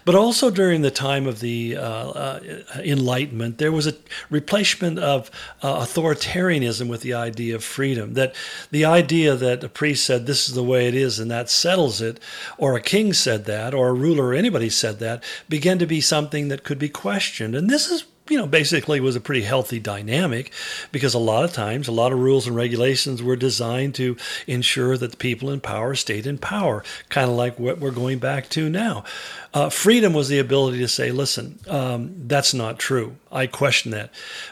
But 0.05 0.15
also 0.15 0.49
during 0.49 0.83
the 0.83 0.93
time 0.93 1.27
of 1.27 1.41
the 1.41 1.77
uh, 1.77 1.83
uh, 1.83 2.41
Enlightenment, 2.77 3.59
there 3.59 3.73
was 3.73 3.89
a 3.89 3.95
replacement 4.31 5.01
of 5.01 5.31
uh, 5.61 5.85
authoritarianism 5.85 6.89
with 6.89 7.01
the 7.01 7.15
idea 7.15 7.57
of 7.57 7.65
freedom. 7.65 8.15
That 8.15 8.35
the 8.71 8.85
idea 8.85 9.35
that 9.35 9.65
a 9.65 9.69
priest 9.69 10.07
said, 10.07 10.27
this 10.27 10.49
is 10.49 10.55
the 10.55 10.63
way 10.63 10.87
it 10.87 10.95
is 10.95 11.19
and 11.19 11.31
that 11.33 11.51
settles 11.51 12.01
it, 12.01 12.21
or 12.59 12.77
a 12.77 12.81
king 12.81 13.13
said 13.13 13.45
that, 13.47 13.75
or 13.75 13.89
a 13.89 13.93
ruler 13.93 14.27
or 14.27 14.35
anybody 14.35 14.71
said 14.71 15.00
that 15.01 15.25
began 15.49 15.79
to 15.81 15.87
be 15.87 16.01
something 16.01 16.49
that 16.49 16.65
could 16.65 16.79
be 16.79 16.89
questioned. 16.89 17.55
And 17.55 17.69
this 17.69 17.91
is 17.91 18.05
you 18.31 18.39
know, 18.39 18.47
basically 18.47 19.01
was 19.01 19.17
a 19.17 19.21
pretty 19.21 19.43
healthy 19.43 19.81
dynamic 19.81 20.53
because 20.93 21.15
a 21.15 21.19
lot 21.19 21.45
of 21.45 21.53
times, 21.53 21.89
a 21.89 21.93
lot 21.93 22.13
of 22.13 22.19
rules 22.19 22.47
and 22.47 22.55
regulations 22.55 23.23
were 23.23 23.37
designed 23.37 23.95
to 23.97 24.17
ensure 24.47 24.97
that 24.97 25.11
the 25.11 25.17
people 25.17 25.51
in 25.51 25.61
power 25.61 25.95
stayed 25.95 26.27
in 26.27 26.39
power, 26.39 26.85
kind 27.09 27.29
of 27.29 27.37
like 27.37 27.59
what 27.59 27.81
we're 27.81 27.91
going 27.91 28.19
back 28.19 28.49
to 28.51 28.71
now. 28.71 29.05
Uh, 29.53 29.69
freedom 29.69 30.13
was 30.13 30.29
the 30.29 30.39
ability 30.39 30.79
to 30.79 30.87
say, 30.87 31.11
listen, 31.11 31.59
um, 31.69 32.15
that's 32.29 32.55
not 32.55 32.79
true. 32.79 33.17
I 33.33 33.49
question 33.49 33.91
that. 33.91 34.11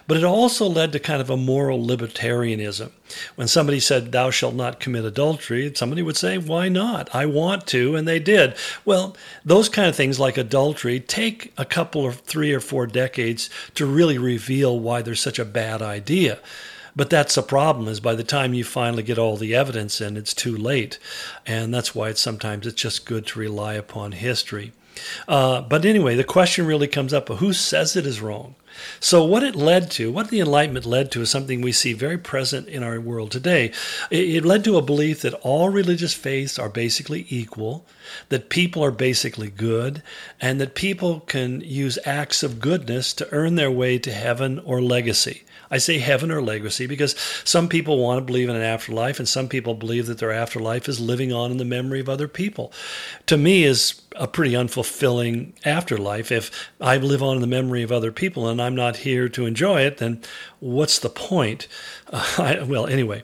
But 0.09 0.17
it 0.17 0.25
also 0.25 0.67
led 0.67 0.93
to 0.93 0.99
kind 0.99 1.21
of 1.21 1.31
a 1.31 1.37
moral 1.37 1.79
libertarianism. 1.85 2.91
When 3.37 3.49
somebody 3.49 3.81
said, 3.81 4.13
thou 4.13 4.31
shalt 4.31 4.55
not 4.55 4.81
commit 4.81 5.05
adultery, 5.05 5.73
somebody 5.75 6.03
would 6.03 6.17
say, 6.17 6.37
why 6.37 6.69
not? 6.69 7.15
I 7.15 7.27
want 7.27 7.67
to, 7.69 7.95
and 7.95 8.07
they 8.07 8.19
did. 8.19 8.55
Well, 8.85 9.17
those 9.45 9.69
kind 9.69 9.89
of 9.89 9.97
things 9.97 10.21
like 10.21 10.37
adultery 10.37 11.01
take 11.01 11.53
a 11.57 11.65
couple 11.65 12.07
of 12.07 12.21
three 12.21 12.53
or 12.53 12.61
four 12.61 12.87
decades 12.87 13.49
to 13.75 13.87
really 13.87 14.19
reveal 14.19 14.79
why 14.79 15.03
there's 15.03 15.21
such 15.21 15.39
a 15.39 15.45
bad 15.45 15.83
idea. 15.83 16.39
But 16.97 17.11
that's 17.11 17.37
the 17.37 17.43
problem 17.43 17.87
is 17.87 18.01
by 18.01 18.15
the 18.15 18.25
time 18.25 18.55
you 18.55 18.65
finally 18.65 19.05
get 19.05 19.19
all 19.19 19.37
the 19.37 19.55
evidence 19.55 20.01
in, 20.01 20.17
it's 20.17 20.35
too 20.35 20.57
late. 20.57 20.99
And 21.47 21.73
that's 21.73 21.95
why 21.95 22.09
it's 22.09 22.21
sometimes 22.21 22.67
it's 22.67 22.81
just 22.81 23.07
good 23.07 23.27
to 23.29 23.39
rely 23.39 23.75
upon 23.75 24.13
history. 24.13 24.73
Uh, 25.29 25.61
but 25.61 25.85
anyway, 25.85 26.17
the 26.17 26.25
question 26.25 26.67
really 26.67 26.89
comes 26.89 27.13
up 27.13 27.29
who 27.29 27.53
says 27.53 27.95
it 27.95 28.07
is 28.07 28.21
wrong? 28.21 28.57
So, 29.01 29.25
what 29.25 29.43
it 29.43 29.55
led 29.55 29.91
to, 29.93 30.11
what 30.11 30.29
the 30.29 30.41
Enlightenment 30.41 30.87
led 30.87 31.11
to, 31.13 31.23
is 31.23 31.31
something 31.31 31.61
we 31.61 31.73
see 31.73 31.93
very 31.93 32.19
present 32.19 32.69
in 32.69 32.83
our 32.83 33.01
world 33.01 33.31
today. 33.31 33.73
It, 34.11 34.45
led 34.45 34.65
to 34.65 34.77
a 34.77 34.83
belief 34.83 35.23
that 35.23 35.35
all 35.35 35.69
religious 35.69 36.15
faiths 36.15 36.59
are 36.59 36.69
basically 36.69 37.27
equal, 37.29 37.85
that 38.29 38.49
people 38.49 38.85
are 38.85 38.91
basically 38.91 39.49
good, 39.49 40.03
and 40.41 40.61
that 40.61 40.75
people 40.75 41.21
can 41.21 41.61
use 41.61 41.99
acts 42.05 42.43
of 42.43 42.61
goodness 42.61 43.13
to 43.15 43.29
earn 43.33 43.57
their 43.57 43.71
way 43.71 43.99
to 43.99 44.13
heaven 44.13 44.59
or 44.61 44.81
legacy. 44.81 45.43
I 45.71 45.79
say 45.79 45.99
heaven 45.99 46.31
or 46.31 46.43
legacy 46.43 46.87
because 46.87 47.15
some 47.45 47.69
people 47.69 47.99
want 47.99 48.19
to 48.19 48.25
believe 48.25 48.49
in 48.49 48.57
an 48.57 48.63
afterlife, 48.63 49.19
and 49.19 49.29
some 49.29 49.49
people 49.49 49.75
believe 49.75 50.07
that 50.07 50.19
their 50.19 50.33
afterlife 50.33 50.89
is 50.89 51.01
living 51.01 51.33
on 51.33 51.51
in 51.51 51.57
the 51.59 51.65
memory 51.65 52.01
of 52.01 52.09
other 52.09 52.29
people. 52.29 52.73
To 53.27 53.37
me, 53.37 53.65
is 53.65 54.01
a 54.17 54.27
pretty 54.27 54.53
unfulfilling 54.53 55.53
afterlife. 55.65 56.33
If 56.33 56.71
I 56.81 56.97
live 56.97 57.23
on 57.23 57.37
in 57.37 57.41
the 57.41 57.47
memory 57.47 57.83
of 57.83 57.93
other 57.93 58.11
people 58.11 58.49
and 58.49 58.61
I'm 58.61 58.75
not 58.75 58.99
here 58.99 59.29
to 59.29 59.47
enjoy 59.47 59.83
it, 59.83 59.99
then 59.99 60.23
what's 60.61 60.99
the 60.99 61.09
point? 61.09 61.69
Uh, 62.11 62.25
I, 62.39 62.63
well, 62.63 62.87
anyway, 62.87 63.23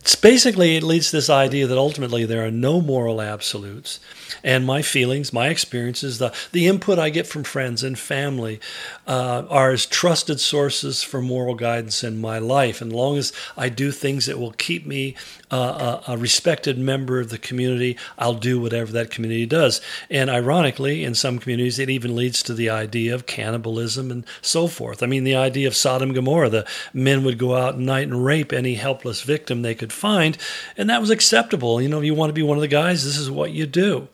it's 0.00 0.14
basically 0.14 0.76
it 0.76 0.82
leads 0.82 1.10
to 1.10 1.16
this 1.16 1.30
idea 1.30 1.66
that 1.66 1.78
ultimately 1.78 2.24
there 2.24 2.44
are 2.44 2.50
no 2.50 2.80
moral 2.80 3.20
absolutes, 3.20 3.98
and 4.44 4.64
my 4.64 4.82
feelings, 4.82 5.32
my 5.32 5.48
experiences, 5.48 6.18
the 6.18 6.34
the 6.52 6.66
input 6.66 6.98
I 6.98 7.10
get 7.10 7.26
from 7.26 7.44
friends 7.44 7.82
and 7.82 7.98
family, 7.98 8.60
uh, 9.06 9.44
are 9.48 9.72
as 9.72 9.86
trusted 9.86 10.38
sources 10.40 11.02
for 11.02 11.22
moral 11.22 11.54
guidance 11.54 12.04
in 12.04 12.20
my 12.20 12.38
life. 12.38 12.80
And 12.80 12.92
long 12.92 13.16
as 13.16 13.32
I 13.56 13.68
do 13.68 13.90
things 13.90 14.26
that 14.26 14.38
will 14.38 14.52
keep 14.52 14.86
me 14.86 15.16
uh, 15.50 16.00
a, 16.06 16.12
a 16.12 16.16
respected 16.16 16.78
member 16.78 17.20
of 17.20 17.30
the 17.30 17.38
community, 17.38 17.96
I'll 18.18 18.34
do 18.34 18.60
whatever 18.60 18.92
that 18.92 19.10
community 19.10 19.46
does. 19.46 19.80
And 20.10 20.30
ironically, 20.30 21.04
in 21.04 21.14
some 21.14 21.38
communities, 21.38 21.78
it 21.78 21.90
even 21.90 22.14
leads 22.14 22.42
to 22.44 22.54
the 22.54 22.70
idea 22.70 23.14
of 23.14 23.26
cannibalism 23.26 24.10
and 24.10 24.24
so 24.42 24.66
forth. 24.66 25.02
I 25.02 25.06
mean, 25.06 25.24
the 25.24 25.36
idea 25.36 25.66
of 25.66 25.74
Sodom 25.74 26.10
and 26.10 26.14
Gomorrah, 26.14 26.50
the 26.50 26.66
men 26.92 27.24
would 27.24 27.38
go 27.38 27.54
out 27.54 27.74
at 27.74 27.80
night 27.80 28.08
and 28.08 28.24
rape 28.24 28.52
any 28.52 28.74
helpless 28.74 29.22
victim 29.22 29.62
they 29.62 29.74
could 29.74 29.92
find, 29.92 30.38
and 30.76 30.88
that 30.90 31.00
was 31.00 31.10
acceptable. 31.10 31.80
You 31.80 31.88
know, 31.88 31.98
if 31.98 32.04
you 32.04 32.14
want 32.14 32.30
to 32.30 32.34
be 32.34 32.42
one 32.42 32.58
of 32.58 32.62
the 32.62 32.68
guys, 32.68 33.04
this 33.04 33.18
is 33.18 33.30
what 33.30 33.52
you 33.52 33.66
do. 33.66 34.08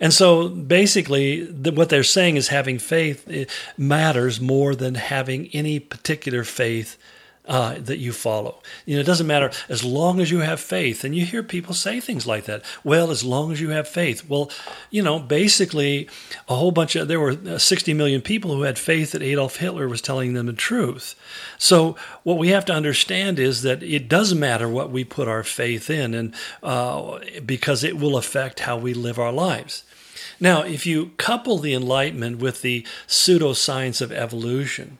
And 0.00 0.14
so 0.14 0.48
basically, 0.48 1.44
the, 1.44 1.72
what 1.72 1.90
they're 1.90 2.02
saying 2.02 2.36
is 2.36 2.48
having 2.48 2.78
faith 2.78 3.28
eh, 3.30 3.44
matters 3.76 4.40
more 4.40 4.74
than 4.74 4.94
having 4.94 5.48
any 5.52 5.78
particular 5.78 6.42
faith 6.42 6.96
uh, 7.46 7.74
that 7.78 7.98
you 7.98 8.12
follow. 8.12 8.62
You 8.86 8.94
know, 8.94 9.00
it 9.00 9.06
doesn't 9.06 9.26
matter 9.26 9.50
as 9.68 9.82
long 9.82 10.20
as 10.20 10.30
you 10.30 10.40
have 10.40 10.60
faith. 10.60 11.04
And 11.04 11.14
you 11.14 11.24
hear 11.24 11.42
people 11.42 11.74
say 11.74 11.98
things 11.98 12.26
like 12.26 12.44
that. 12.44 12.62
Well, 12.84 13.10
as 13.10 13.24
long 13.24 13.50
as 13.50 13.60
you 13.60 13.70
have 13.70 13.88
faith. 13.88 14.28
Well, 14.28 14.50
you 14.90 15.02
know, 15.02 15.18
basically, 15.18 16.08
a 16.48 16.54
whole 16.54 16.70
bunch 16.70 16.96
of 16.96 17.08
there 17.08 17.18
were 17.18 17.36
uh, 17.46 17.58
60 17.58 17.94
million 17.94 18.20
people 18.20 18.54
who 18.54 18.62
had 18.62 18.78
faith 18.78 19.12
that 19.12 19.22
Adolf 19.22 19.56
Hitler 19.56 19.88
was 19.88 20.02
telling 20.02 20.34
them 20.34 20.46
the 20.46 20.52
truth. 20.52 21.14
So 21.58 21.96
what 22.22 22.38
we 22.38 22.48
have 22.48 22.64
to 22.66 22.72
understand 22.72 23.38
is 23.38 23.62
that 23.62 23.82
it 23.82 24.08
does 24.08 24.34
matter 24.34 24.68
what 24.68 24.90
we 24.90 25.02
put 25.02 25.28
our 25.28 25.42
faith 25.42 25.90
in, 25.90 26.14
and 26.14 26.34
uh, 26.62 27.18
because 27.44 27.82
it 27.82 27.98
will 27.98 28.16
affect 28.16 28.60
how 28.60 28.76
we 28.76 28.94
live 28.94 29.18
our 29.18 29.32
lives. 29.32 29.84
Now, 30.38 30.62
if 30.62 30.86
you 30.86 31.12
couple 31.16 31.58
the 31.58 31.74
Enlightenment 31.74 32.38
with 32.38 32.62
the 32.62 32.86
pseudoscience 33.06 34.00
of 34.00 34.12
evolution, 34.12 34.98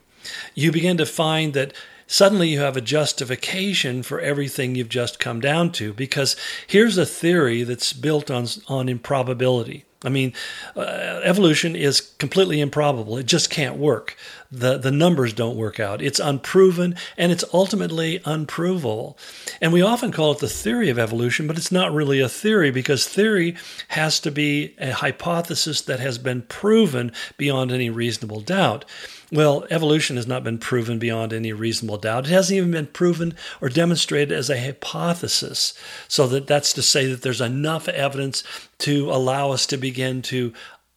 you 0.53 0.71
begin 0.71 0.97
to 0.97 1.05
find 1.05 1.53
that 1.53 1.73
suddenly 2.11 2.49
you 2.49 2.59
have 2.59 2.75
a 2.75 2.81
justification 2.81 4.03
for 4.03 4.19
everything 4.19 4.75
you've 4.75 4.89
just 4.89 5.19
come 5.19 5.39
down 5.39 5.71
to 5.71 5.93
because 5.93 6.35
here's 6.67 6.97
a 6.97 7.05
theory 7.05 7.63
that's 7.63 7.93
built 7.93 8.29
on 8.29 8.47
on 8.67 8.89
improbability. 8.89 9.85
I 10.03 10.09
mean, 10.09 10.33
uh, 10.75 11.21
evolution 11.23 11.75
is 11.75 12.01
completely 12.01 12.59
improbable. 12.59 13.17
It 13.17 13.27
just 13.27 13.49
can't 13.51 13.77
work. 13.77 14.17
The, 14.51 14.77
the 14.77 14.91
numbers 14.91 15.31
don't 15.31 15.55
work 15.55 15.79
out. 15.79 16.01
It's 16.01 16.19
unproven 16.19 16.95
and 17.17 17.31
it's 17.31 17.45
ultimately 17.53 18.21
unprovable. 18.25 19.17
And 19.61 19.71
we 19.71 19.81
often 19.81 20.11
call 20.11 20.33
it 20.33 20.39
the 20.39 20.49
theory 20.49 20.89
of 20.89 20.99
evolution, 20.99 21.47
but 21.47 21.57
it's 21.57 21.71
not 21.71 21.93
really 21.93 22.19
a 22.19 22.27
theory 22.27 22.69
because 22.69 23.07
theory 23.07 23.55
has 23.89 24.19
to 24.19 24.31
be 24.31 24.75
a 24.77 24.91
hypothesis 24.91 25.81
that 25.81 26.01
has 26.01 26.17
been 26.17 26.41
proven 26.41 27.13
beyond 27.37 27.71
any 27.71 27.89
reasonable 27.89 28.41
doubt. 28.41 28.83
Well, 29.31 29.65
evolution 29.69 30.17
has 30.17 30.27
not 30.27 30.43
been 30.43 30.57
proven 30.57 30.99
beyond 30.99 31.31
any 31.31 31.53
reasonable 31.53 31.97
doubt. 31.97 32.25
It 32.25 32.31
hasn't 32.31 32.57
even 32.57 32.71
been 32.71 32.87
proven 32.87 33.33
or 33.61 33.69
demonstrated 33.69 34.37
as 34.37 34.49
a 34.49 34.59
hypothesis. 34.59 35.73
So 36.09 36.27
that 36.27 36.47
that's 36.47 36.73
to 36.73 36.81
say 36.81 37.05
that 37.05 37.21
there's 37.21 37.39
enough 37.39 37.87
evidence 37.87 38.43
to 38.79 39.09
allow 39.09 39.51
us 39.51 39.65
to 39.67 39.77
begin 39.77 40.21
to 40.23 40.51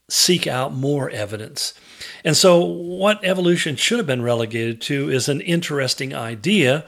seek 0.09 0.47
out 0.47 0.75
more 0.75 1.11
evidence. 1.11 1.75
And 2.25 2.37
so 2.37 2.63
what 2.63 3.25
evolution 3.25 3.77
should 3.77 3.99
have 3.99 4.07
been 4.07 4.23
relegated 4.23 4.81
to 4.83 5.11
is 5.11 5.29
an 5.29 5.41
interesting 5.41 6.15
idea 6.15 6.87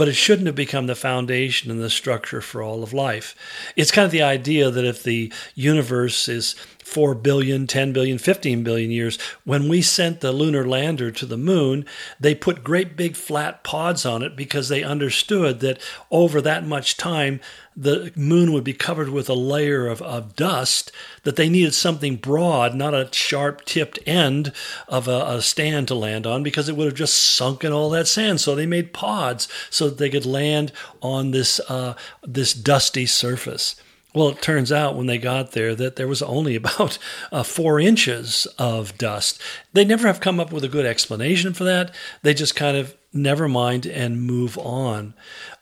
but 0.00 0.08
it 0.08 0.14
shouldn't 0.14 0.46
have 0.46 0.56
become 0.56 0.86
the 0.86 0.94
foundation 0.94 1.70
and 1.70 1.82
the 1.82 1.90
structure 1.90 2.40
for 2.40 2.62
all 2.62 2.82
of 2.82 2.94
life. 2.94 3.36
It's 3.76 3.90
kind 3.90 4.06
of 4.06 4.10
the 4.10 4.22
idea 4.22 4.70
that 4.70 4.84
if 4.86 5.02
the 5.02 5.30
universe 5.54 6.26
is 6.26 6.54
4 6.90 7.14
billion, 7.14 7.66
10 7.66 7.92
billion, 7.92 8.16
15 8.16 8.64
billion 8.64 8.90
years. 8.90 9.18
When 9.44 9.68
we 9.68 9.82
sent 9.82 10.20
the 10.20 10.32
lunar 10.32 10.66
lander 10.66 11.10
to 11.10 11.26
the 11.26 11.36
moon, 11.36 11.84
they 12.18 12.34
put 12.34 12.64
great 12.64 12.96
big 12.96 13.14
flat 13.14 13.62
pods 13.62 14.06
on 14.06 14.22
it 14.22 14.36
because 14.36 14.68
they 14.70 14.82
understood 14.82 15.60
that 15.60 15.80
over 16.10 16.40
that 16.40 16.66
much 16.66 16.96
time, 16.96 17.40
the 17.80 18.12
moon 18.14 18.52
would 18.52 18.62
be 18.62 18.74
covered 18.74 19.08
with 19.08 19.30
a 19.30 19.34
layer 19.34 19.86
of, 19.86 20.02
of 20.02 20.36
dust, 20.36 20.92
that 21.22 21.36
they 21.36 21.48
needed 21.48 21.72
something 21.72 22.16
broad, 22.16 22.74
not 22.74 22.92
a 22.92 23.08
sharp 23.10 23.64
tipped 23.64 23.98
end 24.04 24.52
of 24.86 25.08
a, 25.08 25.24
a 25.26 25.42
stand 25.42 25.88
to 25.88 25.94
land 25.94 26.26
on, 26.26 26.42
because 26.42 26.68
it 26.68 26.76
would 26.76 26.84
have 26.84 26.94
just 26.94 27.14
sunk 27.14 27.64
in 27.64 27.72
all 27.72 27.88
that 27.88 28.06
sand. 28.06 28.38
So 28.38 28.54
they 28.54 28.66
made 28.66 28.92
pods 28.92 29.48
so 29.70 29.88
that 29.88 29.96
they 29.96 30.10
could 30.10 30.26
land 30.26 30.72
on 31.00 31.30
this, 31.30 31.58
uh, 31.70 31.94
this 32.22 32.52
dusty 32.52 33.06
surface. 33.06 33.76
Well, 34.14 34.28
it 34.28 34.42
turns 34.42 34.70
out 34.72 34.96
when 34.96 35.06
they 35.06 35.18
got 35.18 35.52
there 35.52 35.74
that 35.76 35.96
there 35.96 36.08
was 36.08 36.20
only 36.20 36.56
about 36.56 36.98
uh, 37.32 37.44
four 37.44 37.80
inches 37.80 38.46
of 38.58 38.98
dust. 38.98 39.40
They 39.72 39.86
never 39.86 40.06
have 40.06 40.20
come 40.20 40.38
up 40.38 40.52
with 40.52 40.64
a 40.64 40.68
good 40.68 40.84
explanation 40.84 41.54
for 41.54 41.64
that. 41.64 41.94
They 42.22 42.34
just 42.34 42.54
kind 42.54 42.76
of 42.76 42.94
never 43.12 43.48
mind 43.48 43.86
and 43.86 44.22
move 44.22 44.58
on. 44.58 45.14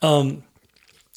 Um, 0.02 0.42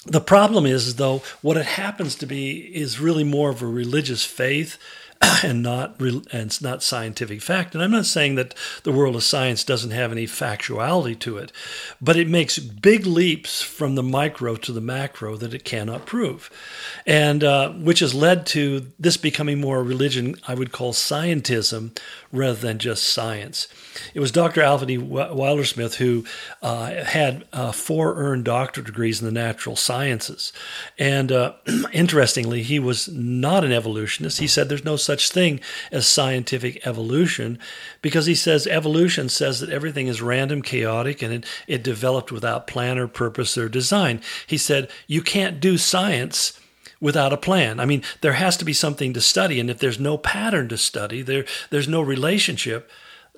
the 0.06 0.22
problem 0.22 0.66
is, 0.66 0.96
though, 0.96 1.22
what 1.42 1.58
it 1.58 1.66
happens 1.66 2.16
to 2.16 2.26
be 2.26 2.76
is 2.76 3.00
really 3.00 3.24
more 3.24 3.52
of 3.52 3.62
a 3.62 3.68
religious 3.68 4.26
faith 4.26 4.78
and 5.44 5.62
not 5.62 6.00
and 6.00 6.26
it's 6.34 6.62
not 6.62 6.82
scientific 6.82 7.42
fact. 7.42 7.76
And 7.76 7.84
I'm 7.84 7.92
not 7.92 8.08
saying 8.08 8.36
that 8.36 8.56
the 8.84 8.92
world 8.92 9.16
of 9.16 9.24
science 9.24 9.64
doesn't 9.64 9.92
have 9.92 10.12
any 10.12 10.26
factuality 10.26 11.18
to 11.20 11.38
it, 11.38 11.52
but 12.02 12.18
it 12.18 12.28
makes 12.28 12.58
big 12.58 13.06
leaps 13.06 13.62
from 13.62 13.94
the 13.94 14.04
micro 14.04 14.56
to 14.56 14.72
the 14.72 14.82
macro 14.82 15.38
that 15.38 15.54
it 15.54 15.64
cannot 15.64 16.08
prove, 16.08 16.50
and 17.06 17.44
uh, 17.44 17.70
which 17.72 18.00
has 18.00 18.16
led 18.16 18.48
to 18.48 18.88
this 19.00 19.18
becoming 19.18 19.62
more 19.62 19.80
a 19.80 19.84
religion 19.84 20.36
I 20.48 20.56
would 20.56 20.72
call 20.72 20.94
scientism 20.94 21.98
rather 22.32 22.60
than 22.60 22.80
just 22.80 23.04
science. 23.04 23.68
It 24.14 24.20
was 24.20 24.32
Dr. 24.32 24.62
Alfred 24.62 24.90
E. 24.90 24.98
Wilder-Smith 24.98 25.96
who 25.96 26.26
uh, 26.62 27.04
had 27.04 27.46
uh, 27.52 27.72
four 27.72 28.16
earned 28.16 28.46
doctorate 28.46 28.86
degrees 28.86 29.22
in 29.22 29.26
the 29.26 29.32
natural 29.32 29.76
sciences, 29.76 30.54
and 30.98 31.32
uh, 31.32 31.54
interestingly, 31.94 32.64
he 32.64 32.80
was 32.80 33.08
not 33.10 33.64
an 33.64 33.72
evolutionist. 33.72 34.40
He 34.40 34.48
said 34.48 34.70
there's 34.70 34.86
no 34.86 34.96
such 34.96 35.32
thing 35.32 35.60
as 35.92 36.08
scientific 36.08 36.86
evolution 36.86 37.60
because 38.02 38.26
he 38.26 38.36
says 38.36 38.68
evolution 38.68 39.30
says 39.30 39.60
that 39.60 39.70
everything 39.70 40.08
is 40.08 40.22
random, 40.22 40.62
chaotic, 40.62 41.22
and 41.22 41.34
it, 41.34 41.46
it 41.68 41.84
developed 41.84 42.32
without 42.32 42.68
plan 42.68 42.98
or 42.98 43.08
purpose 43.08 43.58
or 43.58 43.70
design. 43.70 44.22
He 44.48 44.58
said 44.58 44.90
you 45.08 45.22
can't 45.22 45.60
do 45.60 45.78
science 45.78 46.60
without 47.02 47.34
a 47.34 47.38
plan. 47.38 47.80
I 47.80 47.86
mean, 47.86 48.04
there 48.22 48.34
has 48.34 48.56
to 48.58 48.66
be 48.66 48.74
something 48.74 49.14
to 49.14 49.22
study, 49.22 49.60
and 49.60 49.70
if 49.70 49.80
there's 49.80 50.00
no 50.00 50.18
pattern 50.18 50.70
to 50.70 50.78
study, 50.78 51.22
there 51.22 51.46
there's 51.72 51.88
no 51.88 52.02
relationship 52.02 52.90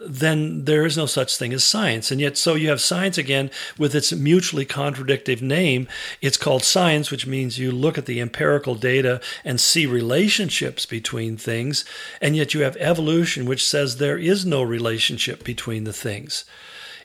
then 0.06 0.66
there 0.66 0.86
is 0.86 0.98
no 0.98 1.06
such 1.06 1.38
thing 1.38 1.54
as 1.54 1.64
science. 1.64 2.12
And 2.12 2.20
yet, 2.20 2.38
so 2.38 2.56
you 2.56 2.70
have 2.70 2.82
science 2.82 3.18
again 3.18 3.50
with 3.78 3.96
its 3.96 4.12
mutually 4.12 4.66
contradictive 4.66 5.42
name. 5.42 5.88
It's 6.22 6.38
called 6.38 6.64
science, 6.64 7.12
which 7.12 7.28
means 7.28 7.60
you 7.60 7.72
look 7.72 7.98
at 7.98 8.06
the 8.06 8.20
empirical 8.20 8.76
data 8.76 9.22
and 9.44 9.60
see 9.60 9.86
relationships 9.86 10.86
between 10.86 11.38
things. 11.38 11.86
And 12.22 12.36
yet, 12.36 12.54
you 12.54 12.62
have 12.62 12.78
evolution, 12.78 13.46
which 13.46 13.66
says 13.66 13.98
there 13.98 14.18
is 14.18 14.46
no 14.46 14.62
relationship 14.62 15.44
between 15.44 15.84
the 15.84 15.94
things. 15.94 16.46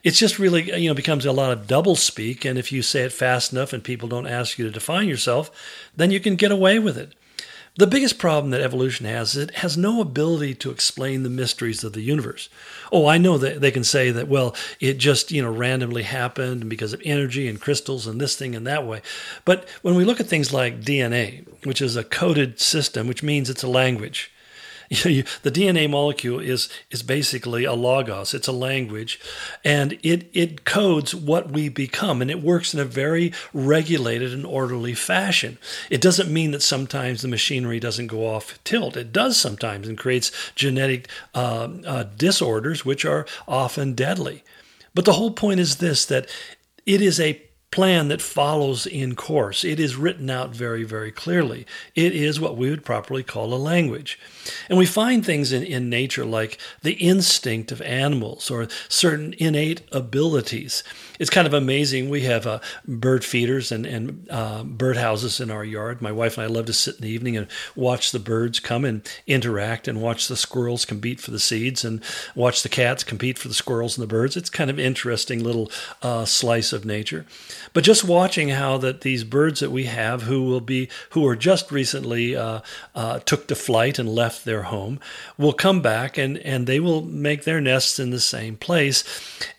It's 0.03 0.19
just 0.19 0.39
really, 0.39 0.73
you 0.79 0.89
know, 0.89 0.93
becomes 0.93 1.25
a 1.25 1.31
lot 1.31 1.51
of 1.51 1.67
double 1.67 1.95
speak. 1.95 2.45
And 2.45 2.57
if 2.57 2.71
you 2.71 2.81
say 2.81 3.01
it 3.01 3.13
fast 3.13 3.51
enough 3.51 3.73
and 3.73 3.83
people 3.83 4.07
don't 4.07 4.27
ask 4.27 4.57
you 4.57 4.65
to 4.65 4.71
define 4.71 5.07
yourself, 5.07 5.51
then 5.95 6.11
you 6.11 6.19
can 6.19 6.35
get 6.35 6.51
away 6.51 6.79
with 6.79 6.97
it. 6.97 7.13
The 7.79 7.87
biggest 7.87 8.17
problem 8.17 8.51
that 8.51 8.59
evolution 8.59 9.05
has 9.05 9.35
is 9.35 9.43
it 9.43 9.55
has 9.55 9.77
no 9.77 10.01
ability 10.01 10.53
to 10.55 10.69
explain 10.69 11.23
the 11.23 11.29
mysteries 11.29 11.81
of 11.85 11.93
the 11.93 12.01
universe. 12.01 12.49
Oh, 12.91 13.07
I 13.07 13.17
know 13.17 13.37
that 13.37 13.61
they 13.61 13.71
can 13.71 13.85
say 13.85 14.11
that, 14.11 14.27
well, 14.27 14.53
it 14.81 14.97
just, 14.97 15.31
you 15.31 15.41
know, 15.41 15.49
randomly 15.49 16.03
happened 16.03 16.67
because 16.67 16.91
of 16.91 17.01
energy 17.05 17.47
and 17.47 17.61
crystals 17.61 18.05
and 18.05 18.19
this 18.19 18.35
thing 18.35 18.53
and 18.53 18.67
that 18.67 18.85
way. 18.85 19.01
But 19.45 19.65
when 19.81 19.95
we 19.95 20.03
look 20.03 20.19
at 20.19 20.27
things 20.27 20.51
like 20.51 20.81
DNA, 20.81 21.47
which 21.65 21.81
is 21.81 21.95
a 21.95 22.03
coded 22.03 22.59
system, 22.59 23.07
which 23.07 23.23
means 23.23 23.49
it's 23.49 23.63
a 23.63 23.69
language, 23.69 24.29
the 25.43 25.51
DNA 25.51 25.87
molecule 25.87 26.39
is 26.39 26.67
is 26.89 27.03
basically 27.03 27.63
a 27.63 27.73
logos. 27.73 28.33
It's 28.33 28.47
a 28.47 28.51
language, 28.51 29.19
and 29.63 29.99
it 30.01 30.27
it 30.33 30.65
codes 30.65 31.13
what 31.13 31.51
we 31.51 31.69
become, 31.69 32.23
and 32.23 32.31
it 32.31 32.41
works 32.41 32.73
in 32.73 32.79
a 32.79 32.85
very 32.85 33.31
regulated 33.53 34.33
and 34.33 34.47
orderly 34.47 34.95
fashion. 34.95 35.59
It 35.91 36.01
doesn't 36.01 36.33
mean 36.33 36.49
that 36.51 36.63
sometimes 36.63 37.21
the 37.21 37.27
machinery 37.27 37.79
doesn't 37.79 38.07
go 38.07 38.25
off 38.25 38.57
tilt. 38.63 38.97
It 38.97 39.13
does 39.13 39.37
sometimes, 39.37 39.87
and 39.87 39.95
creates 39.95 40.31
genetic 40.55 41.07
uh, 41.35 41.69
uh, 41.85 42.03
disorders, 42.17 42.83
which 42.83 43.05
are 43.05 43.27
often 43.47 43.93
deadly. 43.93 44.43
But 44.95 45.05
the 45.05 45.13
whole 45.13 45.31
point 45.31 45.59
is 45.59 45.75
this: 45.75 46.03
that 46.07 46.27
it 46.87 46.99
is 46.99 47.19
a 47.19 47.39
plan 47.71 48.07
that 48.07 48.21
follows 48.21 48.85
in 48.85 49.15
course. 49.15 49.63
It 49.63 49.79
is 49.79 49.95
written 49.95 50.29
out 50.29 50.49
very, 50.49 50.83
very 50.83 51.11
clearly. 51.11 51.65
It 51.95 52.15
is 52.15 52.39
what 52.39 52.57
we 52.57 52.69
would 52.69 52.83
properly 52.83 53.23
call 53.23 53.53
a 53.53 53.55
language. 53.55 54.19
And 54.69 54.77
we 54.77 54.85
find 54.85 55.25
things 55.25 55.51
in, 55.51 55.63
in 55.63 55.89
nature 55.89 56.25
like 56.25 56.57
the 56.81 56.93
instinct 56.93 57.71
of 57.71 57.81
animals 57.81 58.49
or 58.49 58.67
certain 58.87 59.33
innate 59.37 59.81
abilities. 59.91 60.83
It's 61.19 61.29
kind 61.29 61.45
of 61.45 61.53
amazing. 61.53 62.09
We 62.09 62.21
have 62.21 62.47
uh, 62.47 62.59
bird 62.87 63.25
feeders 63.25 63.71
and, 63.71 63.85
and 63.85 64.27
uh, 64.29 64.63
bird 64.63 64.95
houses 64.95 65.41
in 65.41 65.51
our 65.51 65.65
yard. 65.65 66.01
My 66.01 66.13
wife 66.13 66.37
and 66.37 66.45
I 66.45 66.47
love 66.47 66.65
to 66.67 66.73
sit 66.73 66.95
in 66.95 67.01
the 67.01 67.09
evening 67.09 67.35
and 67.35 67.47
watch 67.75 68.11
the 68.11 68.19
birds 68.19 68.59
come 68.61 68.85
and 68.85 69.07
interact 69.27 69.87
and 69.87 70.01
watch 70.01 70.29
the 70.29 70.37
squirrels 70.37 70.85
compete 70.85 71.19
for 71.19 71.31
the 71.31 71.39
seeds 71.39 71.83
and 71.83 72.01
watch 72.35 72.63
the 72.63 72.69
cats 72.69 73.03
compete 73.03 73.37
for 73.37 73.49
the 73.49 73.53
squirrels 73.53 73.97
and 73.97 74.03
the 74.03 74.07
birds. 74.07 74.37
It's 74.37 74.49
kind 74.49 74.69
of 74.69 74.79
interesting 74.79 75.43
little 75.43 75.69
uh, 76.01 76.23
slice 76.23 76.71
of 76.71 76.85
nature. 76.85 77.25
But 77.73 77.83
just 77.83 78.03
watching 78.05 78.49
how 78.49 78.77
that 78.77 79.01
these 79.01 79.25
birds 79.25 79.59
that 79.59 79.71
we 79.71 79.85
have, 79.85 80.23
who 80.23 80.43
will 80.43 80.61
be, 80.61 80.89
who 81.09 81.21
were 81.21 81.35
just 81.35 81.71
recently 81.71 82.35
uh, 82.35 82.61
uh, 82.95 83.19
took 83.19 83.47
to 83.47 83.55
flight 83.55 83.99
and 83.99 84.07
left 84.07 84.38
their 84.43 84.63
home, 84.63 84.99
will 85.37 85.53
come 85.53 85.81
back 85.81 86.17
and 86.17 86.37
and 86.39 86.67
they 86.67 86.79
will 86.79 87.01
make 87.01 87.43
their 87.43 87.61
nests 87.61 87.99
in 87.99 88.09
the 88.09 88.19
same 88.19 88.55
place, 88.57 89.03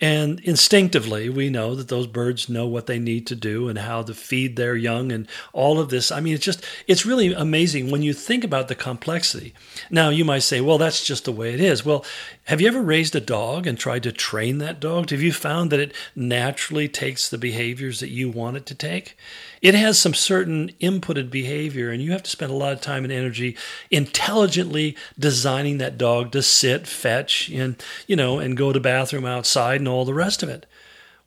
and 0.00 0.40
instinctively 0.40 1.28
we 1.28 1.50
know 1.50 1.74
that 1.74 1.88
those 1.88 2.06
birds 2.06 2.48
know 2.48 2.66
what 2.66 2.86
they 2.86 2.98
need 2.98 3.26
to 3.26 3.34
do 3.34 3.68
and 3.68 3.78
how 3.78 4.02
to 4.02 4.14
feed 4.14 4.56
their 4.56 4.76
young 4.76 5.12
and 5.12 5.26
all 5.52 5.78
of 5.78 5.90
this. 5.90 6.10
I 6.10 6.20
mean, 6.20 6.34
it's 6.34 6.44
just 6.44 6.64
it's 6.86 7.06
really 7.06 7.32
amazing 7.32 7.90
when 7.90 8.02
you 8.02 8.12
think 8.12 8.44
about 8.44 8.68
the 8.68 8.74
complexity. 8.74 9.54
Now 9.90 10.08
you 10.10 10.24
might 10.24 10.42
say, 10.42 10.60
well, 10.60 10.78
that's 10.78 11.04
just 11.04 11.24
the 11.24 11.32
way 11.32 11.54
it 11.54 11.60
is. 11.60 11.84
Well, 11.84 12.04
have 12.50 12.60
you 12.60 12.66
ever 12.66 12.82
raised 12.82 13.14
a 13.14 13.20
dog 13.20 13.64
and 13.64 13.78
tried 13.78 14.02
to 14.02 14.10
train 14.10 14.58
that 14.58 14.80
dog? 14.80 15.10
Have 15.10 15.22
you 15.22 15.32
found 15.32 15.70
that 15.70 15.78
it 15.78 15.94
naturally 16.16 16.88
takes 16.88 17.28
the 17.28 17.38
behaviors 17.38 18.00
that 18.00 18.10
you 18.10 18.28
want 18.28 18.56
it 18.56 18.66
to 18.66 18.74
take? 18.74 19.16
It 19.62 19.76
has 19.76 20.00
some 20.00 20.14
certain 20.14 20.72
inputted 20.80 21.30
behavior, 21.30 21.92
and 21.92 22.02
you 22.02 22.10
have 22.10 22.24
to 22.24 22.30
spend 22.30 22.50
a 22.50 22.56
lot 22.56 22.72
of 22.72 22.80
time 22.80 23.04
and 23.04 23.12
energy 23.12 23.56
intelligently 23.88 24.96
designing 25.16 25.78
that 25.78 25.96
dog 25.96 26.32
to 26.32 26.42
sit, 26.42 26.88
fetch, 26.88 27.48
and 27.50 27.80
you 28.08 28.16
know, 28.16 28.40
and 28.40 28.56
go 28.56 28.72
to 28.72 28.80
bathroom 28.80 29.26
outside 29.26 29.80
and 29.80 29.86
all 29.86 30.04
the 30.04 30.12
rest 30.12 30.42
of 30.42 30.48
it. 30.48 30.66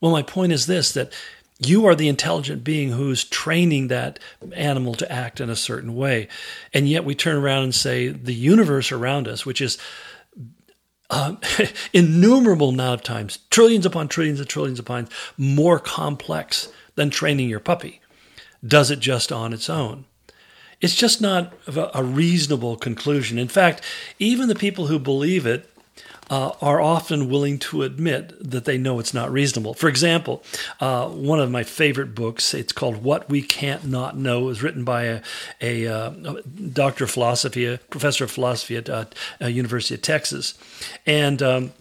Well, 0.02 0.12
my 0.12 0.24
point 0.24 0.52
is 0.52 0.66
this 0.66 0.92
that 0.92 1.14
you 1.58 1.86
are 1.86 1.96
the 1.96 2.10
intelligent 2.10 2.66
being 2.66 2.92
who's 2.92 3.24
training 3.24 3.88
that 3.88 4.20
animal 4.54 4.94
to 4.96 5.10
act 5.10 5.40
in 5.40 5.50
a 5.50 5.56
certain 5.56 5.96
way. 5.96 6.28
And 6.74 6.90
yet 6.90 7.06
we 7.06 7.16
turn 7.16 7.38
around 7.38 7.64
and 7.64 7.76
say 7.76 8.10
the 8.10 8.34
universe 8.34 8.92
around 8.92 9.30
us, 9.30 9.46
which 9.46 9.62
is 9.62 9.78
uh, 11.14 11.36
innumerable 11.94 12.70
amount 12.70 13.00
of 13.00 13.04
times, 13.04 13.40
trillions 13.52 13.86
upon 13.86 14.08
trillions 14.08 14.40
and 14.40 14.50
trillions 14.50 14.80
upon 14.80 15.08
more 15.38 15.80
complex 15.80 16.70
than 16.96 17.10
training 17.10 17.50
your 17.50 17.60
puppy, 17.60 18.02
does 18.66 18.90
it 18.90 19.00
just 19.00 19.32
on 19.32 19.54
its 19.54 19.70
own. 19.70 20.06
It's 20.82 20.96
just 20.96 21.22
not 21.22 21.54
a 21.94 22.04
reasonable 22.04 22.76
conclusion. 22.76 23.38
In 23.38 23.48
fact, 23.48 23.82
even 24.20 24.50
the 24.50 24.56
people 24.56 24.88
who 24.88 25.00
believe 25.00 25.46
it 25.46 25.70
uh, 26.34 26.52
are 26.64 26.82
often 26.82 27.30
willing 27.30 27.60
to 27.60 27.84
admit 27.84 28.34
that 28.40 28.66
they 28.66 28.76
know 28.76 28.98
it's 28.98 29.14
not 29.14 29.32
reasonable. 29.32 29.76
For 29.76 29.88
example, 29.88 30.44
uh, 30.80 31.08
one 31.10 31.40
of 31.40 31.52
my 31.52 31.62
favorite 31.62 32.16
books, 32.16 32.56
it's 32.56 32.74
called 32.74 33.04
What 33.04 33.30
We 33.30 33.44
Can't 33.44 33.86
Not 33.86 34.18
Know, 34.18 34.42
it 34.42 34.46
was 34.46 34.64
written 34.64 34.84
by 34.84 35.04
a, 35.04 35.22
a, 35.62 35.86
uh, 35.86 36.10
a 36.10 36.42
doctor 36.42 37.04
of 37.04 37.12
philosophy, 37.12 37.68
a 37.68 37.78
professor 37.78 38.24
of 38.24 38.32
philosophy 38.32 38.78
at 38.78 38.90
uh, 38.90 39.06
University 39.42 39.94
of 39.94 40.02
Texas. 40.02 40.56
And 41.06 41.44
um, 41.44 41.74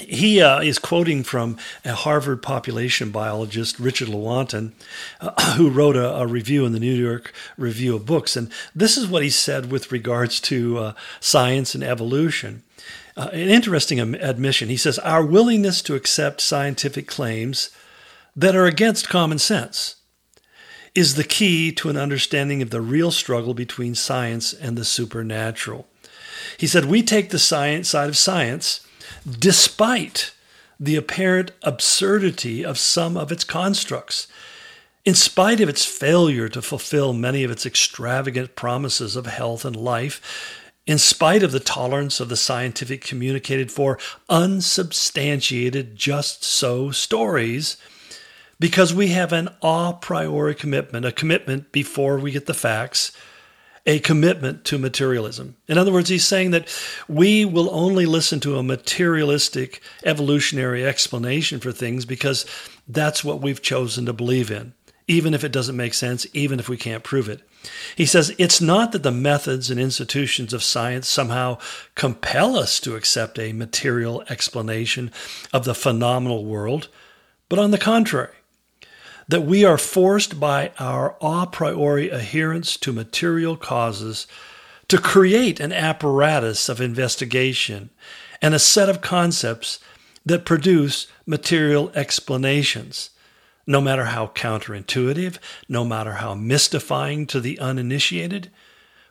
he 0.00 0.42
uh, 0.42 0.60
is 0.60 0.80
quoting 0.80 1.22
from 1.22 1.56
a 1.84 1.94
Harvard 1.94 2.42
population 2.42 3.12
biologist, 3.12 3.78
Richard 3.78 4.08
Lewontin, 4.08 4.72
uh, 5.20 5.52
who 5.56 5.70
wrote 5.70 5.94
a, 5.94 6.16
a, 6.16 6.26
review 6.26 6.66
in 6.66 6.72
the 6.72 6.80
New 6.80 6.94
York 6.94 7.32
Review 7.56 7.94
of 7.94 8.06
Books. 8.06 8.36
And 8.36 8.50
this 8.74 8.96
is 8.96 9.06
what 9.06 9.22
he 9.22 9.30
said 9.30 9.70
with 9.70 9.92
regards 9.92 10.40
to 10.40 10.78
uh, 10.78 10.92
science 11.20 11.76
and 11.76 11.84
evolution. 11.84 12.64
Uh, 13.16 13.28
an 13.32 13.48
interesting 13.48 14.00
admission. 14.00 14.68
He 14.68 14.76
says, 14.76 14.98
Our 15.00 15.24
willingness 15.24 15.82
to 15.82 15.94
accept 15.94 16.40
scientific 16.40 17.06
claims 17.06 17.70
that 18.34 18.56
are 18.56 18.66
against 18.66 19.08
common 19.08 19.38
sense 19.38 19.96
is 20.94 21.14
the 21.14 21.24
key 21.24 21.72
to 21.72 21.88
an 21.88 21.96
understanding 21.96 22.62
of 22.62 22.70
the 22.70 22.80
real 22.80 23.10
struggle 23.10 23.54
between 23.54 23.94
science 23.94 24.52
and 24.52 24.76
the 24.76 24.84
supernatural. 24.84 25.86
He 26.58 26.66
said, 26.66 26.86
We 26.86 27.02
take 27.02 27.30
the 27.30 27.38
science 27.38 27.88
side 27.88 28.08
of 28.08 28.16
science 28.16 28.86
despite 29.38 30.32
the 30.80 30.96
apparent 30.96 31.52
absurdity 31.62 32.64
of 32.64 32.78
some 32.78 33.16
of 33.16 33.30
its 33.30 33.44
constructs. 33.44 34.26
In 35.04 35.14
spite 35.14 35.60
of 35.60 35.68
its 35.68 35.84
failure 35.84 36.48
to 36.48 36.62
fulfill 36.62 37.12
many 37.12 37.44
of 37.44 37.50
its 37.50 37.66
extravagant 37.66 38.54
promises 38.54 39.16
of 39.16 39.26
health 39.26 39.64
and 39.64 39.76
life, 39.76 40.61
in 40.86 40.98
spite 40.98 41.42
of 41.42 41.52
the 41.52 41.60
tolerance 41.60 42.20
of 42.20 42.28
the 42.28 42.36
scientific 42.36 43.02
communicated 43.04 43.70
for 43.70 43.98
unsubstantiated 44.28 45.96
just 45.96 46.42
so 46.42 46.90
stories, 46.90 47.76
because 48.58 48.92
we 48.92 49.08
have 49.08 49.32
an 49.32 49.48
a 49.62 49.94
priori 50.00 50.54
commitment, 50.54 51.04
a 51.06 51.12
commitment 51.12 51.72
before 51.72 52.18
we 52.18 52.32
get 52.32 52.46
the 52.46 52.54
facts, 52.54 53.12
a 53.86 53.98
commitment 54.00 54.64
to 54.64 54.78
materialism. 54.78 55.56
In 55.66 55.78
other 55.78 55.92
words, 55.92 56.08
he's 56.08 56.24
saying 56.24 56.52
that 56.52 56.68
we 57.08 57.44
will 57.44 57.68
only 57.74 58.06
listen 58.06 58.38
to 58.40 58.56
a 58.56 58.62
materialistic 58.62 59.82
evolutionary 60.04 60.86
explanation 60.86 61.58
for 61.58 61.72
things 61.72 62.04
because 62.04 62.46
that's 62.86 63.24
what 63.24 63.40
we've 63.40 63.62
chosen 63.62 64.06
to 64.06 64.12
believe 64.12 64.50
in 64.50 64.74
even 65.12 65.34
if 65.34 65.44
it 65.44 65.52
doesn't 65.52 65.76
make 65.76 65.94
sense, 65.94 66.26
even 66.32 66.58
if 66.58 66.68
we 66.68 66.76
can't 66.76 67.04
prove 67.04 67.28
it. 67.28 67.40
He 67.94 68.06
says 68.06 68.34
it's 68.38 68.60
not 68.60 68.92
that 68.92 69.02
the 69.02 69.12
methods 69.12 69.70
and 69.70 69.78
institutions 69.78 70.52
of 70.52 70.62
science 70.62 71.06
somehow 71.08 71.58
compel 71.94 72.56
us 72.56 72.80
to 72.80 72.96
accept 72.96 73.38
a 73.38 73.52
material 73.52 74.24
explanation 74.28 75.12
of 75.52 75.64
the 75.64 75.74
phenomenal 75.74 76.44
world, 76.44 76.88
but 77.48 77.58
on 77.58 77.70
the 77.70 77.78
contrary, 77.78 78.34
that 79.28 79.42
we 79.42 79.64
are 79.64 79.78
forced 79.78 80.40
by 80.40 80.72
our 80.78 81.16
a 81.20 81.46
priori 81.46 82.08
adherence 82.08 82.76
to 82.78 82.92
material 82.92 83.56
causes 83.56 84.26
to 84.88 84.98
create 84.98 85.60
an 85.60 85.72
apparatus 85.72 86.68
of 86.68 86.80
investigation 86.80 87.90
and 88.40 88.54
a 88.54 88.58
set 88.58 88.88
of 88.88 89.00
concepts 89.00 89.78
that 90.26 90.44
produce 90.44 91.06
material 91.26 91.90
explanations 91.94 93.10
no 93.66 93.80
matter 93.80 94.06
how 94.06 94.28
counterintuitive, 94.28 95.38
no 95.68 95.84
matter 95.84 96.14
how 96.14 96.34
mystifying 96.34 97.26
to 97.26 97.40
the 97.40 97.58
uninitiated. 97.58 98.50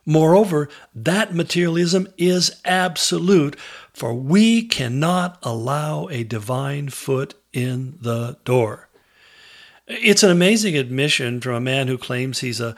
Moreover, 0.06 0.68
that 0.96 1.34
materialism 1.34 2.08
is 2.18 2.60
absolute, 2.66 3.56
for 3.94 4.14
we 4.14 4.64
cannot 4.64 5.38
allow 5.44 6.08
a 6.08 6.24
divine 6.24 6.90
foot 6.90 7.36
in 7.54 7.98
the 8.02 8.38
door. 8.44 8.90
It's 9.94 10.24
an 10.24 10.32
amazing 10.32 10.78
admission 10.78 11.42
from 11.42 11.54
a 11.54 11.60
man 11.60 11.90
who 11.90 11.98
claims 11.98 12.40
he's 12.40 12.62
a, 12.62 12.78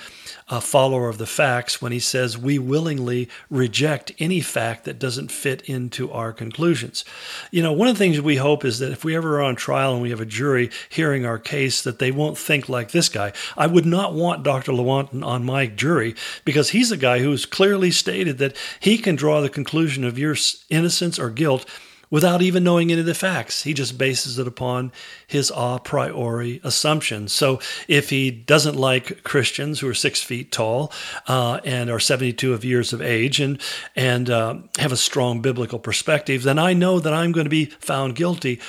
a, 0.49 0.59
follower 0.59 1.09
of 1.09 1.19
the 1.19 1.27
facts 1.27 1.79
when 1.79 1.91
he 1.91 1.99
says 1.99 2.39
we 2.39 2.57
willingly 2.57 3.29
reject 3.51 4.11
any 4.17 4.41
fact 4.41 4.85
that 4.85 4.97
doesn't 4.97 5.31
fit 5.31 5.61
into 5.69 6.11
our 6.11 6.33
conclusions. 6.33 7.05
You 7.51 7.61
know, 7.61 7.71
one 7.71 7.87
of 7.87 7.93
the 7.93 7.99
things 7.99 8.19
we 8.19 8.37
hope 8.37 8.65
is 8.65 8.79
that 8.79 8.91
if 8.91 9.05
we 9.05 9.15
ever 9.15 9.37
are 9.37 9.43
on 9.43 9.55
trial 9.55 9.93
and 9.93 10.01
we 10.01 10.09
have 10.09 10.21
a 10.21 10.25
jury 10.25 10.71
hearing 10.89 11.23
our 11.23 11.37
case, 11.37 11.83
that 11.83 11.99
they 11.99 12.09
won't 12.09 12.35
think 12.35 12.67
like 12.67 12.89
this 12.89 13.09
guy. 13.09 13.31
I 13.55 13.67
would 13.67 13.85
not 13.85 14.15
want 14.15 14.41
Dr. 14.41 14.71
Lewontin 14.71 15.23
on 15.23 15.45
my 15.45 15.67
jury 15.67 16.15
because 16.45 16.71
he's 16.71 16.91
a 16.91 16.97
guy 16.97 17.19
who's 17.19 17.45
clearly 17.45 17.91
stated 17.91 18.39
that 18.39 18.57
he 18.79 18.97
can 18.97 19.15
draw 19.15 19.39
the 19.39 19.49
conclusion 19.49 20.03
of 20.03 20.17
your 20.17 20.35
innocence 20.71 21.19
or 21.19 21.29
guilt 21.29 21.67
without 22.13 22.43
even 22.43 22.63
knowing 22.63 22.91
any 22.91 23.01
of 23.01 23.07
the 23.07 23.15
facts. 23.15 23.63
He 23.63 23.73
just 23.73 23.97
bases 23.97 24.37
it 24.37 24.45
upon 24.47 24.91
his 25.25 25.51
a 25.55 25.79
priori 25.83 26.61
assumptions. 26.63 27.33
So 27.33 27.59
if 27.87 28.11
he 28.11 28.29
doesn't 28.29 28.75
like 28.75 29.23
Christians 29.23 29.79
who 29.79 29.89
are 29.89 29.95
six 29.95 30.21
feet 30.21 30.51
tall 30.51 30.93
uh, 31.27 31.59
and 31.65 31.89
are 31.89 31.99
72 31.99 32.53
of 32.53 32.63
years 32.63 32.93
of 32.93 33.01
age 33.01 33.39
and 33.39 33.59
and 33.95 34.29
uh, 34.29 34.57
have 34.77 34.91
a 34.91 34.95
strong 34.95 35.41
biblical 35.41 35.79
perspective, 35.79 36.43
then 36.43 36.59
I 36.59 36.73
know 36.73 36.99
that 36.99 37.13
I'm 37.13 37.31
going 37.31 37.45
to 37.45 37.49
be 37.49 37.65
found 37.65 38.15
guilty 38.15 38.59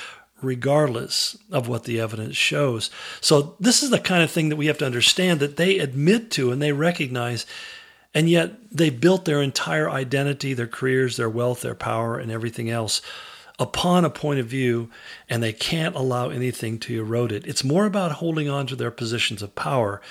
regardless 0.41 1.37
of 1.51 1.67
what 1.67 1.83
the 1.83 1.99
evidence 1.99 2.35
shows. 2.35 2.89
So 3.21 3.55
this 3.59 3.83
is 3.83 3.91
the 3.91 3.99
kind 3.99 4.23
of 4.23 4.31
thing 4.31 4.49
that 4.49 4.55
we 4.55 4.65
have 4.65 4.79
to 4.79 4.87
understand 4.87 5.39
that 5.39 5.57
they 5.57 5.77
admit 5.77 6.31
to 6.31 6.51
and 6.51 6.59
they 6.59 6.71
recognize 6.71 7.45
And 8.15 8.29
yet 8.29 8.53
they've 8.71 8.99
built 8.99 9.25
their 9.25 9.41
entire 9.41 9.89
identity, 9.89 10.53
their 10.53 10.67
careers, 10.67 11.17
their 11.17 11.29
wealth, 11.29 11.61
their 11.61 11.75
power, 11.75 12.17
and 12.17 12.31
everything 12.31 12.71
else 12.71 13.01
upon 13.59 14.05
a 14.05 14.09
point 14.09 14.39
of 14.39 14.47
view, 14.47 14.89
and 15.29 15.41
they 15.41 15.53
can't 15.53 15.95
allow 15.95 16.29
anything 16.29 16.79
to 16.79 16.99
erode 16.99 17.31
it. 17.31 17.45
It's 17.47 17.63
more 17.63 17.85
about 17.85 18.13
holding 18.13 18.49
on 18.49 18.67
to 18.67 18.75
their 18.75 18.91
positions 18.91 19.41
of 19.41 19.55
power 19.55 20.01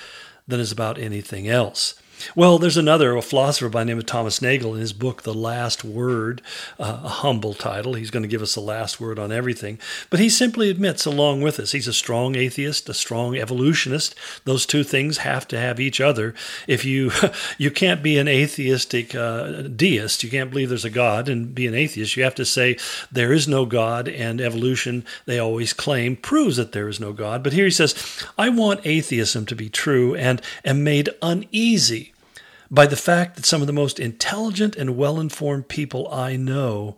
than 0.47 0.59
is 0.59 0.71
about 0.71 0.97
anything 0.97 1.47
else. 1.47 1.95
Well, 2.35 2.57
there's 2.57 2.77
another, 2.77 3.21
philosopher 3.21 3.69
by 3.69 3.81
the 3.81 3.85
name 3.85 3.97
of 3.97 4.05
Thomas 4.05 4.41
Nagel 4.41 4.73
in 4.73 4.79
his 4.79 4.93
book, 4.93 5.23
The 5.23 5.33
Last 5.33 5.83
Word, 5.83 6.41
uh, 6.79 7.01
a 7.03 7.09
humble 7.09 7.53
title. 7.53 7.93
He's 7.93 8.11
going 8.11 8.23
to 8.23 8.29
give 8.29 8.41
us 8.41 8.55
the 8.55 8.61
last 8.61 8.99
word 8.99 9.19
on 9.19 9.31
everything. 9.31 9.79
But 10.09 10.19
he 10.19 10.29
simply 10.29 10.69
admits, 10.69 11.05
along 11.05 11.41
with 11.41 11.59
us, 11.59 11.71
he's 11.71 11.87
a 11.87 11.93
strong 11.93 12.35
atheist, 12.35 12.89
a 12.89 12.93
strong 12.93 13.35
evolutionist. 13.35 14.15
Those 14.45 14.65
two 14.65 14.83
things 14.83 15.19
have 15.19 15.47
to 15.49 15.59
have 15.59 15.79
each 15.79 16.01
other. 16.01 16.33
If 16.67 16.85
you 16.85 17.11
you 17.57 17.71
can't 17.71 18.03
be 18.03 18.17
an 18.17 18.27
atheistic 18.27 19.13
uh, 19.15 19.63
deist, 19.63 20.23
you 20.23 20.29
can't 20.29 20.49
believe 20.49 20.69
there's 20.69 20.85
a 20.85 20.89
God 20.89 21.29
and 21.29 21.53
be 21.53 21.67
an 21.67 21.75
atheist. 21.75 22.17
You 22.17 22.23
have 22.23 22.35
to 22.35 22.45
say 22.45 22.77
there 23.11 23.33
is 23.33 23.47
no 23.47 23.65
God, 23.65 24.07
and 24.07 24.41
evolution, 24.41 25.05
they 25.25 25.39
always 25.39 25.73
claim, 25.73 26.15
proves 26.15 26.57
that 26.57 26.71
there 26.71 26.87
is 26.87 26.99
no 26.99 27.13
God. 27.13 27.43
But 27.43 27.53
here 27.53 27.65
he 27.65 27.71
says, 27.71 27.95
I 28.37 28.49
want 28.49 28.85
atheism 28.85 29.45
to 29.47 29.55
be 29.55 29.69
true 29.69 30.15
and 30.15 30.41
am 30.63 30.83
made 30.83 31.09
uneasy 31.21 32.04
by 32.69 32.85
the 32.85 32.95
fact 32.95 33.35
that 33.35 33.45
some 33.45 33.61
of 33.61 33.67
the 33.67 33.73
most 33.73 33.99
intelligent 33.99 34.75
and 34.75 34.97
well 34.97 35.19
informed 35.19 35.67
people 35.67 36.11
I 36.11 36.35
know 36.35 36.97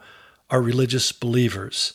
are 0.49 0.61
religious 0.61 1.11
believers. 1.11 1.93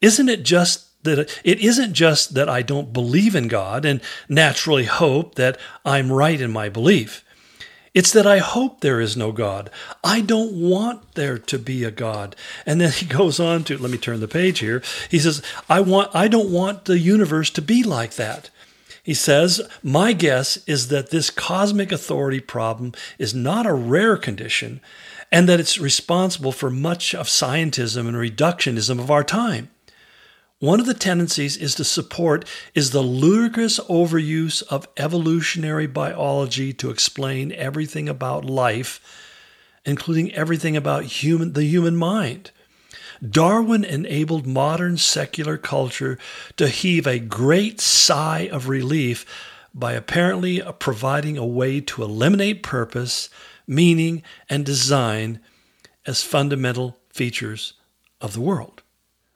Isn't 0.00 0.28
it 0.28 0.42
just 0.42 0.86
that 1.02 1.18
it 1.44 1.60
isn't 1.60 1.94
just 1.94 2.34
that 2.34 2.48
I 2.48 2.62
don't 2.62 2.92
believe 2.92 3.34
in 3.34 3.48
God 3.48 3.84
and 3.84 4.00
naturally 4.28 4.84
hope 4.84 5.36
that 5.36 5.58
I'm 5.84 6.12
right 6.12 6.40
in 6.40 6.50
my 6.50 6.68
belief. 6.68 7.24
It's 7.92 8.12
that 8.12 8.26
I 8.26 8.38
hope 8.38 8.80
there 8.80 9.00
is 9.00 9.16
no 9.16 9.32
God. 9.32 9.68
I 10.04 10.20
don't 10.20 10.52
want 10.52 11.14
there 11.14 11.38
to 11.38 11.58
be 11.58 11.82
a 11.82 11.90
God. 11.90 12.36
And 12.64 12.80
then 12.80 12.92
he 12.92 13.06
goes 13.18 13.40
on 13.40 13.64
to 13.64 13.78
let 13.78 13.90
me 13.90 13.98
turn 13.98 14.20
the 14.20 14.28
page 14.28 14.60
here. 14.60 14.82
He 15.10 15.18
says, 15.18 15.42
I 15.68 15.80
want 15.80 16.14
I 16.14 16.28
don't 16.28 16.52
want 16.52 16.84
the 16.84 16.98
universe 16.98 17.50
to 17.50 17.62
be 17.62 17.82
like 17.82 18.14
that. 18.14 18.50
He 19.02 19.14
says, 19.14 19.60
My 19.82 20.12
guess 20.12 20.58
is 20.66 20.88
that 20.88 21.10
this 21.10 21.30
cosmic 21.30 21.92
authority 21.92 22.40
problem 22.40 22.92
is 23.18 23.34
not 23.34 23.66
a 23.66 23.72
rare 23.72 24.16
condition 24.16 24.80
and 25.32 25.48
that 25.48 25.60
it's 25.60 25.78
responsible 25.78 26.52
for 26.52 26.70
much 26.70 27.14
of 27.14 27.26
scientism 27.26 28.08
and 28.08 28.16
reductionism 28.16 28.98
of 28.98 29.10
our 29.10 29.24
time. 29.24 29.70
One 30.58 30.78
of 30.78 30.84
the 30.84 30.92
tendencies 30.92 31.56
is 31.56 31.74
to 31.76 31.84
support 31.84 32.46
is 32.74 32.90
the 32.90 33.00
ludicrous 33.00 33.80
overuse 33.80 34.62
of 34.64 34.86
evolutionary 34.98 35.86
biology 35.86 36.74
to 36.74 36.90
explain 36.90 37.50
everything 37.52 38.10
about 38.10 38.44
life, 38.44 39.00
including 39.86 40.34
everything 40.34 40.76
about 40.76 41.04
human 41.04 41.54
the 41.54 41.64
human 41.64 41.96
mind. 41.96 42.50
Darwin 43.26 43.84
enabled 43.84 44.46
modern 44.46 44.96
secular 44.96 45.56
culture 45.58 46.18
to 46.56 46.68
heave 46.68 47.06
a 47.06 47.18
great 47.18 47.80
sigh 47.80 48.48
of 48.50 48.68
relief 48.68 49.26
by 49.74 49.92
apparently 49.92 50.62
providing 50.78 51.36
a 51.36 51.46
way 51.46 51.80
to 51.80 52.02
eliminate 52.02 52.62
purpose, 52.62 53.28
meaning, 53.66 54.22
and 54.48 54.64
design 54.64 55.40
as 56.06 56.22
fundamental 56.22 56.96
features 57.10 57.74
of 58.20 58.32
the 58.32 58.40
world. 58.40 58.82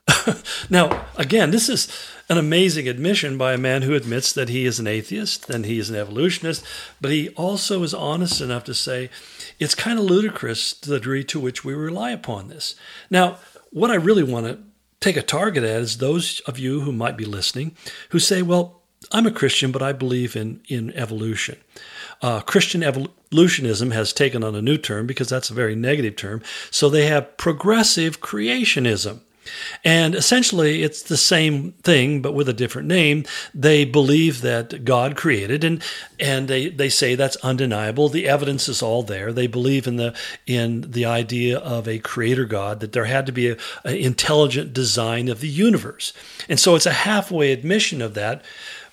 now, 0.70 1.06
again, 1.16 1.50
this 1.50 1.68
is 1.68 1.88
an 2.28 2.38
amazing 2.38 2.88
admission 2.88 3.38
by 3.38 3.52
a 3.54 3.58
man 3.58 3.82
who 3.82 3.94
admits 3.94 4.32
that 4.32 4.48
he 4.48 4.66
is 4.66 4.78
an 4.78 4.86
atheist 4.86 5.48
and 5.50 5.64
he 5.64 5.78
is 5.78 5.90
an 5.90 5.96
evolutionist, 5.96 6.64
but 7.00 7.10
he 7.10 7.28
also 7.30 7.82
is 7.82 7.94
honest 7.94 8.40
enough 8.40 8.64
to 8.64 8.74
say 8.74 9.10
it's 9.58 9.74
kind 9.74 9.98
of 9.98 10.04
ludicrous 10.04 10.72
the 10.74 10.98
degree 10.98 11.24
to 11.24 11.40
which 11.40 11.64
we 11.64 11.74
rely 11.74 12.10
upon 12.10 12.48
this. 12.48 12.74
Now, 13.10 13.38
what 13.74 13.90
I 13.90 13.96
really 13.96 14.22
want 14.22 14.46
to 14.46 14.58
take 15.00 15.16
a 15.16 15.22
target 15.22 15.64
at 15.64 15.82
is 15.82 15.98
those 15.98 16.40
of 16.46 16.58
you 16.58 16.80
who 16.80 16.92
might 16.92 17.16
be 17.16 17.24
listening 17.24 17.76
who 18.10 18.20
say, 18.20 18.40
well, 18.40 18.82
I'm 19.12 19.26
a 19.26 19.32
Christian, 19.32 19.72
but 19.72 19.82
I 19.82 19.92
believe 19.92 20.36
in, 20.36 20.62
in 20.68 20.92
evolution. 20.92 21.58
Uh, 22.22 22.40
Christian 22.40 22.82
evolutionism 22.82 23.90
has 23.90 24.12
taken 24.12 24.44
on 24.44 24.54
a 24.54 24.62
new 24.62 24.78
term 24.78 25.06
because 25.06 25.28
that's 25.28 25.50
a 25.50 25.54
very 25.54 25.74
negative 25.74 26.16
term. 26.16 26.40
So 26.70 26.88
they 26.88 27.06
have 27.06 27.36
progressive 27.36 28.20
creationism. 28.20 29.20
And 29.84 30.14
essentially, 30.14 30.82
it's 30.82 31.02
the 31.02 31.16
same 31.16 31.72
thing, 31.82 32.22
but 32.22 32.34
with 32.34 32.48
a 32.48 32.52
different 32.52 32.88
name. 32.88 33.24
They 33.54 33.84
believe 33.84 34.40
that 34.42 34.84
God 34.84 35.16
created, 35.16 35.64
and 35.64 35.82
and 36.18 36.48
they, 36.48 36.68
they 36.68 36.88
say 36.88 37.14
that's 37.14 37.36
undeniable. 37.36 38.08
The 38.08 38.28
evidence 38.28 38.68
is 38.68 38.82
all 38.82 39.02
there. 39.02 39.32
They 39.32 39.46
believe 39.46 39.86
in 39.86 39.96
the 39.96 40.16
in 40.46 40.90
the 40.90 41.04
idea 41.04 41.58
of 41.58 41.88
a 41.88 41.98
creator 41.98 42.44
God, 42.44 42.80
that 42.80 42.92
there 42.92 43.04
had 43.04 43.26
to 43.26 43.32
be 43.32 43.50
an 43.50 43.58
intelligent 43.84 44.72
design 44.72 45.28
of 45.28 45.40
the 45.40 45.48
universe, 45.48 46.12
and 46.48 46.58
so 46.58 46.74
it's 46.74 46.86
a 46.86 46.92
halfway 46.92 47.52
admission 47.52 48.02
of 48.02 48.14
that. 48.14 48.44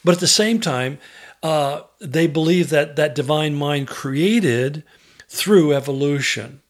But 0.04 0.16
at 0.16 0.20
the 0.20 0.28
same 0.28 0.60
time, 0.60 0.98
uh, 1.44 1.82
they 2.00 2.28
believe 2.28 2.70
that 2.70 2.96
that 2.96 3.16
divine 3.16 3.56
mind 3.56 3.88
created 3.88 4.84
through 5.28 5.74
evolution. 5.74 6.61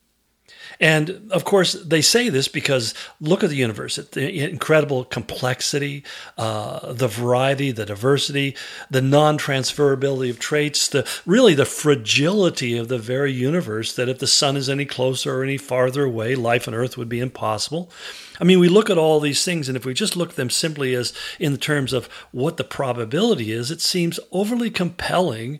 And 0.81 1.29
of 1.31 1.45
course, 1.45 1.73
they 1.73 2.01
say 2.01 2.29
this 2.29 2.47
because 2.47 2.95
look 3.19 3.43
at 3.43 3.51
the 3.51 3.55
universe, 3.55 3.97
the 3.97 4.49
incredible 4.49 5.05
complexity, 5.05 6.03
uh, 6.39 6.91
the 6.91 7.07
variety, 7.07 7.71
the 7.71 7.85
diversity, 7.85 8.55
the 8.89 9.01
non 9.01 9.37
transferability 9.37 10.31
of 10.31 10.39
traits, 10.39 10.87
the 10.87 11.07
really 11.27 11.53
the 11.53 11.65
fragility 11.65 12.77
of 12.77 12.87
the 12.87 12.97
very 12.97 13.31
universe. 13.31 13.95
That 13.95 14.09
if 14.09 14.17
the 14.17 14.27
sun 14.27 14.57
is 14.57 14.69
any 14.69 14.85
closer 14.85 15.39
or 15.39 15.43
any 15.43 15.57
farther 15.57 16.03
away, 16.03 16.33
life 16.33 16.67
on 16.67 16.73
Earth 16.73 16.97
would 16.97 17.09
be 17.09 17.19
impossible. 17.19 17.91
I 18.39 18.43
mean, 18.43 18.59
we 18.59 18.69
look 18.69 18.89
at 18.89 18.97
all 18.97 19.19
these 19.19 19.43
things, 19.43 19.67
and 19.67 19.75
if 19.75 19.85
we 19.85 19.93
just 19.93 20.15
look 20.15 20.31
at 20.31 20.35
them 20.35 20.49
simply 20.49 20.93
as 20.93 21.13
in 21.39 21.57
terms 21.57 21.93
of 21.93 22.07
what 22.31 22.57
the 22.57 22.63
probability 22.63 23.51
is, 23.51 23.71
it 23.71 23.81
seems 23.81 24.19
overly 24.31 24.69
compelling 24.69 25.59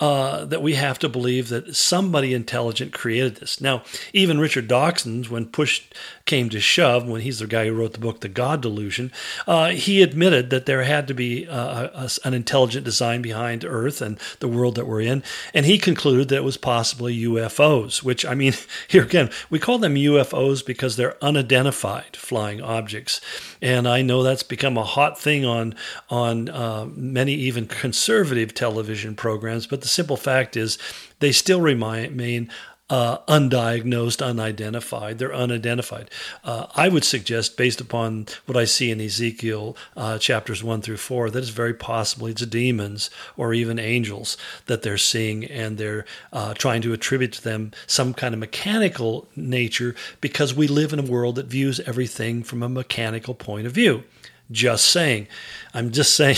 uh, 0.00 0.44
that 0.44 0.62
we 0.62 0.74
have 0.74 0.98
to 1.00 1.08
believe 1.08 1.48
that 1.48 1.74
somebody 1.74 2.32
intelligent 2.32 2.92
created 2.92 3.36
this. 3.36 3.60
Now, 3.60 3.82
even 4.12 4.38
Richard 4.38 4.68
Dawkins, 4.68 5.28
when 5.28 5.46
push 5.46 5.82
came 6.24 6.48
to 6.50 6.60
shove, 6.60 7.08
when 7.08 7.20
he's 7.22 7.38
the 7.38 7.46
guy 7.46 7.66
who 7.66 7.72
wrote 7.72 7.92
the 7.92 7.98
book, 7.98 8.20
The 8.20 8.28
God 8.28 8.60
Delusion, 8.60 9.12
uh, 9.46 9.70
he 9.70 10.02
admitted 10.02 10.50
that 10.50 10.66
there 10.66 10.82
had 10.82 11.08
to 11.08 11.14
be 11.14 11.46
uh, 11.48 11.88
a, 11.94 12.10
an 12.24 12.34
intelligent 12.34 12.84
design 12.84 13.22
behind 13.22 13.64
Earth 13.64 14.00
and 14.00 14.18
the 14.40 14.48
world 14.48 14.74
that 14.76 14.86
we're 14.86 15.00
in, 15.00 15.22
and 15.52 15.66
he 15.66 15.78
concluded 15.78 16.28
that 16.28 16.36
it 16.36 16.44
was 16.44 16.56
possibly 16.56 17.18
UFOs. 17.22 18.02
Which 18.02 18.24
I 18.24 18.34
mean, 18.34 18.54
here 18.88 19.02
again, 19.02 19.30
we 19.50 19.58
call 19.58 19.78
them 19.78 19.94
UFOs 19.94 20.64
because 20.64 20.96
they're 20.96 21.22
unidentified 21.22 22.16
flying 22.16 22.62
objects. 22.62 23.20
And 23.60 23.88
I 23.88 24.02
know 24.02 24.22
that's 24.22 24.42
become 24.42 24.76
a 24.78 24.84
hot 24.84 25.20
thing 25.20 25.44
on 25.44 25.74
on 26.10 26.48
uh, 26.48 26.86
many 26.94 27.34
even 27.34 27.66
conservative 27.66 28.54
television 28.54 29.14
programs. 29.14 29.66
But 29.66 29.80
the 29.80 29.88
simple 29.88 30.16
fact 30.16 30.56
is, 30.56 30.78
they 31.20 31.32
still 31.32 31.60
remain 31.60 32.50
uh, 32.92 33.16
undiagnosed, 33.26 34.22
unidentified. 34.22 35.16
They're 35.16 35.34
unidentified. 35.34 36.10
Uh, 36.44 36.66
I 36.76 36.90
would 36.90 37.04
suggest, 37.04 37.56
based 37.56 37.80
upon 37.80 38.26
what 38.44 38.58
I 38.58 38.66
see 38.66 38.90
in 38.90 39.00
Ezekiel 39.00 39.78
uh, 39.96 40.18
chapters 40.18 40.62
one 40.62 40.82
through 40.82 40.98
four, 40.98 41.30
that 41.30 41.38
it's 41.38 41.48
very 41.48 41.72
possibly 41.72 42.32
it's 42.32 42.44
demons 42.44 43.08
or 43.34 43.54
even 43.54 43.78
angels 43.78 44.36
that 44.66 44.82
they're 44.82 44.98
seeing, 44.98 45.42
and 45.46 45.78
they're 45.78 46.04
uh, 46.34 46.52
trying 46.52 46.82
to 46.82 46.92
attribute 46.92 47.32
to 47.32 47.42
them 47.42 47.72
some 47.86 48.12
kind 48.12 48.34
of 48.34 48.40
mechanical 48.40 49.26
nature 49.34 49.94
because 50.20 50.54
we 50.54 50.68
live 50.68 50.92
in 50.92 50.98
a 50.98 51.10
world 51.10 51.36
that 51.36 51.46
views 51.46 51.80
everything 51.80 52.42
from 52.42 52.62
a 52.62 52.68
mechanical 52.68 53.34
point 53.34 53.66
of 53.66 53.72
view 53.72 54.04
just 54.52 54.86
saying. 54.86 55.26
I'm 55.74 55.90
just 55.90 56.14
saying 56.16 56.36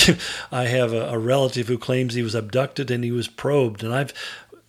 I 0.51 0.65
have 0.65 0.93
a, 0.93 1.09
a, 1.09 1.19
relative 1.19 1.69
who 1.69 1.79
claims 1.79 2.15
he 2.15 2.23
was 2.23 2.35
abducted 2.35 2.91
and 2.91 3.05
he 3.05 3.11
was 3.11 3.29
probed. 3.29 3.83
And 3.83 3.93
I've 3.93 4.15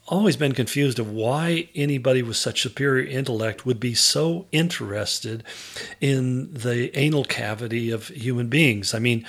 always 0.07 0.37
been 0.37 0.53
confused 0.53 0.99
of 0.99 1.11
why 1.11 1.67
anybody 1.73 2.21
with 2.21 2.37
such 2.37 2.61
superior 2.61 3.05
intellect 3.05 3.65
would 3.65 3.79
be 3.79 3.93
so 3.93 4.45
interested 4.51 5.43
in 5.99 6.53
the 6.53 6.95
anal 6.97 7.25
cavity 7.25 7.89
of 7.89 8.09
human 8.09 8.47
beings. 8.47 8.93
I 8.93 8.99
mean, 8.99 9.25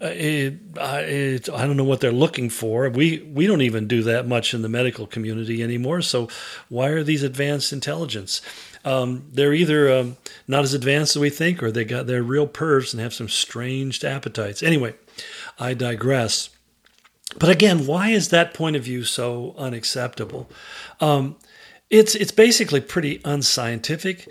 uh, 0.00 0.06
it, 0.06 0.54
it, 0.76 1.48
I 1.50 1.66
don't 1.66 1.76
know 1.76 1.84
what 1.84 2.00
they're 2.00 2.12
looking 2.12 2.50
for. 2.50 2.88
We 2.88 3.18
we 3.32 3.46
don't 3.46 3.62
even 3.62 3.88
do 3.88 4.02
that 4.04 4.28
much 4.28 4.54
in 4.54 4.62
the 4.62 4.68
medical 4.68 5.06
community 5.06 5.62
anymore. 5.62 6.02
So 6.02 6.28
why 6.68 6.88
are 6.88 7.02
these 7.02 7.22
advanced 7.22 7.72
intelligence? 7.72 8.40
Um, 8.84 9.24
they're 9.32 9.54
either 9.54 9.92
um, 9.92 10.16
not 10.46 10.62
as 10.62 10.72
advanced 10.72 11.16
as 11.16 11.20
we 11.20 11.30
think, 11.30 11.62
or 11.62 11.72
they 11.72 11.84
got 11.84 12.06
they're 12.06 12.22
real 12.22 12.46
pervs 12.46 12.92
and 12.92 13.02
have 13.02 13.12
some 13.12 13.28
strange 13.28 14.04
appetites. 14.04 14.62
Anyway, 14.62 14.94
I 15.58 15.74
digress. 15.74 16.50
But 17.36 17.50
again, 17.50 17.86
why 17.86 18.10
is 18.10 18.28
that 18.28 18.54
point 18.54 18.76
of 18.76 18.84
view 18.84 19.04
so 19.04 19.54
unacceptable? 19.58 20.50
Um, 21.00 21.36
it's 21.90 22.14
it's 22.14 22.32
basically 22.32 22.80
pretty 22.80 23.20
unscientific. 23.24 24.28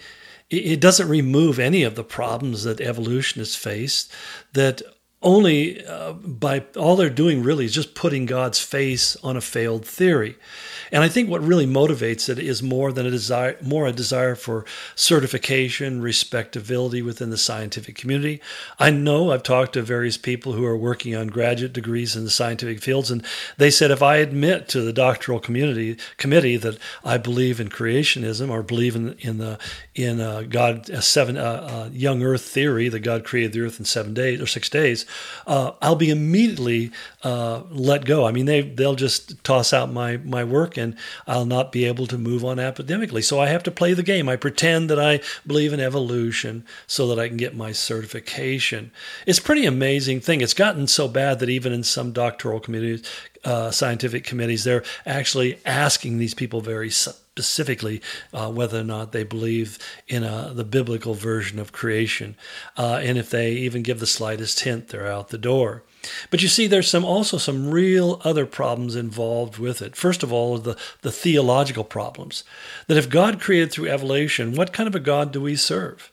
It, 0.49 0.79
doesn't 0.79 1.09
remove 1.09 1.59
any 1.59 1.83
of 1.83 1.95
the 1.95 2.05
problems 2.05 2.63
that 2.63 2.79
evolutionists 2.79 3.57
face. 3.57 4.07
That 4.53 4.81
only 5.21 5.85
uh, 5.85 6.13
by 6.13 6.63
all 6.77 6.95
they're 6.95 7.09
doing 7.09 7.43
really 7.43 7.65
is 7.65 7.73
just 7.73 7.95
putting 7.95 8.25
God's 8.25 8.61
face 8.61 9.17
on 9.17 9.35
a 9.35 9.41
failed 9.41 9.85
theory. 9.85 10.37
And 10.91 11.03
I 11.03 11.09
think 11.09 11.29
what 11.29 11.41
really 11.41 11.65
motivates 11.65 12.29
it 12.29 12.39
is 12.39 12.63
more 12.63 12.91
than 12.91 13.05
a 13.05 13.11
desire, 13.11 13.57
more 13.61 13.87
a 13.87 13.91
desire 13.91 14.35
for 14.35 14.65
certification, 14.95 16.01
respectability 16.01 17.01
within 17.01 17.29
the 17.29 17.37
scientific 17.37 17.95
community. 17.95 18.41
I 18.79 18.89
know 18.91 19.31
I've 19.31 19.43
talked 19.43 19.73
to 19.73 19.81
various 19.81 20.17
people 20.17 20.53
who 20.53 20.65
are 20.65 20.77
working 20.77 21.15
on 21.15 21.27
graduate 21.27 21.73
degrees 21.73 22.15
in 22.15 22.23
the 22.23 22.29
scientific 22.29 22.81
fields, 22.81 23.11
and 23.11 23.23
they 23.57 23.69
said 23.69 23.91
if 23.91 24.01
I 24.01 24.17
admit 24.17 24.67
to 24.69 24.81
the 24.81 24.93
doctoral 24.93 25.39
community 25.39 25.97
committee 26.17 26.57
that 26.57 26.77
I 27.03 27.17
believe 27.17 27.59
in 27.59 27.69
creationism 27.69 28.49
or 28.49 28.63
believe 28.63 28.95
in 28.95 29.13
in 29.19 29.37
the 29.37 29.59
in 29.95 30.19
uh, 30.19 30.43
God 30.43 30.89
a 30.89 31.01
seven 31.01 31.37
uh, 31.37 31.41
uh, 31.41 31.89
young 31.91 32.23
Earth 32.23 32.43
theory 32.43 32.89
that 32.89 32.99
God 32.99 33.25
created 33.25 33.53
the 33.53 33.61
Earth 33.61 33.79
in 33.79 33.85
seven 33.85 34.13
days 34.13 34.41
or 34.41 34.47
six 34.47 34.69
days, 34.69 35.05
uh, 35.45 35.71
I'll 35.81 35.95
be 35.95 36.09
immediately 36.09 36.91
uh, 37.23 37.63
let 37.69 38.05
go. 38.05 38.25
I 38.25 38.31
mean, 38.31 38.45
they 38.45 38.61
they'll 38.61 38.95
just 38.95 39.43
toss 39.43 39.73
out 39.73 39.91
my 39.91 40.17
my 40.17 40.43
work 40.43 40.76
and 40.77 40.95
I'll 41.25 41.45
not 41.45 41.71
be 41.71 41.85
able 41.85 42.07
to 42.07 42.17
move 42.17 42.45
on 42.45 42.59
academically. 42.59 43.21
So 43.21 43.39
I 43.39 43.47
have 43.47 43.63
to 43.63 43.71
play 43.71 43.93
the 43.93 44.03
game. 44.03 44.29
I 44.29 44.35
pretend 44.35 44.89
that 44.89 44.99
I 44.99 45.21
believe 45.45 45.73
in 45.73 45.79
evolution 45.79 46.65
so 46.85 47.07
that 47.07 47.19
I 47.19 47.27
can 47.27 47.37
get 47.37 47.55
my 47.55 47.71
certification. 47.71 48.91
It's 49.25 49.39
a 49.39 49.43
pretty 49.43 49.65
amazing 49.65 50.21
thing. 50.21 50.41
It's 50.41 50.53
gotten 50.53 50.87
so 50.87 51.07
bad 51.07 51.39
that 51.39 51.49
even 51.49 51.73
in 51.73 51.83
some 51.83 52.11
doctoral 52.11 52.59
committees, 52.59 53.03
uh, 53.43 53.71
scientific 53.71 54.23
committees, 54.23 54.63
they're 54.63 54.83
actually 55.05 55.59
asking 55.65 56.17
these 56.17 56.33
people 56.33 56.61
very 56.61 56.89
specifically 57.37 58.01
uh, 58.33 58.51
whether 58.51 58.79
or 58.79 58.83
not 58.83 59.11
they 59.11 59.23
believe 59.23 59.77
in 60.07 60.23
a, 60.23 60.51
the 60.53 60.63
biblical 60.63 61.13
version 61.13 61.59
of 61.59 61.71
creation. 61.71 62.35
Uh, 62.75 62.99
and 63.01 63.17
if 63.17 63.29
they 63.29 63.51
even 63.51 63.83
give 63.83 63.99
the 63.99 64.07
slightest 64.07 64.61
hint, 64.61 64.89
they're 64.89 65.11
out 65.11 65.29
the 65.29 65.37
door. 65.37 65.83
But 66.29 66.41
you 66.41 66.47
see, 66.47 66.67
there's 66.67 66.89
some 66.89 67.05
also 67.05 67.37
some 67.37 67.71
real 67.71 68.21
other 68.23 68.45
problems 68.45 68.95
involved 68.95 69.57
with 69.57 69.81
it. 69.81 69.95
First 69.95 70.23
of 70.23 70.31
all, 70.31 70.57
the, 70.57 70.77
the 71.01 71.11
theological 71.11 71.83
problems. 71.83 72.43
That 72.87 72.97
if 72.97 73.09
God 73.09 73.41
created 73.41 73.71
through 73.71 73.89
evolution, 73.89 74.55
what 74.55 74.73
kind 74.73 74.87
of 74.87 74.95
a 74.95 74.99
God 74.99 75.31
do 75.31 75.41
we 75.41 75.55
serve? 75.55 76.11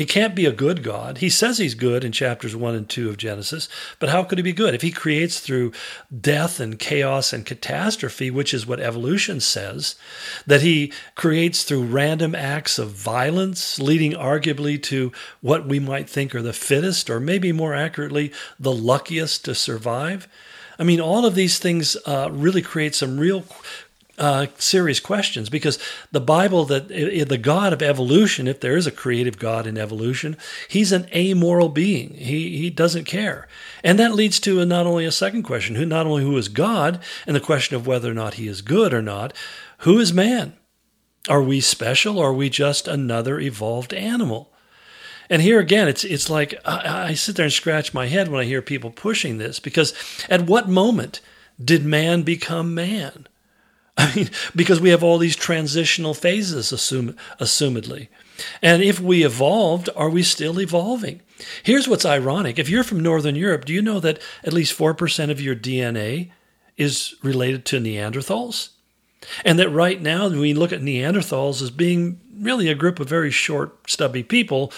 He 0.00 0.06
can't 0.06 0.34
be 0.34 0.46
a 0.46 0.50
good 0.50 0.82
God. 0.82 1.18
He 1.18 1.28
says 1.28 1.58
he's 1.58 1.74
good 1.74 2.04
in 2.04 2.12
chapters 2.12 2.56
1 2.56 2.74
and 2.74 2.88
2 2.88 3.10
of 3.10 3.18
Genesis, 3.18 3.68
but 3.98 4.08
how 4.08 4.24
could 4.24 4.38
he 4.38 4.42
be 4.42 4.54
good? 4.54 4.72
If 4.72 4.80
he 4.80 4.90
creates 4.90 5.40
through 5.40 5.72
death 6.18 6.58
and 6.58 6.78
chaos 6.78 7.34
and 7.34 7.44
catastrophe, 7.44 8.30
which 8.30 8.54
is 8.54 8.66
what 8.66 8.80
evolution 8.80 9.40
says, 9.40 9.96
that 10.46 10.62
he 10.62 10.90
creates 11.16 11.64
through 11.64 11.84
random 11.84 12.34
acts 12.34 12.78
of 12.78 12.92
violence, 12.92 13.78
leading 13.78 14.12
arguably 14.12 14.82
to 14.84 15.12
what 15.42 15.66
we 15.66 15.78
might 15.78 16.08
think 16.08 16.34
are 16.34 16.40
the 16.40 16.54
fittest, 16.54 17.10
or 17.10 17.20
maybe 17.20 17.52
more 17.52 17.74
accurately, 17.74 18.32
the 18.58 18.72
luckiest 18.72 19.44
to 19.44 19.54
survive. 19.54 20.26
I 20.78 20.82
mean, 20.82 21.02
all 21.02 21.26
of 21.26 21.34
these 21.34 21.58
things 21.58 21.94
uh, 22.06 22.30
really 22.32 22.62
create 22.62 22.94
some 22.94 23.20
real 23.20 23.44
uh, 24.20 24.46
serious 24.58 25.00
questions 25.00 25.48
because 25.48 25.78
the 26.12 26.20
Bible, 26.20 26.66
that 26.66 26.88
the 26.88 27.38
God 27.38 27.72
of 27.72 27.80
evolution, 27.80 28.46
if 28.46 28.60
there 28.60 28.76
is 28.76 28.86
a 28.86 28.92
creative 28.92 29.38
God 29.38 29.66
in 29.66 29.78
evolution, 29.78 30.36
he's 30.68 30.92
an 30.92 31.08
amoral 31.14 31.70
being. 31.70 32.14
He 32.14 32.58
he 32.58 32.70
doesn't 32.70 33.04
care, 33.04 33.48
and 33.82 33.98
that 33.98 34.14
leads 34.14 34.38
to 34.40 34.60
a, 34.60 34.66
not 34.66 34.86
only 34.86 35.06
a 35.06 35.12
second 35.12 35.42
question: 35.42 35.74
who 35.74 35.86
not 35.86 36.06
only 36.06 36.22
who 36.22 36.36
is 36.36 36.48
God, 36.48 37.00
and 37.26 37.34
the 37.34 37.40
question 37.40 37.74
of 37.76 37.86
whether 37.86 38.10
or 38.10 38.14
not 38.14 38.34
he 38.34 38.46
is 38.46 38.60
good 38.60 38.92
or 38.92 39.02
not, 39.02 39.32
who 39.78 39.98
is 39.98 40.12
man? 40.12 40.52
Are 41.28 41.42
we 41.42 41.60
special, 41.60 42.18
or 42.18 42.28
are 42.28 42.34
we 42.34 42.50
just 42.50 42.86
another 42.86 43.40
evolved 43.40 43.94
animal? 43.94 44.52
And 45.30 45.40
here 45.40 45.60
again, 45.60 45.88
it's 45.88 46.04
it's 46.04 46.28
like 46.28 46.54
I, 46.66 47.08
I 47.10 47.14
sit 47.14 47.36
there 47.36 47.46
and 47.46 47.52
scratch 47.52 47.94
my 47.94 48.06
head 48.06 48.28
when 48.28 48.40
I 48.40 48.44
hear 48.44 48.60
people 48.60 48.90
pushing 48.90 49.38
this 49.38 49.60
because 49.60 49.94
at 50.28 50.42
what 50.42 50.68
moment 50.68 51.20
did 51.62 51.86
man 51.86 52.22
become 52.22 52.74
man? 52.74 53.26
I 53.96 54.14
mean, 54.14 54.30
because 54.54 54.80
we 54.80 54.90
have 54.90 55.02
all 55.02 55.18
these 55.18 55.36
transitional 55.36 56.14
phases, 56.14 56.72
assume, 56.72 57.16
assumedly. 57.38 58.08
And 58.62 58.82
if 58.82 59.00
we 59.00 59.24
evolved, 59.24 59.90
are 59.96 60.08
we 60.08 60.22
still 60.22 60.60
evolving? 60.60 61.20
Here's 61.62 61.88
what's 61.88 62.06
ironic. 62.06 62.58
If 62.58 62.68
you're 62.68 62.84
from 62.84 63.00
Northern 63.00 63.36
Europe, 63.36 63.64
do 63.64 63.72
you 63.72 63.82
know 63.82 64.00
that 64.00 64.20
at 64.44 64.52
least 64.52 64.78
4% 64.78 65.30
of 65.30 65.40
your 65.40 65.54
DNA 65.54 66.30
is 66.76 67.14
related 67.22 67.64
to 67.66 67.80
Neanderthals? 67.80 68.70
And 69.44 69.58
that 69.58 69.68
right 69.68 70.00
now, 70.00 70.28
we 70.28 70.54
look 70.54 70.72
at 70.72 70.80
Neanderthals 70.80 71.60
as 71.60 71.70
being 71.70 72.20
really 72.38 72.68
a 72.68 72.74
group 72.74 73.00
of 73.00 73.08
very 73.08 73.30
short, 73.30 73.90
stubby 73.90 74.22
people 74.22 74.72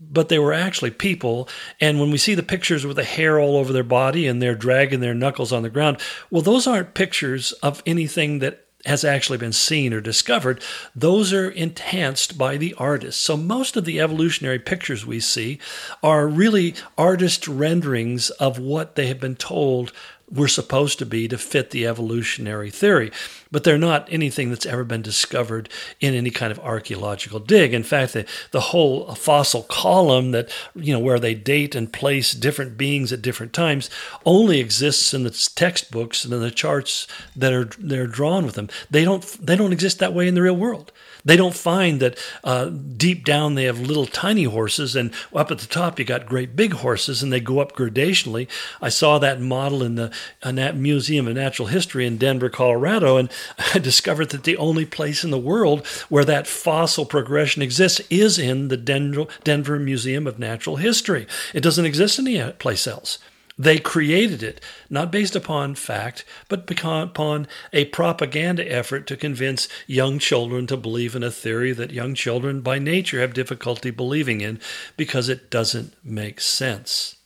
but 0.00 0.28
they 0.28 0.38
were 0.38 0.52
actually 0.52 0.90
people. 0.90 1.48
And 1.80 1.98
when 2.00 2.10
we 2.10 2.18
see 2.18 2.34
the 2.34 2.42
pictures 2.42 2.86
with 2.86 2.96
the 2.96 3.04
hair 3.04 3.38
all 3.40 3.56
over 3.56 3.72
their 3.72 3.82
body 3.82 4.26
and 4.26 4.40
they're 4.40 4.54
dragging 4.54 5.00
their 5.00 5.14
knuckles 5.14 5.52
on 5.52 5.62
the 5.62 5.70
ground, 5.70 5.98
well, 6.30 6.42
those 6.42 6.66
aren't 6.66 6.94
pictures 6.94 7.52
of 7.62 7.82
anything 7.86 8.40
that 8.40 8.66
has 8.86 9.04
actually 9.04 9.38
been 9.38 9.52
seen 9.52 9.92
or 9.92 10.00
discovered, 10.00 10.62
those 10.94 11.32
are 11.32 11.50
enhanced 11.50 12.38
by 12.38 12.56
the 12.56 12.74
artist. 12.74 13.20
So 13.20 13.36
most 13.36 13.76
of 13.76 13.84
the 13.84 14.00
evolutionary 14.00 14.58
pictures 14.58 15.04
we 15.04 15.20
see 15.20 15.58
are 16.02 16.28
really 16.28 16.74
artist 16.96 17.48
renderings 17.48 18.30
of 18.30 18.58
what 18.58 18.94
they 18.94 19.08
have 19.08 19.20
been 19.20 19.36
told 19.36 19.92
were 20.30 20.48
supposed 20.48 20.98
to 20.98 21.06
be 21.06 21.28
to 21.28 21.38
fit 21.38 21.70
the 21.70 21.86
evolutionary 21.86 22.70
theory. 22.70 23.12
But 23.52 23.62
they're 23.62 23.78
not 23.78 24.12
anything 24.12 24.50
that's 24.50 24.66
ever 24.66 24.82
been 24.82 25.02
discovered 25.02 25.68
in 26.00 26.14
any 26.14 26.30
kind 26.30 26.50
of 26.50 26.58
archaeological 26.58 27.38
dig. 27.38 27.72
In 27.72 27.84
fact, 27.84 28.12
the, 28.12 28.26
the 28.50 28.60
whole 28.60 29.14
fossil 29.14 29.62
column 29.62 30.32
that, 30.32 30.50
you 30.74 30.92
know, 30.92 30.98
where 30.98 31.20
they 31.20 31.34
date 31.34 31.74
and 31.76 31.92
place 31.92 32.32
different 32.32 32.76
beings 32.76 33.12
at 33.12 33.22
different 33.22 33.52
times 33.52 33.88
only 34.24 34.58
exists 34.58 35.14
in 35.14 35.22
the 35.22 35.50
textbooks 35.54 36.24
and 36.24 36.34
in 36.34 36.40
the 36.40 36.50
charts 36.50 37.06
that 37.36 37.52
are 37.52 37.70
they're 37.78 38.08
drawn 38.08 38.44
with 38.44 38.56
them. 38.56 38.68
They 38.90 39.04
don't 39.04 39.22
they 39.44 39.54
don't 39.56 39.72
exist 39.72 40.00
that 40.00 40.14
way 40.14 40.26
in 40.26 40.34
the 40.34 40.42
real 40.42 40.56
world. 40.56 40.90
They 41.26 41.36
don't 41.36 41.56
find 41.56 41.98
that 42.00 42.16
uh, 42.44 42.66
deep 42.66 43.24
down 43.24 43.56
they 43.56 43.64
have 43.64 43.80
little 43.80 44.06
tiny 44.06 44.44
horses, 44.44 44.94
and 44.94 45.12
up 45.34 45.50
at 45.50 45.58
the 45.58 45.66
top 45.66 45.98
you 45.98 46.04
got 46.04 46.24
great 46.24 46.54
big 46.54 46.74
horses, 46.74 47.20
and 47.20 47.32
they 47.32 47.40
go 47.40 47.58
up 47.58 47.74
gradationally. 47.74 48.48
I 48.80 48.90
saw 48.90 49.18
that 49.18 49.40
model 49.40 49.82
in 49.82 49.96
the 49.96 50.12
in 50.44 50.54
that 50.54 50.76
Museum 50.76 51.26
of 51.26 51.34
Natural 51.34 51.66
History 51.66 52.06
in 52.06 52.16
Denver, 52.16 52.48
Colorado, 52.48 53.16
and 53.16 53.28
I 53.74 53.80
discovered 53.80 54.30
that 54.30 54.44
the 54.44 54.56
only 54.56 54.86
place 54.86 55.24
in 55.24 55.32
the 55.32 55.36
world 55.38 55.84
where 56.08 56.24
that 56.24 56.46
fossil 56.46 57.04
progression 57.04 57.60
exists 57.60 58.00
is 58.08 58.38
in 58.38 58.68
the 58.68 58.76
Denver 58.76 59.78
Museum 59.80 60.28
of 60.28 60.38
Natural 60.38 60.76
History. 60.76 61.26
It 61.52 61.60
doesn't 61.60 61.86
exist 61.86 62.20
any 62.20 62.52
place 62.52 62.86
else. 62.86 63.18
They 63.58 63.78
created 63.78 64.42
it, 64.42 64.60
not 64.90 65.10
based 65.10 65.34
upon 65.34 65.76
fact, 65.76 66.26
but 66.48 66.70
upon 66.70 67.48
a 67.72 67.86
propaganda 67.86 68.70
effort 68.70 69.06
to 69.06 69.16
convince 69.16 69.66
young 69.86 70.18
children 70.18 70.66
to 70.66 70.76
believe 70.76 71.16
in 71.16 71.22
a 71.22 71.30
theory 71.30 71.72
that 71.72 71.90
young 71.90 72.14
children 72.14 72.60
by 72.60 72.78
nature 72.78 73.20
have 73.20 73.32
difficulty 73.32 73.90
believing 73.90 74.42
in 74.42 74.60
because 74.98 75.30
it 75.30 75.50
doesn't 75.50 75.94
make 76.04 76.40
sense. 76.40 77.16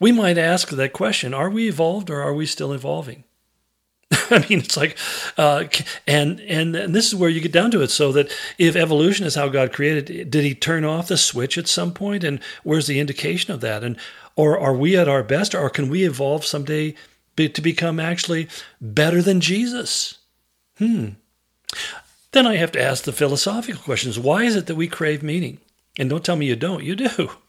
We 0.00 0.10
might 0.10 0.36
ask 0.36 0.68
that 0.68 0.92
question 0.92 1.32
are 1.32 1.50
we 1.50 1.68
evolved 1.68 2.10
or 2.10 2.20
are 2.22 2.34
we 2.34 2.46
still 2.46 2.72
evolving? 2.72 3.22
I 4.30 4.38
mean, 4.48 4.60
it's 4.60 4.76
like, 4.76 4.96
uh, 5.36 5.64
and, 6.06 6.40
and 6.40 6.74
and 6.74 6.94
this 6.94 7.06
is 7.06 7.14
where 7.14 7.28
you 7.28 7.40
get 7.40 7.52
down 7.52 7.70
to 7.72 7.82
it. 7.82 7.90
So 7.90 8.10
that 8.12 8.34
if 8.56 8.74
evolution 8.74 9.26
is 9.26 9.34
how 9.34 9.48
God 9.48 9.72
created, 9.72 10.30
did 10.30 10.44
He 10.44 10.54
turn 10.54 10.84
off 10.84 11.08
the 11.08 11.16
switch 11.16 11.58
at 11.58 11.68
some 11.68 11.92
point? 11.92 12.24
And 12.24 12.40
where's 12.62 12.86
the 12.86 13.00
indication 13.00 13.52
of 13.52 13.60
that? 13.60 13.84
And 13.84 13.98
or 14.38 14.56
are 14.56 14.72
we 14.72 14.96
at 14.96 15.08
our 15.08 15.24
best, 15.24 15.52
or 15.52 15.68
can 15.68 15.88
we 15.88 16.04
evolve 16.04 16.46
someday 16.46 16.94
be, 17.34 17.48
to 17.48 17.60
become 17.60 17.98
actually 17.98 18.48
better 18.80 19.20
than 19.20 19.40
Jesus? 19.40 20.18
Hmm. 20.78 21.08
Then 22.30 22.46
I 22.46 22.54
have 22.54 22.70
to 22.72 22.80
ask 22.80 23.02
the 23.02 23.12
philosophical 23.12 23.82
questions. 23.82 24.16
Why 24.16 24.44
is 24.44 24.54
it 24.54 24.66
that 24.66 24.76
we 24.76 24.86
crave 24.86 25.24
meaning? 25.24 25.58
And 25.98 26.08
don't 26.08 26.24
tell 26.24 26.36
me 26.36 26.46
you 26.46 26.54
don't, 26.54 26.84
you 26.84 26.94
do. 26.94 27.30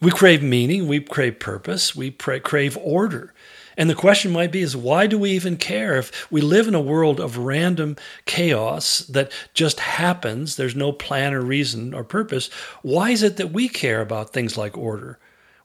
We 0.00 0.12
crave 0.12 0.44
meaning, 0.44 0.86
we 0.86 1.00
crave 1.00 1.40
purpose, 1.40 1.92
we 1.96 2.12
crave 2.12 2.76
order. 2.76 3.34
And 3.76 3.90
the 3.90 3.96
question 3.96 4.30
might 4.30 4.52
be 4.52 4.62
is 4.62 4.76
why 4.76 5.08
do 5.08 5.18
we 5.18 5.32
even 5.32 5.56
care 5.56 5.96
if 5.96 6.30
we 6.30 6.40
live 6.40 6.68
in 6.68 6.76
a 6.76 6.80
world 6.80 7.18
of 7.18 7.36
random 7.36 7.96
chaos 8.24 9.00
that 9.08 9.32
just 9.54 9.80
happens, 9.80 10.54
there's 10.54 10.76
no 10.76 10.92
plan 10.92 11.34
or 11.34 11.40
reason 11.40 11.94
or 11.94 12.04
purpose, 12.04 12.48
why 12.82 13.10
is 13.10 13.24
it 13.24 13.38
that 13.38 13.50
we 13.50 13.68
care 13.68 14.00
about 14.00 14.32
things 14.32 14.56
like 14.56 14.78
order? 14.78 15.18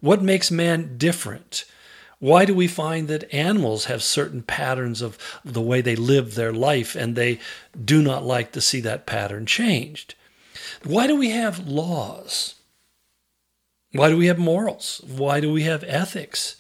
What 0.03 0.21
makes 0.21 0.51
man 0.51 0.97
different? 0.97 1.63
Why 2.19 2.43
do 2.43 2.53
we 2.53 2.67
find 2.67 3.07
that 3.07 3.33
animals 3.33 3.85
have 3.85 4.03
certain 4.03 4.41
patterns 4.41 5.01
of 5.01 5.17
the 5.45 5.61
way 5.61 5.79
they 5.79 5.95
live 5.95 6.35
their 6.35 6.51
life 6.51 6.93
and 6.93 7.15
they 7.15 7.39
do 7.85 8.01
not 8.01 8.25
like 8.25 8.51
to 8.51 8.59
see 8.59 8.81
that 8.81 9.05
pattern 9.05 9.45
changed? 9.45 10.15
Why 10.83 11.07
do 11.07 11.15
we 11.15 11.29
have 11.29 11.65
laws? 11.69 12.55
Why 13.93 14.09
do 14.09 14.17
we 14.17 14.27
have 14.27 14.37
morals? 14.37 14.99
Why 15.07 15.39
do 15.39 15.53
we 15.53 15.63
have 15.63 15.85
ethics? 15.87 16.57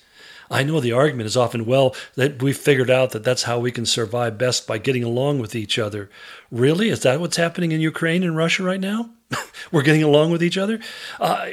I 0.49 0.63
know 0.63 0.79
the 0.79 0.93
argument 0.93 1.27
is 1.27 1.35
often, 1.35 1.65
well, 1.65 1.97
that 2.15 2.41
we've 2.41 2.55
figured 2.55 2.89
out 2.89 3.11
that 3.11 3.25
that's 3.25 3.43
how 3.43 3.59
we 3.59 3.73
can 3.73 3.85
survive 3.85 4.37
best 4.37 4.65
by 4.65 4.77
getting 4.77 5.03
along 5.03 5.39
with 5.39 5.53
each 5.53 5.77
other. 5.77 6.09
Really? 6.49 6.87
Is 6.87 7.01
that 7.01 7.19
what's 7.19 7.35
happening 7.35 7.73
in 7.73 7.81
Ukraine 7.81 8.23
and 8.23 8.37
Russia 8.37 8.63
right 8.63 8.79
now? 8.79 9.09
We're 9.71 9.81
getting 9.81 10.03
along 10.03 10.31
with 10.31 10.43
each 10.43 10.57
other. 10.57 10.79
Uh, 11.19 11.47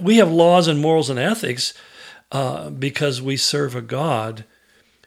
we 0.00 0.16
have 0.16 0.30
laws 0.30 0.68
and 0.68 0.80
morals 0.80 1.10
and 1.10 1.18
ethics 1.18 1.74
uh, 2.30 2.70
because 2.70 3.20
we 3.20 3.36
serve 3.36 3.74
a 3.74 3.82
God 3.82 4.44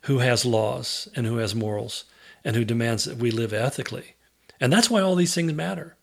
who 0.03 0.19
has 0.19 0.45
laws 0.45 1.09
and 1.15 1.25
who 1.25 1.37
has 1.37 1.55
morals 1.55 2.05
and 2.43 2.55
who 2.55 2.63
demands 2.63 3.05
that 3.05 3.17
we 3.17 3.31
live 3.31 3.53
ethically. 3.53 4.15
And 4.59 4.71
that's 4.71 4.89
why 4.89 5.01
all 5.01 5.15
these 5.15 5.33
things 5.33 5.53
matter. 5.53 5.95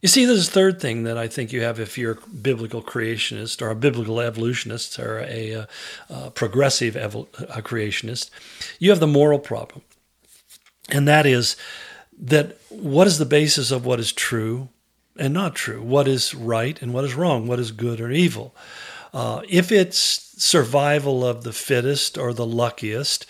You 0.00 0.08
see, 0.08 0.24
there's 0.24 0.46
a 0.46 0.50
third 0.50 0.80
thing 0.80 1.02
that 1.02 1.18
I 1.18 1.26
think 1.26 1.52
you 1.52 1.62
have 1.62 1.80
if 1.80 1.98
you're 1.98 2.12
a 2.12 2.28
biblical 2.30 2.82
creationist 2.82 3.60
or 3.60 3.70
a 3.70 3.74
biblical 3.74 4.20
evolutionist 4.20 4.96
or 5.00 5.18
a, 5.18 5.50
a, 5.50 5.68
a 6.08 6.30
progressive 6.30 6.94
evol- 6.94 7.26
a 7.48 7.60
creationist. 7.60 8.30
You 8.78 8.90
have 8.90 9.00
the 9.00 9.08
moral 9.08 9.40
problem. 9.40 9.82
And 10.88 11.08
that 11.08 11.26
is 11.26 11.56
that 12.20 12.58
what 12.68 13.08
is 13.08 13.18
the 13.18 13.26
basis 13.26 13.72
of 13.72 13.84
what 13.84 13.98
is 13.98 14.12
true 14.12 14.68
and 15.18 15.34
not 15.34 15.54
true? 15.54 15.82
What 15.82 16.08
is 16.08 16.34
right 16.34 16.80
and 16.80 16.92
what 16.92 17.04
is 17.04 17.14
wrong? 17.14 17.46
What 17.46 17.58
is 17.58 17.72
good 17.72 18.00
or 18.00 18.10
evil? 18.10 18.54
Uh, 19.12 19.42
if 19.48 19.72
it's 19.72 19.98
survival 20.42 21.24
of 21.24 21.44
the 21.44 21.52
fittest 21.52 22.18
or 22.18 22.32
the 22.32 22.46
luckiest, 22.46 23.26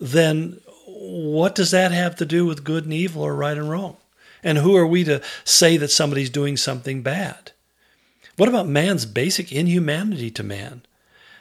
then 0.00 0.60
what 0.86 1.54
does 1.54 1.72
that 1.72 1.92
have 1.92 2.16
to 2.16 2.26
do 2.26 2.46
with 2.46 2.64
good 2.64 2.84
and 2.84 2.92
evil 2.92 3.22
or 3.22 3.34
right 3.34 3.56
and 3.56 3.68
wrong? 3.68 3.96
And 4.42 4.58
who 4.58 4.76
are 4.76 4.86
we 4.86 5.04
to 5.04 5.22
say 5.44 5.76
that 5.76 5.90
somebody's 5.90 6.30
doing 6.30 6.56
something 6.56 7.02
bad? 7.02 7.52
What 8.36 8.48
about 8.48 8.68
man's 8.68 9.06
basic 9.06 9.50
inhumanity 9.50 10.30
to 10.32 10.42
man? 10.42 10.82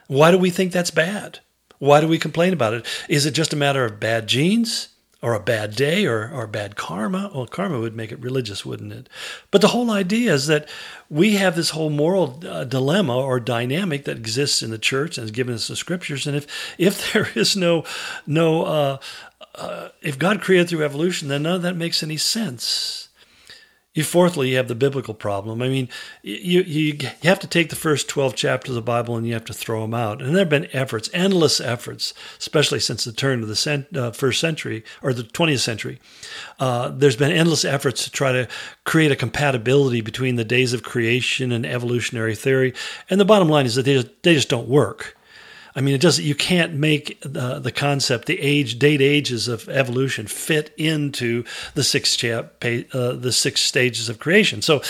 Why 0.08 0.32
do 0.32 0.38
we 0.38 0.50
think 0.50 0.72
that's 0.72 0.92
bad? 0.92 1.40
Why 1.78 2.02
do 2.02 2.08
we 2.08 2.18
complain 2.18 2.54
about 2.54 2.74
it? 2.74 2.86
Is 3.10 3.26
it 3.26 3.32
just 3.32 3.54
a 3.54 3.58
matter 3.58 3.86
of 3.86 4.00
bad 4.00 4.28
genes? 4.28 4.90
Or 5.26 5.34
a 5.34 5.40
bad 5.40 5.76
day 5.76 6.06
or, 6.06 6.30
or 6.32 6.46
bad 6.46 6.76
karma. 6.76 7.32
Well, 7.34 7.48
karma 7.48 7.80
would 7.80 7.96
make 7.96 8.12
it 8.12 8.20
religious, 8.20 8.64
wouldn't 8.64 8.94
it? 8.94 9.10
But 9.50 9.62
the 9.62 9.70
whole 9.70 9.90
idea 9.90 10.32
is 10.32 10.46
that 10.46 10.70
we 11.10 11.34
have 11.34 11.56
this 11.56 11.72
whole 11.72 11.90
moral 11.90 12.40
uh, 12.48 12.64
dilemma 12.64 13.18
or 13.18 13.40
dynamic 13.40 14.06
that 14.06 14.18
exists 14.18 14.62
in 14.62 14.70
the 14.70 14.78
church 14.78 15.18
and 15.18 15.26
is 15.26 15.32
given 15.32 15.56
us 15.56 15.68
the 15.68 15.76
scriptures. 15.76 16.28
And 16.28 16.38
if 16.38 16.46
if 16.78 17.12
there 17.14 17.28
is 17.34 17.58
no 17.58 17.86
no 18.28 18.66
uh, 18.66 18.98
uh, 19.56 19.90
if 20.04 20.20
God 20.20 20.42
created 20.42 20.70
through 20.70 20.86
evolution, 20.86 21.28
then 21.28 21.42
none 21.42 21.56
of 21.56 21.62
that 21.64 21.76
makes 21.76 22.04
any 22.04 22.18
sense. 22.18 23.05
You, 23.96 24.04
fourthly, 24.04 24.50
you 24.50 24.58
have 24.58 24.68
the 24.68 24.76
biblical 24.76 25.14
problem. 25.14 25.62
I 25.62 25.70
mean, 25.70 25.88
you, 26.22 26.62
you, 26.62 26.98
you 27.00 27.10
have 27.24 27.40
to 27.40 27.48
take 27.48 27.70
the 27.70 27.78
first 27.78 28.10
12 28.10 28.36
chapters 28.36 28.72
of 28.72 28.76
the 28.76 28.82
Bible 28.82 29.16
and 29.16 29.26
you 29.26 29.32
have 29.34 29.46
to 29.46 29.54
throw 29.54 29.82
them 29.82 29.94
out. 29.94 30.22
And 30.22 30.32
there 30.32 30.40
have 30.40 30.50
been 30.50 30.68
efforts, 30.74 31.10
endless 31.14 31.62
efforts, 31.62 32.14
especially 32.38 32.82
since 32.82 33.06
the 33.06 33.14
turn 33.14 33.42
of 33.42 33.48
the 33.48 33.56
cent, 33.56 33.96
uh, 33.96 34.12
first 34.12 34.42
century 34.42 34.84
or 35.02 35.14
the 35.14 35.24
20th 35.24 35.60
century. 35.60 36.02
Uh, 36.60 36.90
there's 36.90 37.16
been 37.16 37.32
endless 37.32 37.64
efforts 37.64 38.04
to 38.04 38.12
try 38.12 38.34
to 38.34 38.50
create 38.84 39.14
a 39.14 39.16
compatibility 39.16 40.02
between 40.02 40.36
the 40.36 40.44
days 40.44 40.74
of 40.74 40.84
creation 40.84 41.54
and 41.54 41.66
evolutionary 41.66 42.36
theory. 42.36 42.74
And 43.10 43.18
the 43.18 43.26
bottom 43.26 43.48
line 43.48 43.66
is 43.66 43.76
that 43.76 43.84
they 43.84 43.94
just, 43.94 44.24
they 44.24 44.34
just 44.34 44.50
don't 44.50 44.68
work. 44.68 45.16
I 45.76 45.82
mean, 45.82 45.94
it 45.94 46.02
does. 46.02 46.20
You 46.20 46.36
can't 46.36 46.74
make 46.74 47.20
the, 47.22 47.60
the 47.60 47.72
concept, 47.72 48.28
the 48.28 48.40
age, 48.40 48.80
date 48.80 49.02
ages 49.02 49.48
of 49.50 49.68
evolution, 49.68 50.26
fit 50.26 50.74
into 50.78 51.44
the 51.74 51.84
six 51.84 52.16
cha- 52.16 52.46
uh, 52.62 53.12
the 53.14 53.34
six 53.34 53.62
stages 53.62 54.08
of 54.08 54.20
creation. 54.20 54.62
So, 54.62 54.82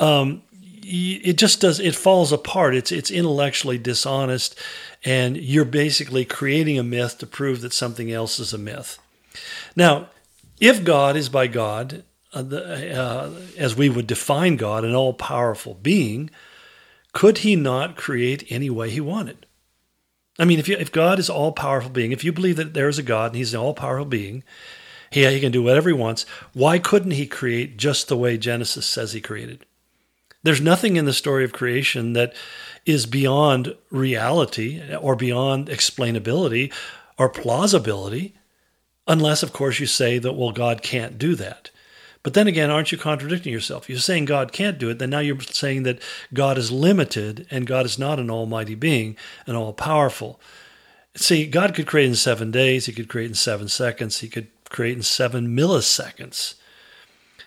um, 0.00 0.42
it 0.84 1.34
just 1.34 1.60
does. 1.60 1.78
It 1.78 1.94
falls 1.94 2.32
apart. 2.32 2.74
It's 2.74 2.90
it's 2.90 3.10
intellectually 3.10 3.78
dishonest, 3.78 4.58
and 5.04 5.36
you're 5.36 5.64
basically 5.64 6.24
creating 6.24 6.78
a 6.78 6.82
myth 6.82 7.18
to 7.18 7.26
prove 7.26 7.60
that 7.60 7.72
something 7.72 8.10
else 8.10 8.40
is 8.40 8.52
a 8.52 8.58
myth. 8.58 8.98
Now, 9.76 10.08
if 10.58 10.84
God 10.84 11.16
is 11.16 11.28
by 11.28 11.46
God, 11.46 12.02
uh, 12.32 12.42
the, 12.42 13.00
uh, 13.00 13.30
as 13.56 13.76
we 13.76 13.88
would 13.88 14.06
define 14.06 14.56
God, 14.56 14.84
an 14.84 14.94
all 14.94 15.12
powerful 15.12 15.74
being, 15.74 16.30
could 17.12 17.38
He 17.38 17.54
not 17.54 17.96
create 17.96 18.44
any 18.50 18.68
way 18.68 18.90
He 18.90 19.00
wanted? 19.00 19.41
I 20.38 20.44
mean, 20.44 20.58
if 20.58 20.68
you, 20.68 20.76
if 20.76 20.90
God 20.90 21.18
is 21.18 21.28
all 21.28 21.52
powerful 21.52 21.90
being, 21.90 22.12
if 22.12 22.24
you 22.24 22.32
believe 22.32 22.56
that 22.56 22.74
there 22.74 22.88
is 22.88 22.98
a 22.98 23.02
God 23.02 23.32
and 23.32 23.36
He's 23.36 23.54
an 23.54 23.60
all 23.60 23.74
powerful 23.74 24.06
being, 24.06 24.42
he, 25.10 25.26
he 25.26 25.40
can 25.40 25.52
do 25.52 25.62
whatever 25.62 25.90
He 25.90 25.94
wants. 25.94 26.24
Why 26.54 26.78
couldn't 26.78 27.12
He 27.12 27.26
create 27.26 27.76
just 27.76 28.08
the 28.08 28.16
way 28.16 28.38
Genesis 28.38 28.86
says 28.86 29.12
He 29.12 29.20
created? 29.20 29.66
There's 30.42 30.60
nothing 30.60 30.96
in 30.96 31.04
the 31.04 31.12
story 31.12 31.44
of 31.44 31.52
creation 31.52 32.14
that 32.14 32.34
is 32.84 33.06
beyond 33.06 33.76
reality 33.90 34.82
or 34.96 35.14
beyond 35.14 35.68
explainability 35.68 36.72
or 37.16 37.28
plausibility, 37.28 38.34
unless, 39.06 39.42
of 39.42 39.52
course, 39.52 39.78
you 39.78 39.86
say 39.86 40.18
that, 40.18 40.32
well, 40.32 40.50
God 40.50 40.82
can't 40.82 41.18
do 41.18 41.34
that. 41.36 41.70
But 42.22 42.34
then 42.34 42.46
again, 42.46 42.70
aren't 42.70 42.92
you 42.92 42.98
contradicting 42.98 43.52
yourself? 43.52 43.88
You're 43.88 43.98
saying 43.98 44.26
God 44.26 44.52
can't 44.52 44.78
do 44.78 44.90
it, 44.90 44.98
then 44.98 45.10
now 45.10 45.18
you're 45.18 45.40
saying 45.40 45.82
that 45.84 46.00
God 46.32 46.56
is 46.56 46.70
limited 46.70 47.46
and 47.50 47.66
God 47.66 47.84
is 47.84 47.98
not 47.98 48.20
an 48.20 48.30
almighty 48.30 48.76
being 48.76 49.16
and 49.46 49.56
all 49.56 49.72
powerful. 49.72 50.40
See, 51.16 51.46
God 51.46 51.74
could 51.74 51.86
create 51.86 52.08
in 52.08 52.14
seven 52.14 52.50
days, 52.50 52.86
He 52.86 52.92
could 52.92 53.08
create 53.08 53.28
in 53.28 53.34
seven 53.34 53.68
seconds, 53.68 54.20
He 54.20 54.28
could 54.28 54.48
create 54.68 54.96
in 54.96 55.02
seven 55.02 55.48
milliseconds. 55.48 56.54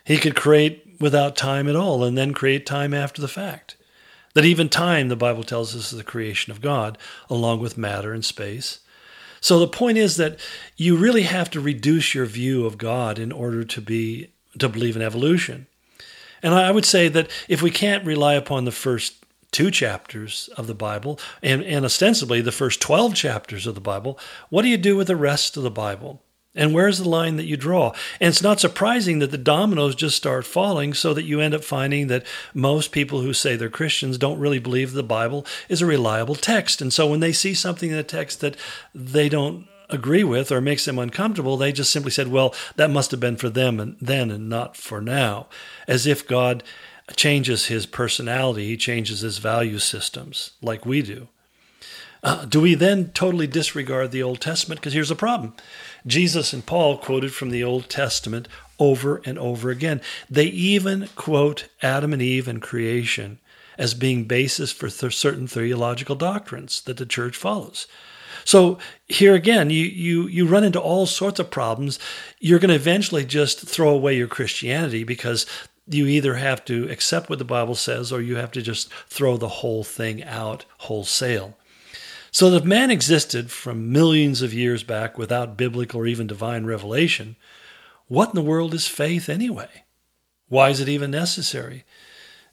He 0.04 0.18
could 0.18 0.36
create 0.36 0.98
without 1.00 1.36
time 1.36 1.68
at 1.68 1.76
all 1.76 2.04
and 2.04 2.18
then 2.18 2.34
create 2.34 2.66
time 2.66 2.94
after 2.94 3.22
the 3.22 3.28
fact. 3.28 3.76
That 4.34 4.46
even 4.46 4.70
time, 4.70 5.08
the 5.08 5.16
Bible 5.16 5.44
tells 5.44 5.76
us, 5.76 5.94
is 5.94 5.98
the 5.98 6.04
creation 6.04 6.52
of 6.52 6.62
God, 6.62 6.98
along 7.30 7.62
with 7.62 7.78
matter 7.78 8.14
and 8.14 8.24
space. 8.24 8.80
So 9.40 9.60
the 9.60 9.68
point 9.68 9.98
is 9.98 10.18
that 10.18 10.40
you 10.76 10.98
really 10.98 11.24
have 11.24 11.50
to 11.52 11.62
reduce 11.62 12.14
your 12.14 12.26
view 12.26 12.66
of 12.66 12.78
God 12.78 13.18
in 13.18 13.32
order 13.32 13.64
to 13.64 13.82
be 13.82 14.32
to 14.60 14.70
believe 14.70 14.96
in 14.96 15.02
evolution. 15.02 15.68
And 16.42 16.54
I 16.54 16.72
would 16.72 16.86
say 16.86 17.08
that 17.10 17.30
if 17.48 17.62
we 17.62 17.72
can't 17.72 18.06
rely 18.06 18.36
upon 18.36 18.66
the 18.66 18.72
first 18.72 19.26
two 19.52 19.72
chapters 19.72 20.50
of 20.58 20.68
the 20.68 20.76
Bible 20.76 21.20
and, 21.42 21.64
and 21.64 21.86
ostensibly 21.86 22.42
the 22.42 22.52
first 22.52 22.82
12 22.82 23.16
chapters 23.16 23.66
of 23.66 23.76
the 23.76 23.82
Bible, 23.82 24.20
what 24.50 24.64
do 24.64 24.68
you 24.68 24.78
do 24.78 24.98
with 24.98 25.08
the 25.08 25.16
rest 25.16 25.58
of 25.58 25.64
the 25.64 25.72
Bible? 25.72 26.22
And 26.56 26.74
where's 26.74 27.00
the 27.00 27.10
line 27.10 27.36
that 27.36 27.46
you 27.46 27.58
draw? 27.58 27.94
And 28.20 28.30
it's 28.30 28.42
not 28.42 28.62
surprising 28.62 29.20
that 29.20 29.32
the 29.32 29.38
dominoes 29.38 29.94
just 29.94 30.16
start 30.16 30.46
falling 30.46 30.94
so 30.94 31.14
that 31.14 31.26
you 31.26 31.42
end 31.42 31.54
up 31.54 31.64
finding 31.64 32.08
that 32.08 32.26
most 32.54 32.94
people 32.94 33.22
who 33.22 33.34
say 33.34 33.56
they're 33.56 33.70
Christians 33.70 34.18
don't 34.18 34.40
really 34.40 34.60
believe 34.60 34.94
the 34.94 35.04
Bible 35.04 35.46
is 35.68 35.82
a 35.82 35.86
reliable 35.86 36.36
text. 36.36 36.82
And 36.82 36.94
so 36.94 37.08
when 37.08 37.20
they 37.20 37.34
see 37.34 37.54
something 37.54 37.90
in 37.90 37.98
the 37.98 38.04
text 38.04 38.40
that 38.40 38.56
they 38.94 39.28
don't 39.28 39.68
agree 39.90 40.24
with 40.24 40.52
or 40.52 40.62
makes 40.62 40.86
them 40.86 41.00
uncomfortable, 41.00 41.58
they 41.58 41.72
just 41.72 41.92
simply 41.92 42.12
said, 42.12 42.28
well, 42.28 42.54
that 42.76 42.90
must 42.90 43.12
have 43.12 43.20
been 43.20 43.38
for 43.38 43.50
them 43.50 43.80
and 43.80 43.96
then 44.02 44.32
and 44.32 44.50
not 44.50 44.76
for 44.78 45.02
now. 45.02 45.48
As 45.88 46.06
if 46.08 46.28
God 46.28 46.64
changes 47.16 47.68
his 47.68 47.86
personality, 47.86 48.68
he 48.68 48.78
changes 48.78 49.22
his 49.22 49.38
value 49.38 49.80
systems 49.80 50.52
like 50.62 50.86
we 50.86 51.02
do. 51.02 51.28
Uh, 52.24 52.44
do 52.46 52.60
we 52.60 52.74
then 52.74 53.12
totally 53.12 53.46
disregard 53.46 54.12
the 54.12 54.24
Old 54.24 54.42
Testament? 54.42 54.82
Because 54.82 54.94
here's 54.94 55.10
the 55.10 55.16
problem 55.16 55.54
Jesus 56.08 56.54
and 56.54 56.66
Paul 56.66 56.98
quoted 56.98 57.34
from 57.34 57.52
the 57.52 57.64
Old 57.64 57.88
Testament 57.88 58.48
over 58.80 59.22
and 59.26 59.38
over 59.38 59.70
again. 59.70 60.02
They 60.28 60.46
even 60.46 61.10
quote 61.16 61.68
Adam 61.84 62.14
and 62.14 62.22
Eve 62.22 62.48
and 62.48 62.62
creation 62.62 63.40
as 63.78 63.94
being 63.94 64.24
basis 64.24 64.72
for 64.72 64.90
th- 64.90 65.16
certain 65.16 65.48
theological 65.48 66.16
doctrines 66.16 66.82
that 66.82 66.98
the 66.98 67.06
church 67.06 67.36
follows. 67.36 67.86
So 68.46 68.78
here 69.08 69.34
again, 69.34 69.70
you 69.70 69.84
you 69.84 70.28
you 70.28 70.48
run 70.48 70.64
into 70.64 70.80
all 70.80 71.06
sorts 71.06 71.40
of 71.40 71.52
problems. 71.52 72.00
You're 72.40 72.60
going 72.60 72.70
to 72.70 72.76
eventually 72.76 73.26
just 73.26 73.68
throw 73.68 73.90
away 73.90 74.16
your 74.16 74.28
Christianity 74.28 75.04
because 75.04 75.46
you 75.88 76.08
either 76.08 76.36
have 76.36 76.64
to 76.66 76.90
accept 76.90 77.30
what 77.30 77.40
the 77.40 77.46
Bible 77.46 77.76
says 77.76 78.12
or 78.12 78.22
you 78.22 78.38
have 78.38 78.52
to 78.52 78.62
just 78.62 78.92
throw 79.08 79.36
the 79.36 79.50
whole 79.50 79.84
thing 79.84 80.24
out 80.24 80.66
wholesale. 80.78 81.58
So 82.32 82.48
if 82.54 82.64
man 82.64 82.92
existed 82.92 83.52
from 83.52 83.92
millions 83.92 84.42
of 84.42 84.54
years 84.54 84.84
back 84.84 85.18
without 85.18 85.58
biblical 85.58 86.02
or 86.02 86.08
even 86.08 86.28
divine 86.28 86.66
revelation, 86.66 87.36
what 88.08 88.30
in 88.30 88.36
the 88.36 88.42
world 88.42 88.74
is 88.74 88.88
faith 88.88 89.30
anyway? 89.30 89.86
Why 90.50 90.70
is 90.70 90.80
it 90.80 90.90
even 90.90 91.12
necessary? 91.12 91.86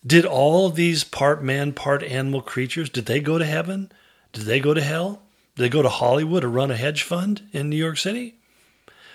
Did 0.06 0.24
all 0.24 0.70
these 0.70 1.04
part 1.04 1.42
man, 1.42 1.72
part 1.72 2.02
animal 2.02 2.42
creatures, 2.42 2.90
did 2.90 3.06
they 3.06 3.20
go 3.20 3.38
to 3.38 3.44
heaven? 3.44 3.90
Did 4.32 4.44
they 4.44 4.60
go 4.60 4.72
to 4.72 4.80
hell? 4.80 5.21
They 5.56 5.68
go 5.68 5.82
to 5.82 5.88
Hollywood 5.88 6.44
or 6.44 6.48
run 6.48 6.70
a 6.70 6.76
hedge 6.76 7.02
fund 7.02 7.48
in 7.52 7.68
New 7.68 7.76
York 7.76 7.98
City? 7.98 8.36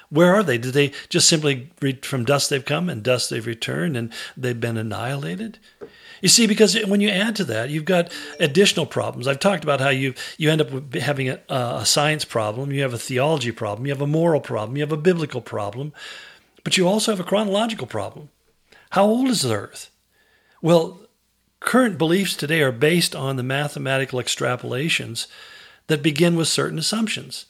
Where 0.09 0.33
are 0.33 0.43
they? 0.43 0.57
Did 0.57 0.73
they 0.73 0.93
just 1.09 1.27
simply 1.27 1.69
read 1.81 2.05
from 2.05 2.23
dust 2.23 2.49
they've 2.49 2.63
come 2.63 2.89
and 2.89 3.03
dust 3.03 3.29
they've 3.29 3.45
returned 3.45 3.97
and 3.97 4.13
they've 4.37 4.59
been 4.59 4.77
annihilated? 4.77 5.59
You 6.21 6.29
see, 6.29 6.47
because 6.47 6.75
when 6.85 7.01
you 7.01 7.09
add 7.09 7.35
to 7.37 7.43
that, 7.45 7.69
you've 7.69 7.85
got 7.85 8.11
additional 8.39 8.85
problems. 8.85 9.27
I've 9.27 9.39
talked 9.39 9.63
about 9.63 9.81
how 9.81 9.89
you 9.89 10.13
you 10.37 10.49
end 10.49 10.61
up 10.61 10.93
having 10.95 11.29
a, 11.29 11.39
a 11.49 11.85
science 11.85 12.25
problem, 12.25 12.71
you 12.71 12.81
have 12.81 12.93
a 12.93 12.97
theology 12.97 13.51
problem, 13.51 13.85
you 13.85 13.93
have 13.93 14.01
a 14.01 14.07
moral 14.07 14.39
problem, 14.39 14.77
you 14.77 14.83
have 14.83 14.93
a 14.93 14.97
biblical 14.97 15.41
problem, 15.41 15.93
but 16.63 16.77
you 16.77 16.87
also 16.87 17.11
have 17.11 17.19
a 17.19 17.27
chronological 17.27 17.87
problem. 17.87 18.29
How 18.91 19.03
old 19.03 19.27
is 19.27 19.41
the 19.41 19.53
Earth? 19.53 19.91
Well, 20.61 21.01
current 21.59 21.97
beliefs 21.97 22.35
today 22.35 22.61
are 22.61 22.71
based 22.71 23.15
on 23.15 23.35
the 23.35 23.43
mathematical 23.43 24.19
extrapolations 24.19 25.27
that 25.87 26.03
begin 26.03 26.35
with 26.35 26.47
certain 26.47 26.79
assumptions. 26.79 27.45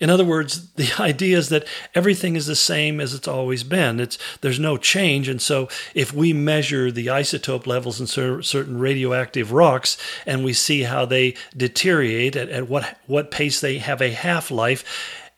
In 0.00 0.10
other 0.10 0.24
words, 0.24 0.72
the 0.72 0.92
idea 1.00 1.38
is 1.38 1.48
that 1.48 1.66
everything 1.94 2.36
is 2.36 2.46
the 2.46 2.56
same 2.56 3.00
as 3.00 3.14
it's 3.14 3.28
always 3.28 3.64
been. 3.64 4.00
It's 4.00 4.18
there's 4.40 4.58
no 4.58 4.76
change, 4.76 5.28
and 5.28 5.40
so 5.40 5.68
if 5.94 6.12
we 6.12 6.32
measure 6.32 6.90
the 6.90 7.06
isotope 7.06 7.66
levels 7.66 8.00
in 8.00 8.06
cer- 8.06 8.42
certain 8.42 8.78
radioactive 8.78 9.52
rocks 9.52 9.96
and 10.26 10.44
we 10.44 10.52
see 10.52 10.82
how 10.82 11.06
they 11.06 11.34
deteriorate 11.56 12.36
at, 12.36 12.48
at 12.48 12.68
what 12.68 12.98
what 13.06 13.30
pace 13.30 13.60
they 13.60 13.78
have 13.78 14.02
a 14.02 14.10
half 14.10 14.50
life, 14.50 14.84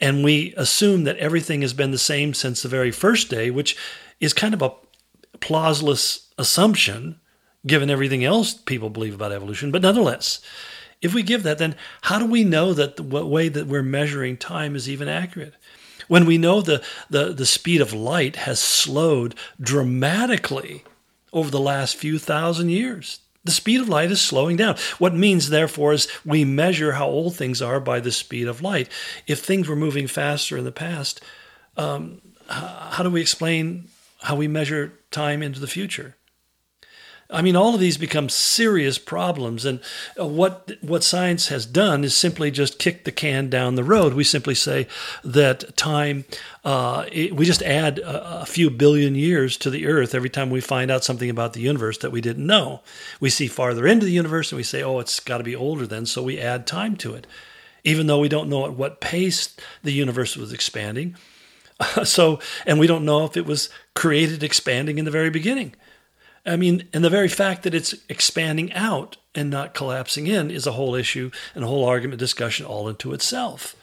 and 0.01 0.25
we 0.25 0.55
assume 0.57 1.05
that 1.05 1.17
everything 1.19 1.63
has 1.63 1.73
been 1.73 1.91
the 1.91 1.99
same 1.99 2.35
since 2.35 2.63
the 2.63 2.69
very 2.69 2.91
first 2.91 3.29
day, 3.31 3.51
which 3.51 3.77
is 4.21 4.33
kind 4.33 4.55
of 4.55 4.63
a 4.63 4.73
plauseless 5.41 6.29
assumption 6.37 7.21
given 7.67 7.91
everything 7.91 8.25
else 8.25 8.55
people 8.55 8.89
believe 8.89 9.15
about 9.15 9.33
evolution, 9.33 9.71
but 9.71 9.83
nonetheless. 9.83 10.41
If 11.01 11.15
we 11.15 11.23
give 11.23 11.45
that, 11.45 11.59
then 11.59 11.77
how 12.03 12.19
do 12.19 12.27
we 12.27 12.45
know 12.45 12.73
that 12.75 12.97
the 12.97 13.03
way 13.03 13.49
that 13.49 13.67
we're 13.67 13.83
measuring 13.83 14.37
time 14.37 14.75
is 14.75 14.89
even 14.89 15.09
accurate? 15.09 15.55
When 16.09 16.27
we 16.27 16.39
know 16.39 16.61
the, 16.61 16.83
the, 17.11 17.33
the 17.33 17.47
speed 17.47 17.81
of 17.81 17.93
light 17.93 18.37
has 18.37 18.59
slowed 18.59 19.35
dramatically 19.61 20.85
over 21.33 21.51
the 21.51 21.61
last 21.61 21.97
few 21.97 22.19
thousand 22.19 22.71
years. 22.71 23.21
The 23.45 23.53
speed 23.53 23.81
of 23.81 23.89
light 23.89 24.11
is 24.11 24.21
slowing 24.21 24.57
down. 24.57 24.77
What 24.99 25.15
means, 25.15 25.51
therefore, 25.51 25.93
is 25.93 26.09
we 26.25 26.45
measure 26.45 26.93
how 26.93 27.07
old 27.07 27.37
things 27.37 27.63
are 27.63 27.81
by 27.81 28.01
the 28.01 28.13
speed 28.13 28.49
of 28.49 28.63
light. 28.63 28.89
If 29.27 29.41
things 29.41 29.69
were 29.69 29.77
moving 29.77 30.07
faster 30.07 30.57
in 30.57 30.65
the 30.65 30.73
past, 30.73 31.23
um, 31.77 32.21
how 32.49 33.03
do 33.03 33.11
we 33.11 33.21
explain 33.21 33.89
how 34.23 34.37
we 34.37 34.49
measure 34.49 34.93
time 35.11 35.43
into 35.43 35.61
the 35.61 35.67
future? 35.67 36.17
I 37.31 37.43
mean, 37.43 37.57
all 37.57 37.75
of 37.75 37.81
these 37.81 37.99
become 37.99 38.31
serious 38.31 38.97
problems. 38.97 39.67
And 39.67 39.81
uh, 40.19 40.27
what 40.27 40.73
what 40.81 41.05
science 41.05 41.49
has 41.49 41.67
done 41.67 42.03
is 42.03 42.17
simply 42.17 42.51
just 42.51 42.79
kick 42.79 43.05
the 43.05 43.13
can 43.13 43.51
down 43.51 43.75
the 43.75 43.85
road. 43.85 44.15
We 44.15 44.25
simply 44.25 44.55
say 44.55 44.89
that 45.23 45.77
time, 45.77 46.25
uh, 46.65 47.05
it, 47.13 47.37
we 47.37 47.45
just 47.45 47.63
add 47.63 47.99
a, 47.99 48.43
a, 48.43 48.47
few 48.47 48.71
billion 48.71 49.15
years 49.15 49.59
to 49.59 49.69
the 49.69 49.87
Earth 49.87 50.15
every 50.15 50.31
time 50.31 50.49
we 50.49 50.63
find 50.63 50.91
out 50.91 51.05
something 51.05 51.29
about 51.29 51.53
the 51.53 51.61
universe 51.61 51.99
that 51.99 52.13
we 52.13 52.23
didn't 52.23 52.47
know. 52.47 52.81
We 53.21 53.29
see 53.29 53.47
farther 53.47 53.87
into 53.87 54.07
the 54.07 54.13
universe 54.13 54.51
and 54.51 54.57
we 54.57 54.63
say, 54.63 54.83
oh, 54.83 54.99
it's 54.99 55.21
got 55.21 55.39
to 55.39 55.45
be 55.45 55.57
older 55.57 55.87
then, 55.87 56.07
so 56.07 56.23
we 56.23 56.39
add 56.39 56.67
time 56.67 56.97
to 56.97 57.13
it, 57.13 57.27
even 57.85 58.07
though 58.07 58.21
we 58.21 58.31
don't 58.31 58.49
know 58.49 58.65
at 58.65 58.75
what 58.75 59.03
pace 59.03 59.55
the 59.83 59.93
universe 59.93 60.35
was 60.35 60.53
expanding. 60.53 61.15
so, 62.05 62.41
and 62.65 62.79
we 62.79 62.87
don't 62.87 63.05
know 63.05 63.27
if 63.27 63.37
it 63.37 63.45
was 63.45 63.69
created 63.95 64.43
expanding 64.43 64.99
in 64.99 65.05
the 65.05 65.11
very 65.11 65.31
beginning. 65.31 65.75
I 66.47 66.57
mean, 66.57 66.89
and 66.93 67.05
the 67.05 67.11
very 67.11 67.29
fact 67.29 67.63
that 67.65 67.75
it's 67.75 67.95
expanding 68.09 68.73
out 68.73 69.17
and 69.35 69.51
not 69.51 69.75
collapsing 69.75 70.27
in 70.27 70.51
is 70.51 70.67
a 70.67 70.73
whole 70.73 70.95
issue 70.95 71.31
and 71.55 71.65
a 71.65 71.67
whole 71.67 71.85
argument 71.85 72.19
discussion 72.19 72.67
all 72.67 72.89
into 72.89 73.13
itself. 73.13 73.77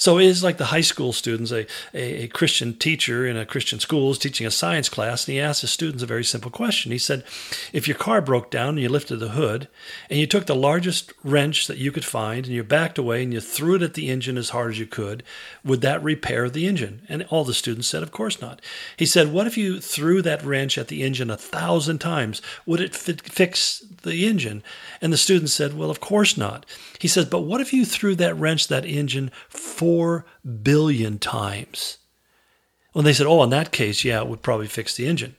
So 0.00 0.16
it 0.16 0.24
is 0.24 0.42
like 0.42 0.56
the 0.56 0.64
high 0.64 0.80
school 0.80 1.12
students, 1.12 1.52
a, 1.52 1.66
a, 1.92 2.22
a, 2.22 2.28
Christian 2.28 2.72
teacher 2.72 3.26
in 3.26 3.36
a 3.36 3.44
Christian 3.44 3.78
school 3.78 4.10
is 4.10 4.16
teaching 4.16 4.46
a 4.46 4.50
science 4.50 4.88
class, 4.88 5.28
and 5.28 5.34
he 5.34 5.40
asked 5.40 5.60
his 5.60 5.72
students 5.72 6.02
a 6.02 6.06
very 6.06 6.24
simple 6.24 6.50
question. 6.50 6.90
He 6.90 6.96
said, 6.96 7.22
If 7.74 7.86
your 7.86 7.98
car 7.98 8.22
broke 8.22 8.50
down 8.50 8.70
and 8.70 8.80
you 8.80 8.88
lifted 8.88 9.16
the 9.16 9.32
hood, 9.32 9.68
and 10.08 10.18
you 10.18 10.26
took 10.26 10.46
the 10.46 10.54
largest 10.54 11.12
wrench 11.22 11.66
that 11.66 11.76
you 11.76 11.92
could 11.92 12.06
find, 12.06 12.46
and 12.46 12.54
you 12.54 12.64
backed 12.64 12.96
away 12.96 13.22
and 13.22 13.34
you 13.34 13.42
threw 13.42 13.74
it 13.74 13.82
at 13.82 13.92
the 13.92 14.08
engine 14.08 14.38
as 14.38 14.48
hard 14.48 14.70
as 14.70 14.78
you 14.78 14.86
could, 14.86 15.22
would 15.62 15.82
that 15.82 16.02
repair 16.02 16.48
the 16.48 16.66
engine? 16.66 17.02
And 17.06 17.26
all 17.28 17.44
the 17.44 17.52
students 17.52 17.86
said, 17.86 18.02
Of 18.02 18.10
course 18.10 18.40
not. 18.40 18.62
He 18.96 19.04
said, 19.04 19.30
What 19.30 19.46
if 19.46 19.58
you 19.58 19.82
threw 19.82 20.22
that 20.22 20.42
wrench 20.42 20.78
at 20.78 20.88
the 20.88 21.02
engine 21.02 21.28
a 21.28 21.36
thousand 21.36 21.98
times? 21.98 22.40
Would 22.64 22.80
it 22.80 22.96
fit, 22.96 23.20
fix 23.20 23.84
the 24.00 24.26
engine? 24.26 24.62
And 25.02 25.12
the 25.12 25.18
students 25.18 25.52
said, 25.52 25.76
Well, 25.76 25.90
of 25.90 26.00
course 26.00 26.38
not. 26.38 26.64
He 26.98 27.08
says, 27.08 27.26
But 27.26 27.40
what 27.40 27.60
if 27.60 27.74
you 27.74 27.84
threw 27.84 28.14
that 28.14 28.36
wrench, 28.38 28.68
that 28.68 28.86
engine, 28.86 29.30
4 29.90 30.24
billion 30.62 31.18
times? 31.18 31.98
Well, 32.94 33.02
they 33.02 33.12
said, 33.12 33.26
Oh, 33.26 33.42
in 33.42 33.50
that 33.50 33.72
case, 33.72 34.04
yeah, 34.04 34.20
it 34.20 34.28
would 34.28 34.40
probably 34.40 34.68
fix 34.68 34.94
the 34.94 35.08
engine. 35.08 35.34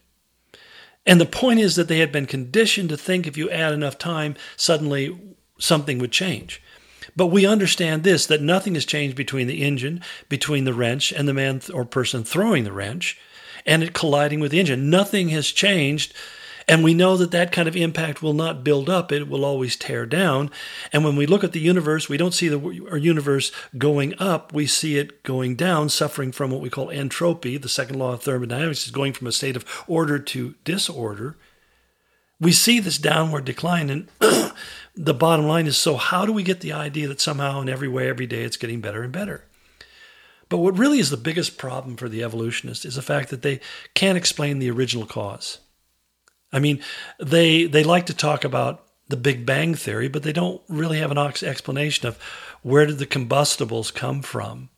And 1.05 1.21
the 1.21 1.25
point 1.25 1.61
is 1.61 1.77
that 1.77 1.87
they 1.87 1.99
had 1.99 2.11
been 2.11 2.25
conditioned 2.25 2.89
to 2.89 2.97
think 2.97 3.25
if 3.25 3.37
you 3.37 3.49
add 3.49 3.71
enough 3.71 3.97
time, 3.97 4.35
suddenly 4.57 5.17
something 5.57 5.99
would 5.99 6.11
change. 6.11 6.61
But 7.15 7.27
we 7.27 7.45
understand 7.45 8.03
this 8.03 8.25
that 8.25 8.41
nothing 8.41 8.73
has 8.73 8.83
changed 8.83 9.15
between 9.15 9.47
the 9.47 9.63
engine, 9.63 10.01
between 10.27 10.65
the 10.65 10.73
wrench, 10.73 11.13
and 11.13 11.29
the 11.29 11.33
man 11.33 11.61
or 11.73 11.85
person 11.85 12.25
throwing 12.25 12.65
the 12.65 12.73
wrench, 12.73 13.17
and 13.65 13.81
it 13.81 13.93
colliding 13.93 14.41
with 14.41 14.51
the 14.51 14.59
engine. 14.59 14.89
Nothing 14.89 15.29
has 15.29 15.47
changed 15.47 16.13
and 16.67 16.83
we 16.83 16.93
know 16.93 17.17
that 17.17 17.31
that 17.31 17.51
kind 17.51 17.67
of 17.67 17.75
impact 17.75 18.21
will 18.21 18.33
not 18.33 18.63
build 18.63 18.89
up, 18.89 19.11
it 19.11 19.27
will 19.27 19.45
always 19.45 19.75
tear 19.75 20.05
down. 20.05 20.49
And 20.93 21.03
when 21.03 21.15
we 21.15 21.25
look 21.25 21.43
at 21.43 21.51
the 21.51 21.59
universe, 21.59 22.09
we 22.09 22.17
don't 22.17 22.33
see 22.33 22.47
the 22.47 22.87
our 22.89 22.97
universe 22.97 23.51
going 23.77 24.13
up, 24.19 24.53
we 24.53 24.67
see 24.67 24.97
it 24.97 25.23
going 25.23 25.55
down, 25.55 25.89
suffering 25.89 26.31
from 26.31 26.51
what 26.51 26.61
we 26.61 26.69
call 26.69 26.89
entropy. 26.91 27.57
The 27.57 27.69
second 27.69 27.97
law 27.99 28.13
of 28.13 28.23
thermodynamics 28.23 28.85
is 28.85 28.91
going 28.91 29.13
from 29.13 29.27
a 29.27 29.31
state 29.31 29.55
of 29.55 29.65
order 29.87 30.19
to 30.19 30.55
disorder. 30.63 31.37
We 32.39 32.51
see 32.51 32.79
this 32.79 32.97
downward 32.97 33.45
decline, 33.45 33.89
and 33.89 34.07
the 34.95 35.13
bottom 35.13 35.45
line 35.45 35.67
is 35.67 35.77
so, 35.77 35.95
how 35.95 36.25
do 36.25 36.33
we 36.33 36.41
get 36.41 36.61
the 36.61 36.73
idea 36.73 37.07
that 37.07 37.21
somehow 37.21 37.61
in 37.61 37.69
every 37.69 37.87
way, 37.87 38.09
every 38.09 38.25
day, 38.25 38.43
it's 38.43 38.57
getting 38.57 38.81
better 38.81 39.03
and 39.03 39.13
better? 39.13 39.45
But 40.51 40.57
what 40.57 40.77
really 40.77 40.99
is 40.99 41.09
the 41.09 41.17
biggest 41.17 41.57
problem 41.57 41.95
for 41.95 42.09
the 42.09 42.23
evolutionists 42.23 42.83
is 42.83 42.95
the 42.95 43.01
fact 43.01 43.29
that 43.29 43.41
they 43.41 43.61
can't 43.93 44.17
explain 44.17 44.59
the 44.59 44.69
original 44.69 45.05
cause. 45.05 45.59
I 46.53 46.59
mean, 46.59 46.81
they 47.19 47.65
they 47.65 47.83
like 47.83 48.05
to 48.07 48.13
talk 48.13 48.43
about 48.43 48.85
the 49.07 49.17
Big 49.17 49.45
Bang 49.45 49.75
theory, 49.75 50.07
but 50.07 50.23
they 50.23 50.33
don't 50.33 50.61
really 50.67 50.99
have 50.99 51.11
an 51.11 51.17
explanation 51.17 52.07
of 52.07 52.17
where 52.61 52.85
did 52.85 52.97
the 52.97 53.05
combustibles 53.05 53.91
come 53.91 54.21
from, 54.21 54.69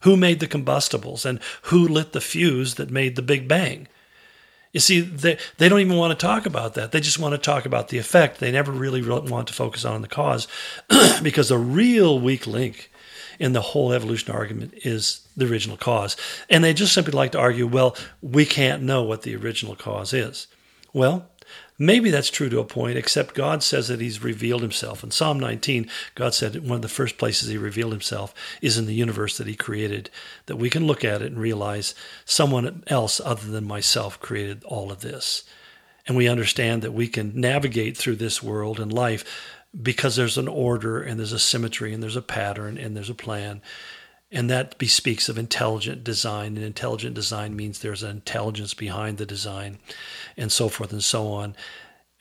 who 0.00 0.16
made 0.16 0.40
the 0.40 0.46
combustibles, 0.46 1.24
and 1.24 1.40
who 1.62 1.86
lit 1.86 2.12
the 2.12 2.20
fuse 2.20 2.74
that 2.74 2.90
made 2.90 3.16
the 3.16 3.22
Big 3.22 3.46
Bang. 3.46 3.88
You 4.72 4.80
see, 4.80 5.00
they, 5.00 5.36
they 5.58 5.68
don't 5.68 5.80
even 5.80 5.98
want 5.98 6.18
to 6.18 6.26
talk 6.26 6.46
about 6.46 6.74
that. 6.74 6.92
They 6.92 7.00
just 7.00 7.18
want 7.18 7.32
to 7.34 7.38
talk 7.38 7.66
about 7.66 7.88
the 7.88 7.98
effect. 7.98 8.40
They 8.40 8.50
never 8.50 8.72
really 8.72 9.06
want 9.06 9.48
to 9.48 9.54
focus 9.54 9.84
on 9.84 10.00
the 10.00 10.08
cause 10.08 10.48
because 11.22 11.50
the 11.50 11.58
real 11.58 12.18
weak 12.18 12.46
link 12.46 12.90
in 13.38 13.52
the 13.52 13.60
whole 13.60 13.92
evolution 13.92 14.34
argument 14.34 14.72
is 14.76 15.26
the 15.36 15.46
original 15.46 15.76
cause. 15.76 16.16
And 16.48 16.64
they 16.64 16.72
just 16.72 16.94
simply 16.94 17.12
like 17.12 17.32
to 17.32 17.38
argue, 17.38 17.66
well, 17.66 17.96
we 18.22 18.46
can't 18.46 18.82
know 18.82 19.02
what 19.02 19.22
the 19.22 19.36
original 19.36 19.76
cause 19.76 20.14
is. 20.14 20.46
Well, 20.92 21.28
maybe 21.78 22.10
that's 22.10 22.30
true 22.30 22.48
to 22.48 22.60
a 22.60 22.64
point, 22.64 22.98
except 22.98 23.34
God 23.34 23.62
says 23.62 23.88
that 23.88 24.00
He's 24.00 24.22
revealed 24.22 24.62
Himself. 24.62 25.02
In 25.02 25.10
Psalm 25.10 25.40
19, 25.40 25.88
God 26.14 26.34
said 26.34 26.66
one 26.68 26.76
of 26.76 26.82
the 26.82 26.88
first 26.88 27.18
places 27.18 27.48
He 27.48 27.56
revealed 27.56 27.92
Himself 27.92 28.34
is 28.60 28.78
in 28.78 28.86
the 28.86 28.94
universe 28.94 29.38
that 29.38 29.46
He 29.46 29.54
created, 29.54 30.10
that 30.46 30.56
we 30.56 30.70
can 30.70 30.86
look 30.86 31.04
at 31.04 31.22
it 31.22 31.32
and 31.32 31.40
realize 31.40 31.94
someone 32.24 32.84
else 32.86 33.20
other 33.24 33.50
than 33.50 33.64
myself 33.64 34.20
created 34.20 34.64
all 34.64 34.92
of 34.92 35.00
this. 35.00 35.44
And 36.06 36.16
we 36.16 36.28
understand 36.28 36.82
that 36.82 36.92
we 36.92 37.08
can 37.08 37.32
navigate 37.40 37.96
through 37.96 38.16
this 38.16 38.42
world 38.42 38.80
and 38.80 38.92
life 38.92 39.24
because 39.80 40.16
there's 40.16 40.38
an 40.38 40.48
order 40.48 41.00
and 41.00 41.18
there's 41.18 41.32
a 41.32 41.38
symmetry 41.38 41.94
and 41.94 42.02
there's 42.02 42.16
a 42.16 42.22
pattern 42.22 42.76
and 42.76 42.96
there's 42.96 43.10
a 43.10 43.14
plan. 43.14 43.62
And 44.32 44.48
that 44.48 44.78
bespeaks 44.78 45.28
of 45.28 45.36
intelligent 45.36 46.02
design. 46.02 46.56
And 46.56 46.64
intelligent 46.64 47.14
design 47.14 47.54
means 47.54 47.78
there's 47.78 48.02
an 48.02 48.10
intelligence 48.10 48.74
behind 48.74 49.18
the 49.18 49.26
design, 49.26 49.78
and 50.36 50.50
so 50.50 50.68
forth 50.68 50.92
and 50.92 51.04
so 51.04 51.28
on. 51.28 51.54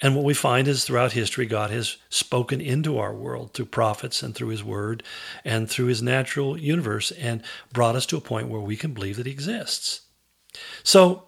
And 0.02 0.16
what 0.16 0.26
we 0.26 0.34
find 0.34 0.68
is 0.68 0.84
throughout 0.84 1.14
history, 1.14 1.46
God 1.46 1.70
has 1.70 1.98
spoken 2.10 2.60
into 2.60 2.98
our 2.98 3.14
world 3.14 3.54
through 3.54 3.68
prophets 3.68 4.24
and 4.24 4.34
through 4.34 4.50
His 4.50 4.64
Word 4.64 5.04
and 5.46 5.70
through 5.70 5.86
His 5.86 6.02
natural 6.02 6.58
universe 6.58 7.12
and 7.12 7.44
brought 7.72 7.96
us 7.96 8.08
to 8.08 8.18
a 8.18 8.22
point 8.22 8.50
where 8.50 8.62
we 8.62 8.76
can 8.76 8.94
believe 8.94 9.16
that 9.18 9.28
He 9.28 9.32
exists. 9.32 10.02
So 10.84 11.28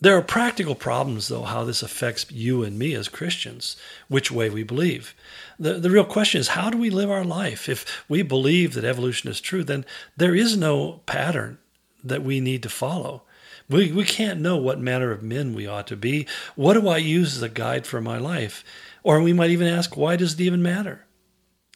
there 0.00 0.16
are 0.16 0.22
practical 0.22 0.74
problems, 0.74 1.28
though, 1.28 1.42
how 1.42 1.64
this 1.64 1.82
affects 1.82 2.30
you 2.30 2.62
and 2.62 2.78
me 2.78 2.94
as 2.94 3.08
Christians, 3.08 3.76
which 4.08 4.30
way 4.30 4.50
we 4.50 4.62
believe. 4.62 5.14
The, 5.58 5.74
the 5.74 5.90
real 5.90 6.04
question 6.04 6.40
is 6.40 6.48
how 6.48 6.68
do 6.68 6.76
we 6.76 6.90
live 6.90 7.10
our 7.10 7.24
life? 7.24 7.68
If 7.68 8.04
we 8.08 8.22
believe 8.22 8.74
that 8.74 8.84
evolution 8.84 9.30
is 9.30 9.40
true, 9.40 9.64
then 9.64 9.84
there 10.16 10.34
is 10.34 10.56
no 10.56 11.00
pattern 11.06 11.58
that 12.02 12.22
we 12.22 12.40
need 12.40 12.62
to 12.64 12.68
follow. 12.68 13.22
We, 13.68 13.92
we 13.92 14.04
can't 14.04 14.40
know 14.40 14.56
what 14.56 14.80
manner 14.80 15.10
of 15.10 15.22
men 15.22 15.54
we 15.54 15.66
ought 15.66 15.86
to 15.86 15.96
be. 15.96 16.26
What 16.54 16.74
do 16.74 16.88
I 16.88 16.98
use 16.98 17.36
as 17.36 17.42
a 17.42 17.48
guide 17.48 17.86
for 17.86 18.00
my 18.00 18.18
life? 18.18 18.62
Or 19.02 19.20
we 19.20 19.32
might 19.32 19.50
even 19.50 19.68
ask, 19.68 19.96
why 19.96 20.16
does 20.16 20.34
it 20.34 20.40
even 20.40 20.62
matter? 20.62 21.06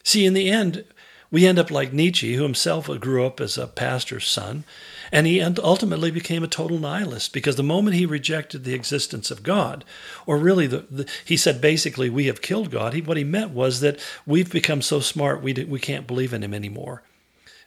See, 0.05 0.27
in 0.27 0.35
the 0.35 0.51
end, 0.51 0.85
we 1.31 1.47
end 1.47 1.59
up 1.59 1.71
like 1.71 1.93
Nietzsche, 1.93 2.35
who 2.35 2.43
himself 2.43 2.89
grew 3.01 3.25
up 3.25 3.41
as 3.41 3.57
a 3.57 3.67
pastor's 3.67 4.27
son. 4.27 4.65
And 5.11 5.27
he 5.27 5.41
ultimately 5.41 6.11
became 6.11 6.43
a 6.43 6.49
total 6.49 6.79
nihilist 6.79 7.33
because 7.33 7.57
the 7.57 7.63
moment 7.63 7.97
he 7.97 8.07
rejected 8.07 8.65
the 8.65 8.75
existence 8.75 9.31
of 9.31 9.43
God, 9.43 9.85
or 10.27 10.37
really, 10.37 10.67
the, 10.67 10.87
the, 10.91 11.09
he 11.25 11.37
said 11.37 11.61
basically, 11.61 12.11
we 12.11 12.27
have 12.27 12.43
killed 12.43 12.71
God, 12.71 12.95
he, 12.95 13.01
what 13.01 13.17
he 13.17 13.25
meant 13.25 13.51
was 13.53 13.81
that 13.81 14.01
we've 14.27 14.51
become 14.51 14.83
so 14.83 15.01
smart 15.01 15.43
we, 15.43 15.53
we 15.53 15.81
can't 15.81 16.07
believe 16.07 16.33
in 16.33 16.43
him 16.43 16.55
anymore. 16.55 17.03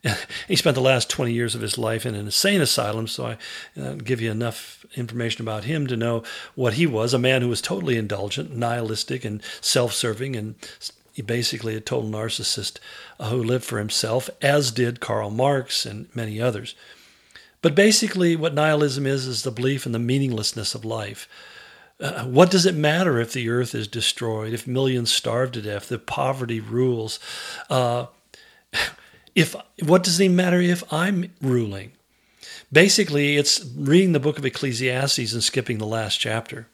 he 0.48 0.56
spent 0.56 0.76
the 0.76 0.82
last 0.82 1.10
20 1.10 1.32
years 1.32 1.54
of 1.54 1.62
his 1.62 1.78
life 1.78 2.06
in 2.06 2.16
an 2.16 2.26
insane 2.26 2.62
asylum, 2.62 3.08
so 3.08 3.26
I 3.26 3.82
uh, 3.82 3.94
give 3.94 4.20
you 4.20 4.32
enough 4.32 4.86
information 4.96 5.42
about 5.42 5.66
him 5.66 5.88
to 5.88 5.98
know 5.98 6.24
what 6.56 6.74
he 6.74 6.88
was 6.88 7.14
a 7.14 7.20
man 7.20 7.42
who 7.42 7.50
was 7.50 7.62
totally 7.62 7.98
indulgent, 7.98 8.56
nihilistic, 8.56 9.24
and 9.24 9.42
self 9.62 9.94
serving, 9.94 10.36
and 10.36 10.56
basically 11.26 11.76
a 11.76 11.82
total 11.82 12.10
narcissist 12.10 12.80
uh, 13.20 13.30
who 13.30 13.44
lived 13.44 13.64
for 13.64 13.78
himself, 13.78 14.30
as 14.42 14.72
did 14.72 15.00
Karl 15.00 15.30
Marx 15.30 15.86
and 15.86 16.08
many 16.16 16.42
others. 16.42 16.74
But 17.62 17.76
basically, 17.76 18.36
what 18.36 18.54
nihilism 18.54 19.06
is, 19.06 19.28
is 19.28 19.44
the 19.44 19.52
belief 19.52 19.86
in 19.86 19.92
the 19.92 20.00
meaninglessness 20.00 20.74
of 20.74 20.84
life. 20.84 21.28
Uh, 22.00 22.24
what 22.26 22.50
does 22.50 22.66
it 22.66 22.74
matter 22.74 23.20
if 23.20 23.32
the 23.34 23.50
earth 23.50 23.76
is 23.76 23.88
destroyed, 23.88 24.54
if 24.54 24.66
millions 24.66 25.12
starve 25.12 25.52
to 25.52 25.62
death, 25.62 25.92
if 25.92 26.06
poverty 26.08 26.60
rules? 26.60 27.20
Uh, 27.70 28.08
if 29.36 29.56
what 29.84 30.04
does 30.04 30.20
it 30.20 30.30
matter 30.30 30.60
if 30.60 30.92
I'm 30.92 31.32
ruling? 31.42 31.92
Basically, 32.74 33.38
it's 33.38 33.64
reading 33.76 34.14
the 34.14 34.20
book 34.20 34.40
of 34.40 34.46
Ecclesiastes 34.46 35.34
and 35.34 35.44
skipping 35.44 35.78
the 35.78 35.86
last 35.86 36.18
chapter. 36.18 36.68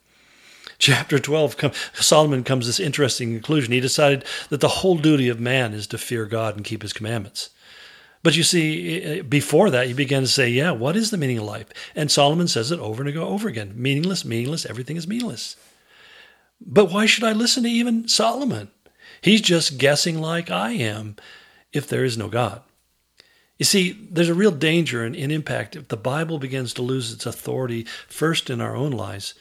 Chapter 0.80 1.18
12, 1.18 1.92
Solomon 1.96 2.44
comes 2.44 2.66
to 2.66 2.70
this 2.70 2.80
interesting 2.80 3.34
conclusion. 3.34 3.74
He 3.74 3.80
decided 3.80 4.24
that 4.50 4.62
the 4.62 4.68
whole 4.68 4.98
duty 4.98 5.28
of 5.28 5.40
man 5.40 5.74
is 5.74 5.88
to 5.88 5.98
fear 5.98 6.26
God 6.26 6.56
and 6.56 6.64
keep 6.64 6.84
his 6.84 6.94
commandments. 6.94 7.50
But 8.28 8.36
you 8.36 8.43
see, 8.43 9.21
before 9.21 9.69
that, 9.69 9.88
you 9.88 9.95
begin 9.95 10.23
to 10.23 10.28
say, 10.28 10.49
yeah, 10.49 10.71
what 10.71 10.97
is 10.97 11.11
the 11.11 11.17
meaning 11.17 11.38
of 11.38 11.45
life? 11.45 11.67
And 11.95 12.11
Solomon 12.11 12.49
says 12.49 12.73
it 12.73 12.80
over 12.82 13.01
and 13.01 13.17
over 13.17 13.47
again 13.47 13.71
meaningless, 13.78 14.25
meaningless, 14.25 14.65
everything 14.65 14.97
is 14.97 15.07
meaningless. 15.07 15.55
But 16.59 16.91
why 16.91 17.05
should 17.05 17.23
I 17.23 17.32
listen 17.32 17.63
to 17.63 17.69
even 17.69 18.09
Solomon? 18.09 18.67
He's 19.21 19.39
just 19.39 19.78
guessing 19.78 20.19
like 20.19 20.51
I 20.51 20.71
am 20.71 21.15
if 21.71 21.88
there 21.88 22.03
is 22.03 22.17
no 22.17 22.28
God. 22.28 22.63
You 23.59 23.63
see, 23.63 23.93
there's 24.11 24.28
a 24.28 24.34
real 24.34 24.51
danger 24.51 25.05
and, 25.05 25.15
impact 25.15 25.78
if 25.78 25.88
the 25.88 25.95
Bible 25.95 26.38
begins 26.38 26.73
to 26.73 26.82
lose 26.82 27.13
its 27.13 27.25
authority 27.25 27.86
first 28.09 28.49
in 28.49 28.59
our 28.59 28.75
own 28.75 28.91
lives, 28.91 29.36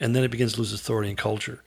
and 0.00 0.16
then 0.16 0.24
it 0.24 0.32
begins 0.32 0.54
to 0.54 0.58
lose 0.58 0.72
authority 0.72 1.10
in 1.10 1.14
culture. 1.14 1.62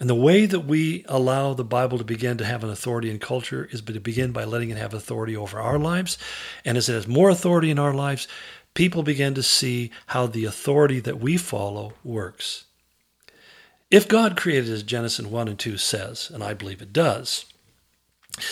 And 0.00 0.08
the 0.08 0.14
way 0.14 0.46
that 0.46 0.60
we 0.60 1.04
allow 1.08 1.54
the 1.54 1.64
Bible 1.64 1.98
to 1.98 2.04
begin 2.04 2.38
to 2.38 2.44
have 2.44 2.64
an 2.64 2.70
authority 2.70 3.10
in 3.10 3.18
culture 3.18 3.68
is 3.70 3.82
to 3.82 4.00
begin 4.00 4.32
by 4.32 4.44
letting 4.44 4.70
it 4.70 4.78
have 4.78 4.94
authority 4.94 5.36
over 5.36 5.60
our 5.60 5.78
lives. 5.78 6.18
And 6.64 6.76
as 6.76 6.88
it 6.88 6.94
has 6.94 7.06
more 7.06 7.30
authority 7.30 7.70
in 7.70 7.78
our 7.78 7.94
lives, 7.94 8.26
people 8.74 9.02
begin 9.02 9.34
to 9.34 9.42
see 9.42 9.90
how 10.06 10.26
the 10.26 10.44
authority 10.44 10.98
that 11.00 11.20
we 11.20 11.36
follow 11.36 11.92
works. 12.02 12.64
If 13.90 14.08
God 14.08 14.36
created 14.36 14.70
as 14.70 14.82
Genesis 14.82 15.26
1 15.26 15.48
and 15.48 15.58
2 15.58 15.76
says, 15.76 16.30
and 16.32 16.42
I 16.42 16.54
believe 16.54 16.80
it 16.80 16.94
does, 16.94 17.44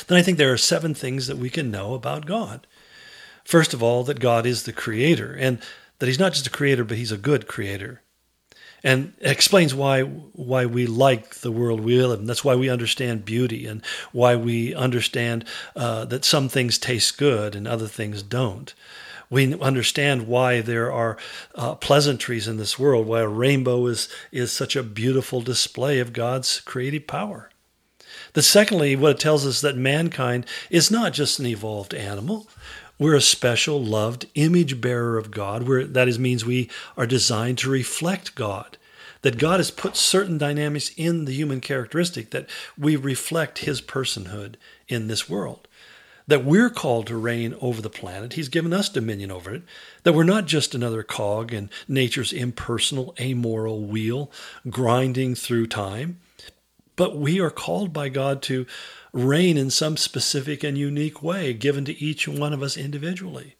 then 0.06 0.18
I 0.18 0.22
think 0.22 0.36
there 0.36 0.52
are 0.52 0.58
seven 0.58 0.94
things 0.94 1.26
that 1.26 1.38
we 1.38 1.48
can 1.48 1.70
know 1.70 1.94
about 1.94 2.26
God. 2.26 2.66
First 3.42 3.72
of 3.72 3.82
all, 3.82 4.04
that 4.04 4.20
God 4.20 4.44
is 4.44 4.64
the 4.64 4.72
creator, 4.72 5.32
and 5.32 5.58
that 5.98 6.06
He's 6.06 6.18
not 6.18 6.34
just 6.34 6.46
a 6.46 6.50
creator, 6.50 6.84
but 6.84 6.98
He's 6.98 7.10
a 7.10 7.16
good 7.16 7.48
creator 7.48 8.02
and 8.82 9.12
explains 9.20 9.74
why 9.74 10.02
why 10.02 10.66
we 10.66 10.86
like 10.86 11.36
the 11.36 11.52
world 11.52 11.80
we 11.80 12.00
live 12.00 12.20
in. 12.20 12.26
That's 12.26 12.44
why 12.44 12.54
we 12.54 12.68
understand 12.70 13.24
beauty 13.24 13.66
and 13.66 13.84
why 14.12 14.36
we 14.36 14.74
understand 14.74 15.44
uh, 15.76 16.04
that 16.06 16.24
some 16.24 16.48
things 16.48 16.78
taste 16.78 17.18
good 17.18 17.54
and 17.54 17.66
other 17.68 17.86
things 17.86 18.22
don't. 18.22 18.74
We 19.28 19.58
understand 19.60 20.26
why 20.26 20.60
there 20.60 20.90
are 20.90 21.16
uh, 21.54 21.76
pleasantries 21.76 22.48
in 22.48 22.56
this 22.56 22.78
world, 22.78 23.06
why 23.06 23.20
a 23.20 23.28
rainbow 23.28 23.86
is 23.86 24.08
is 24.32 24.52
such 24.52 24.74
a 24.74 24.82
beautiful 24.82 25.40
display 25.40 26.00
of 26.00 26.12
God's 26.12 26.60
creative 26.60 27.06
power. 27.06 27.50
That 28.32 28.42
secondly, 28.42 28.96
what 28.96 29.12
it 29.12 29.18
tells 29.18 29.46
us 29.46 29.60
that 29.60 29.76
mankind 29.76 30.46
is 30.68 30.90
not 30.90 31.12
just 31.12 31.38
an 31.38 31.46
evolved 31.46 31.94
animal. 31.94 32.48
We're 33.00 33.14
a 33.14 33.22
special, 33.22 33.82
loved 33.82 34.26
image 34.34 34.78
bearer 34.78 35.16
of 35.16 35.30
God. 35.30 35.66
We're, 35.66 35.84
that 35.84 36.06
is, 36.06 36.18
means 36.18 36.44
we 36.44 36.68
are 36.98 37.06
designed 37.06 37.56
to 37.58 37.70
reflect 37.70 38.34
God. 38.34 38.76
That 39.22 39.38
God 39.38 39.58
has 39.58 39.70
put 39.70 39.96
certain 39.96 40.36
dynamics 40.36 40.90
in 40.98 41.24
the 41.24 41.32
human 41.32 41.62
characteristic 41.62 42.30
that 42.30 42.46
we 42.76 42.96
reflect 42.96 43.60
His 43.60 43.80
personhood 43.80 44.56
in 44.86 45.08
this 45.08 45.30
world. 45.30 45.66
That 46.26 46.44
we're 46.44 46.68
called 46.68 47.06
to 47.06 47.16
reign 47.16 47.54
over 47.62 47.80
the 47.80 47.88
planet. 47.88 48.34
He's 48.34 48.50
given 48.50 48.74
us 48.74 48.90
dominion 48.90 49.30
over 49.30 49.54
it. 49.54 49.62
That 50.02 50.12
we're 50.12 50.24
not 50.24 50.44
just 50.44 50.74
another 50.74 51.02
cog 51.02 51.54
in 51.54 51.70
nature's 51.88 52.34
impersonal, 52.34 53.14
amoral 53.18 53.80
wheel 53.80 54.30
grinding 54.68 55.34
through 55.34 55.68
time, 55.68 56.20
but 56.96 57.16
we 57.16 57.40
are 57.40 57.50
called 57.50 57.94
by 57.94 58.10
God 58.10 58.42
to 58.42 58.66
reign 59.12 59.56
in 59.56 59.70
some 59.70 59.96
specific 59.96 60.62
and 60.62 60.78
unique 60.78 61.22
way 61.22 61.52
given 61.52 61.84
to 61.84 62.00
each 62.02 62.28
one 62.28 62.52
of 62.52 62.62
us 62.62 62.76
individually. 62.76 63.56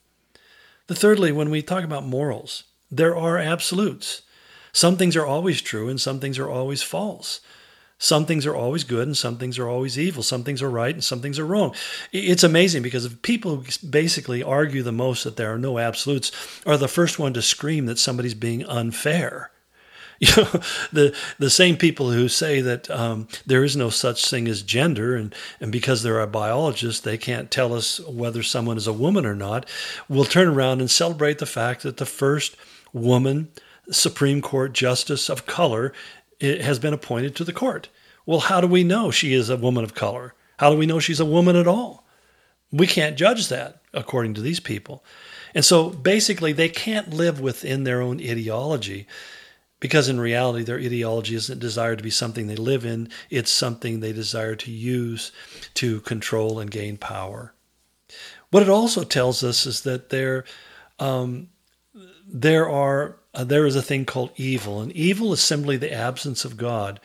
The 0.87 0.95
thirdly, 0.95 1.33
when 1.33 1.51
we 1.51 1.63
talk 1.63 1.85
about 1.85 2.05
morals, 2.05 2.65
there 2.91 3.17
are 3.17 3.39
absolutes. 3.39 4.23
Some 4.73 4.97
things 4.97 5.17
are 5.17 5.27
always 5.27 5.63
true 5.63 5.89
and 5.89 6.01
some 6.01 6.21
things 6.21 6.39
are 6.39 6.49
always 6.49 6.83
false. 6.83 7.41
Some 7.99 8.25
things 8.25 8.47
are 8.47 8.57
always 8.57 8.85
good 8.85 9.07
and 9.07 9.17
some 9.17 9.37
things 9.37 9.59
are 9.59 9.69
always 9.69 9.99
evil. 9.99 10.23
Some 10.23 10.43
things 10.43 10.63
are 10.63 10.71
right 10.71 10.95
and 10.95 11.05
some 11.05 11.21
things 11.21 11.39
are 11.39 11.47
wrong. 11.47 11.75
It's 12.13 12.43
amazing 12.43 12.83
because 12.83 13.05
if 13.05 13.21
people 13.21 13.63
basically 13.89 14.43
argue 14.43 14.83
the 14.83 14.91
most 14.91 15.25
that 15.25 15.37
there 15.37 15.53
are 15.53 15.59
no 15.59 15.79
absolutes, 15.79 16.33
are 16.65 16.79
the 16.79 16.89
first 16.89 17.19
one 17.19 17.35
to 17.35 17.43
scream 17.43 17.87
that 17.87 17.99
somebody's 17.99 18.35
being 18.35 18.65
unfair. 18.65 19.51
You 20.21 20.29
know, 20.37 20.61
the 20.93 21.17
the 21.39 21.49
same 21.49 21.79
people 21.79 22.11
who 22.11 22.29
say 22.29 22.61
that 22.61 22.91
um, 22.91 23.27
there 23.47 23.65
is 23.65 23.75
no 23.75 23.89
such 23.89 24.29
thing 24.29 24.49
as 24.49 24.63
gender, 24.63 25.17
and 25.17 25.35
and 25.61 25.73
because 25.73 26.03
they're 26.03 26.21
a 26.21 26.27
biologist, 26.27 27.05
they 27.05 27.17
can't 27.17 27.51
tell 27.51 27.73
us 27.73 28.01
whether 28.01 28.43
someone 28.43 28.77
is 28.77 28.87
a 28.87 28.93
woman 28.93 29.25
or 29.25 29.35
not, 29.35 29.67
will 30.09 30.27
turn 30.27 30.49
around 30.49 30.81
and 30.81 30.91
celebrate 30.91 31.39
the 31.39 31.47
fact 31.47 31.83
that 31.83 31.97
the 31.97 32.07
first 32.07 32.55
woman 32.93 33.49
Supreme 33.91 34.43
Court 34.43 34.75
justice 34.75 35.31
of 35.31 35.47
color 35.47 35.93
has 36.41 36.79
been 36.79 36.95
appointed 36.95 37.35
to 37.37 37.45
the 37.45 37.53
court. 37.53 37.89
Well, 38.27 38.41
how 38.41 38.61
do 38.61 38.67
we 38.67 38.85
know 38.85 39.11
she 39.11 39.33
is 39.33 39.49
a 39.49 39.57
woman 39.57 39.85
of 39.85 39.95
color? 39.95 40.35
How 40.59 40.71
do 40.71 40.77
we 40.77 40.87
know 40.87 41.01
she's 41.01 41.21
a 41.21 41.25
woman 41.25 41.57
at 41.57 41.67
all? 41.67 42.07
We 42.71 42.87
can't 42.87 43.17
judge 43.17 43.49
that 43.49 43.81
according 43.93 44.35
to 44.35 44.41
these 44.41 44.61
people. 44.61 45.03
And 45.55 45.65
so 45.65 45.91
basically, 45.91 46.53
they 46.53 46.69
can't 46.69 47.13
live 47.13 47.41
within 47.41 47.85
their 47.85 48.01
own 48.01 48.21
ideology 48.21 49.07
because 49.81 50.09
in 50.09 50.21
reality, 50.21 50.63
their 50.63 50.79
ideology 50.79 51.35
isn't 51.35 51.59
desired 51.59 51.99
to 51.99 52.05
be 52.05 52.11
something 52.11 52.47
they 52.47 52.57
live 52.57 52.85
in, 52.85 53.09
it's 53.31 53.51
something 53.51 54.01
they 54.01 54.13
desire 54.13 54.55
to 54.55 54.71
use 54.71 55.33
to 55.75 56.01
control 56.03 56.61
and 56.61 56.71
gain 56.71 56.99
power. 56.99 57.55
What 58.51 58.63
it 58.63 58.69
also 58.69 59.05
tells 59.05 59.43
us 59.43 59.65
is 59.67 59.81
that 59.83 60.11
there, 60.11 60.45
um, 60.99 61.49
there 62.27 62.69
are 62.69 63.17
uh, 63.33 63.45
there 63.45 63.65
is 63.65 63.77
a 63.77 63.83
thing 63.83 64.05
called 64.05 64.33
evil, 64.37 64.81
and 64.81 64.91
evil 64.93 65.33
is 65.33 65.41
simply 65.41 65.77
the 65.77 65.93
absence 65.93 66.45
of 66.45 66.57
God. 66.57 66.99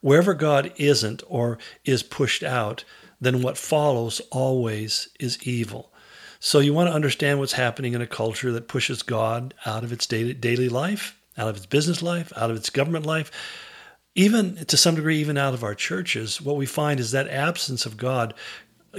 Wherever 0.00 0.32
God 0.32 0.72
isn't 0.76 1.22
or 1.28 1.58
is 1.84 2.04
pushed 2.04 2.44
out, 2.44 2.84
then 3.20 3.42
what 3.42 3.58
follows 3.58 4.20
always 4.30 5.08
is 5.18 5.42
evil. 5.42 5.92
So 6.38 6.60
you 6.60 6.72
want 6.72 6.88
to 6.88 6.94
understand 6.94 7.38
what's 7.38 7.52
happening 7.52 7.94
in 7.94 8.00
a 8.00 8.06
culture 8.06 8.52
that 8.52 8.68
pushes 8.68 9.02
God 9.02 9.54
out 9.66 9.84
of 9.84 9.92
its 9.92 10.06
daily 10.06 10.68
life 10.68 11.18
out 11.36 11.48
of 11.48 11.56
its 11.56 11.66
business 11.66 12.02
life, 12.02 12.32
out 12.36 12.50
of 12.50 12.56
its 12.56 12.70
government 12.70 13.06
life, 13.06 13.30
even 14.14 14.56
to 14.66 14.76
some 14.76 14.94
degree, 14.94 15.18
even 15.18 15.38
out 15.38 15.54
of 15.54 15.64
our 15.64 15.74
churches, 15.74 16.40
what 16.40 16.56
we 16.56 16.66
find 16.66 17.00
is 17.00 17.12
that 17.12 17.28
absence 17.28 17.86
of 17.86 17.96
God 17.96 18.34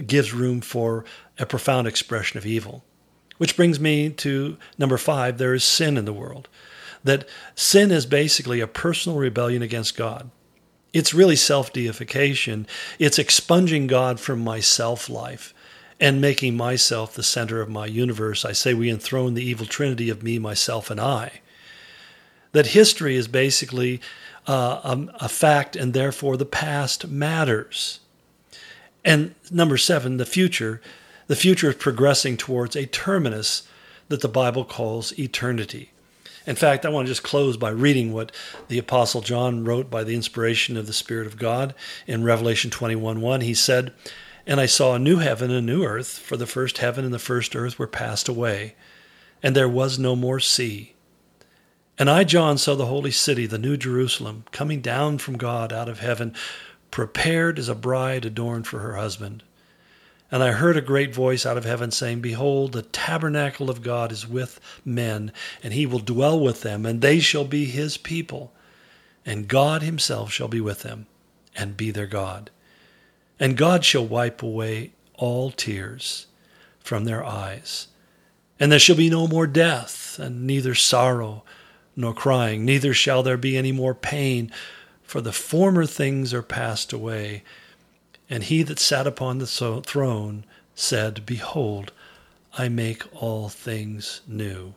gives 0.07 0.33
room 0.33 0.61
for 0.61 1.05
a 1.37 1.45
profound 1.45 1.87
expression 1.87 2.37
of 2.37 2.45
evil. 2.45 2.83
Which 3.37 3.55
brings 3.55 3.79
me 3.79 4.09
to 4.09 4.57
number 4.77 4.97
five 4.97 5.37
there 5.37 5.53
is 5.53 5.63
sin 5.63 5.97
in 5.97 6.05
the 6.05 6.13
world. 6.13 6.47
That 7.03 7.27
sin 7.53 7.91
is 7.91 8.05
basically 8.05 8.59
a 8.59 8.67
personal 8.67 9.17
rebellion 9.17 9.61
against 9.61 9.97
God. 9.97 10.31
It's 10.93 11.13
really 11.13 11.35
self 11.35 11.73
deification, 11.73 12.65
it's 12.97 13.19
expunging 13.19 13.87
God 13.87 14.19
from 14.19 14.39
my 14.39 14.59
self 14.59 15.09
life 15.09 15.53
and 15.99 16.21
making 16.21 16.55
myself 16.55 17.13
the 17.13 17.23
center 17.23 17.61
of 17.61 17.69
my 17.69 17.85
universe. 17.85 18.45
I 18.45 18.51
say 18.51 18.73
we 18.73 18.89
enthrone 18.89 19.35
the 19.35 19.43
evil 19.43 19.65
trinity 19.65 20.09
of 20.09 20.23
me, 20.23 20.39
myself, 20.39 20.89
and 20.89 20.99
I 20.99 21.41
that 22.53 22.67
history 22.67 23.15
is 23.15 23.27
basically 23.27 23.99
uh, 24.47 24.79
a, 24.83 25.25
a 25.25 25.29
fact 25.29 25.75
and 25.75 25.93
therefore 25.93 26.37
the 26.37 26.45
past 26.45 27.07
matters. 27.07 27.99
And 29.03 29.35
number 29.51 29.77
seven, 29.77 30.17
the 30.17 30.25
future. 30.25 30.81
The 31.27 31.35
future 31.35 31.69
is 31.69 31.75
progressing 31.75 32.37
towards 32.37 32.75
a 32.75 32.85
terminus 32.85 33.67
that 34.09 34.21
the 34.21 34.27
Bible 34.27 34.65
calls 34.65 35.17
eternity. 35.17 35.91
In 36.45 36.55
fact, 36.55 36.85
I 36.85 36.89
want 36.89 37.07
to 37.07 37.11
just 37.11 37.23
close 37.23 37.55
by 37.55 37.69
reading 37.69 38.11
what 38.11 38.31
the 38.67 38.77
Apostle 38.77 39.21
John 39.21 39.63
wrote 39.63 39.89
by 39.89 40.03
the 40.03 40.15
inspiration 40.15 40.75
of 40.75 40.87
the 40.87 40.93
Spirit 40.93 41.25
of 41.25 41.37
God 41.37 41.73
in 42.05 42.23
Revelation 42.23 42.69
21 42.69 43.21
1. 43.21 43.41
He 43.41 43.53
said, 43.53 43.93
And 44.45 44.59
I 44.59 44.65
saw 44.65 44.95
a 44.95 44.99
new 44.99 45.17
heaven 45.17 45.49
and 45.49 45.59
a 45.59 45.73
new 45.73 45.83
earth, 45.83 46.19
for 46.19 46.35
the 46.35 46.45
first 46.45 46.79
heaven 46.79 47.05
and 47.05 47.13
the 47.13 47.19
first 47.19 47.55
earth 47.55 47.79
were 47.79 47.87
passed 47.87 48.27
away, 48.27 48.75
and 49.41 49.55
there 49.55 49.69
was 49.69 49.97
no 49.97 50.17
more 50.17 50.41
sea. 50.41 50.93
And 52.03 52.09
I, 52.09 52.25
John, 52.25 52.57
saw 52.57 52.75
the 52.75 52.87
holy 52.87 53.11
city, 53.11 53.45
the 53.45 53.57
new 53.57 53.77
Jerusalem, 53.77 54.43
coming 54.51 54.81
down 54.81 55.19
from 55.19 55.37
God 55.37 55.71
out 55.71 55.87
of 55.87 56.01
heaven, 56.01 56.35
prepared 56.91 57.57
as 57.57 57.69
a 57.69 57.75
bride 57.75 58.25
adorned 58.25 58.67
for 58.67 58.79
her 58.79 58.97
husband. 58.97 59.41
And 60.29 60.43
I 60.43 60.51
heard 60.51 60.75
a 60.75 60.81
great 60.81 61.15
voice 61.15 61.45
out 61.45 61.55
of 61.57 61.63
heaven 61.63 61.91
saying, 61.91 62.19
Behold, 62.19 62.73
the 62.73 62.81
tabernacle 62.81 63.69
of 63.69 63.81
God 63.81 64.11
is 64.11 64.27
with 64.27 64.59
men, 64.83 65.31
and 65.63 65.71
he 65.71 65.85
will 65.85 65.99
dwell 65.99 66.37
with 66.37 66.61
them, 66.61 66.85
and 66.85 66.99
they 66.99 67.21
shall 67.21 67.45
be 67.45 67.63
his 67.63 67.95
people. 67.95 68.51
And 69.25 69.47
God 69.47 69.81
himself 69.81 70.29
shall 70.29 70.49
be 70.49 70.59
with 70.59 70.81
them, 70.81 71.05
and 71.55 71.77
be 71.77 71.89
their 71.89 72.05
God. 72.05 72.51
and 73.39 73.55
God 73.55 73.85
shall 73.85 74.05
wipe 74.05 74.43
away 74.43 74.91
all 75.13 75.51
tears 75.51 76.27
from 76.81 77.05
their 77.05 77.23
eyes. 77.23 77.87
And 78.59 78.73
there 78.73 78.79
shall 78.79 78.97
be 78.97 79.09
no 79.09 79.25
more 79.25 79.47
death, 79.47 80.19
and 80.19 80.45
neither 80.45 80.75
sorrow 80.75 81.45
nor 81.95 82.13
crying, 82.13 82.65
neither 82.65 82.93
shall 82.93 83.23
there 83.23 83.37
be 83.37 83.57
any 83.57 83.71
more 83.71 83.93
pain, 83.93 84.51
for 85.03 85.21
the 85.21 85.31
former 85.31 85.85
things 85.85 86.33
are 86.33 86.41
passed 86.41 86.91
away. 86.91 87.43
And 88.29 88.43
he 88.43 88.63
that 88.63 88.79
sat 88.79 89.05
upon 89.05 89.37
the 89.37 89.81
throne 89.85 90.45
said, 90.75 91.25
Behold, 91.25 91.91
I 92.57 92.69
make 92.69 93.03
all 93.21 93.49
things 93.49 94.21
new. 94.27 94.73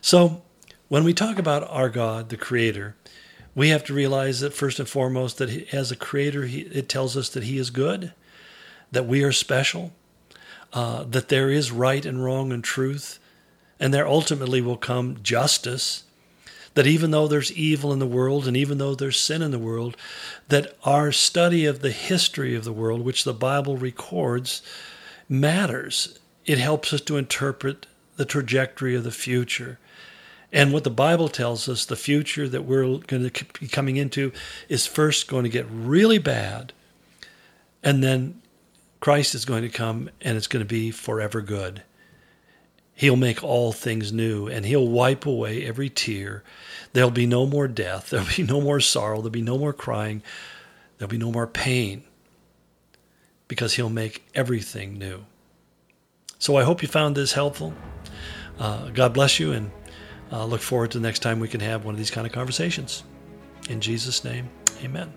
So, 0.00 0.42
when 0.88 1.04
we 1.04 1.12
talk 1.12 1.38
about 1.38 1.68
our 1.68 1.88
God, 1.88 2.28
the 2.28 2.36
Creator, 2.36 2.96
we 3.54 3.70
have 3.70 3.84
to 3.84 3.94
realize 3.94 4.40
that 4.40 4.54
first 4.54 4.78
and 4.78 4.88
foremost, 4.88 5.38
that 5.38 5.50
he, 5.50 5.66
as 5.72 5.90
a 5.90 5.96
Creator, 5.96 6.46
he, 6.46 6.60
it 6.60 6.88
tells 6.88 7.16
us 7.16 7.28
that 7.30 7.44
He 7.44 7.58
is 7.58 7.70
good, 7.70 8.12
that 8.92 9.06
we 9.06 9.22
are 9.22 9.32
special, 9.32 9.92
uh, 10.72 11.04
that 11.04 11.28
there 11.28 11.50
is 11.50 11.72
right 11.72 12.04
and 12.06 12.24
wrong 12.24 12.52
and 12.52 12.62
truth, 12.62 13.18
and 13.80 13.92
there 13.92 14.06
ultimately 14.06 14.60
will 14.60 14.76
come 14.76 15.18
justice. 15.22 16.04
That 16.74 16.86
even 16.86 17.10
though 17.10 17.26
there's 17.26 17.52
evil 17.52 17.92
in 17.92 17.98
the 17.98 18.06
world 18.06 18.46
and 18.46 18.56
even 18.56 18.78
though 18.78 18.94
there's 18.94 19.18
sin 19.18 19.42
in 19.42 19.50
the 19.50 19.58
world, 19.58 19.96
that 20.48 20.76
our 20.84 21.10
study 21.10 21.64
of 21.66 21.80
the 21.80 21.90
history 21.90 22.54
of 22.54 22.64
the 22.64 22.72
world, 22.72 23.00
which 23.00 23.24
the 23.24 23.34
Bible 23.34 23.76
records, 23.76 24.62
matters. 25.28 26.18
It 26.46 26.58
helps 26.58 26.92
us 26.92 27.00
to 27.02 27.16
interpret 27.16 27.86
the 28.16 28.24
trajectory 28.24 28.94
of 28.94 29.04
the 29.04 29.10
future. 29.10 29.78
And 30.52 30.72
what 30.72 30.84
the 30.84 30.90
Bible 30.90 31.28
tells 31.28 31.68
us, 31.68 31.84
the 31.84 31.96
future 31.96 32.48
that 32.48 32.64
we're 32.64 32.98
going 32.98 33.30
to 33.30 33.44
be 33.60 33.68
coming 33.68 33.96
into 33.96 34.32
is 34.68 34.86
first 34.86 35.28
going 35.28 35.44
to 35.44 35.50
get 35.50 35.66
really 35.70 36.18
bad, 36.18 36.72
and 37.82 38.02
then 38.02 38.40
Christ 39.00 39.34
is 39.34 39.44
going 39.44 39.62
to 39.62 39.68
come 39.68 40.10
and 40.20 40.36
it's 40.36 40.46
going 40.46 40.64
to 40.64 40.68
be 40.68 40.90
forever 40.90 41.40
good. 41.40 41.82
He'll 42.98 43.14
make 43.14 43.44
all 43.44 43.70
things 43.70 44.12
new 44.12 44.48
and 44.48 44.66
he'll 44.66 44.88
wipe 44.88 45.24
away 45.24 45.64
every 45.64 45.88
tear. 45.88 46.42
There'll 46.94 47.12
be 47.12 47.26
no 47.26 47.46
more 47.46 47.68
death. 47.68 48.10
There'll 48.10 48.26
be 48.36 48.42
no 48.42 48.60
more 48.60 48.80
sorrow. 48.80 49.18
There'll 49.18 49.30
be 49.30 49.40
no 49.40 49.56
more 49.56 49.72
crying. 49.72 50.20
There'll 50.98 51.08
be 51.08 51.16
no 51.16 51.30
more 51.30 51.46
pain 51.46 52.02
because 53.46 53.74
he'll 53.74 53.88
make 53.88 54.28
everything 54.34 54.98
new. 54.98 55.24
So 56.40 56.56
I 56.56 56.64
hope 56.64 56.82
you 56.82 56.88
found 56.88 57.14
this 57.14 57.32
helpful. 57.34 57.72
Uh, 58.58 58.88
God 58.88 59.14
bless 59.14 59.38
you 59.38 59.52
and 59.52 59.70
uh, 60.32 60.44
look 60.44 60.60
forward 60.60 60.90
to 60.90 60.98
the 60.98 61.06
next 61.06 61.20
time 61.20 61.38
we 61.38 61.46
can 61.46 61.60
have 61.60 61.84
one 61.84 61.94
of 61.94 61.98
these 61.98 62.10
kind 62.10 62.26
of 62.26 62.32
conversations. 62.32 63.04
In 63.70 63.80
Jesus' 63.80 64.24
name, 64.24 64.50
amen. 64.82 65.12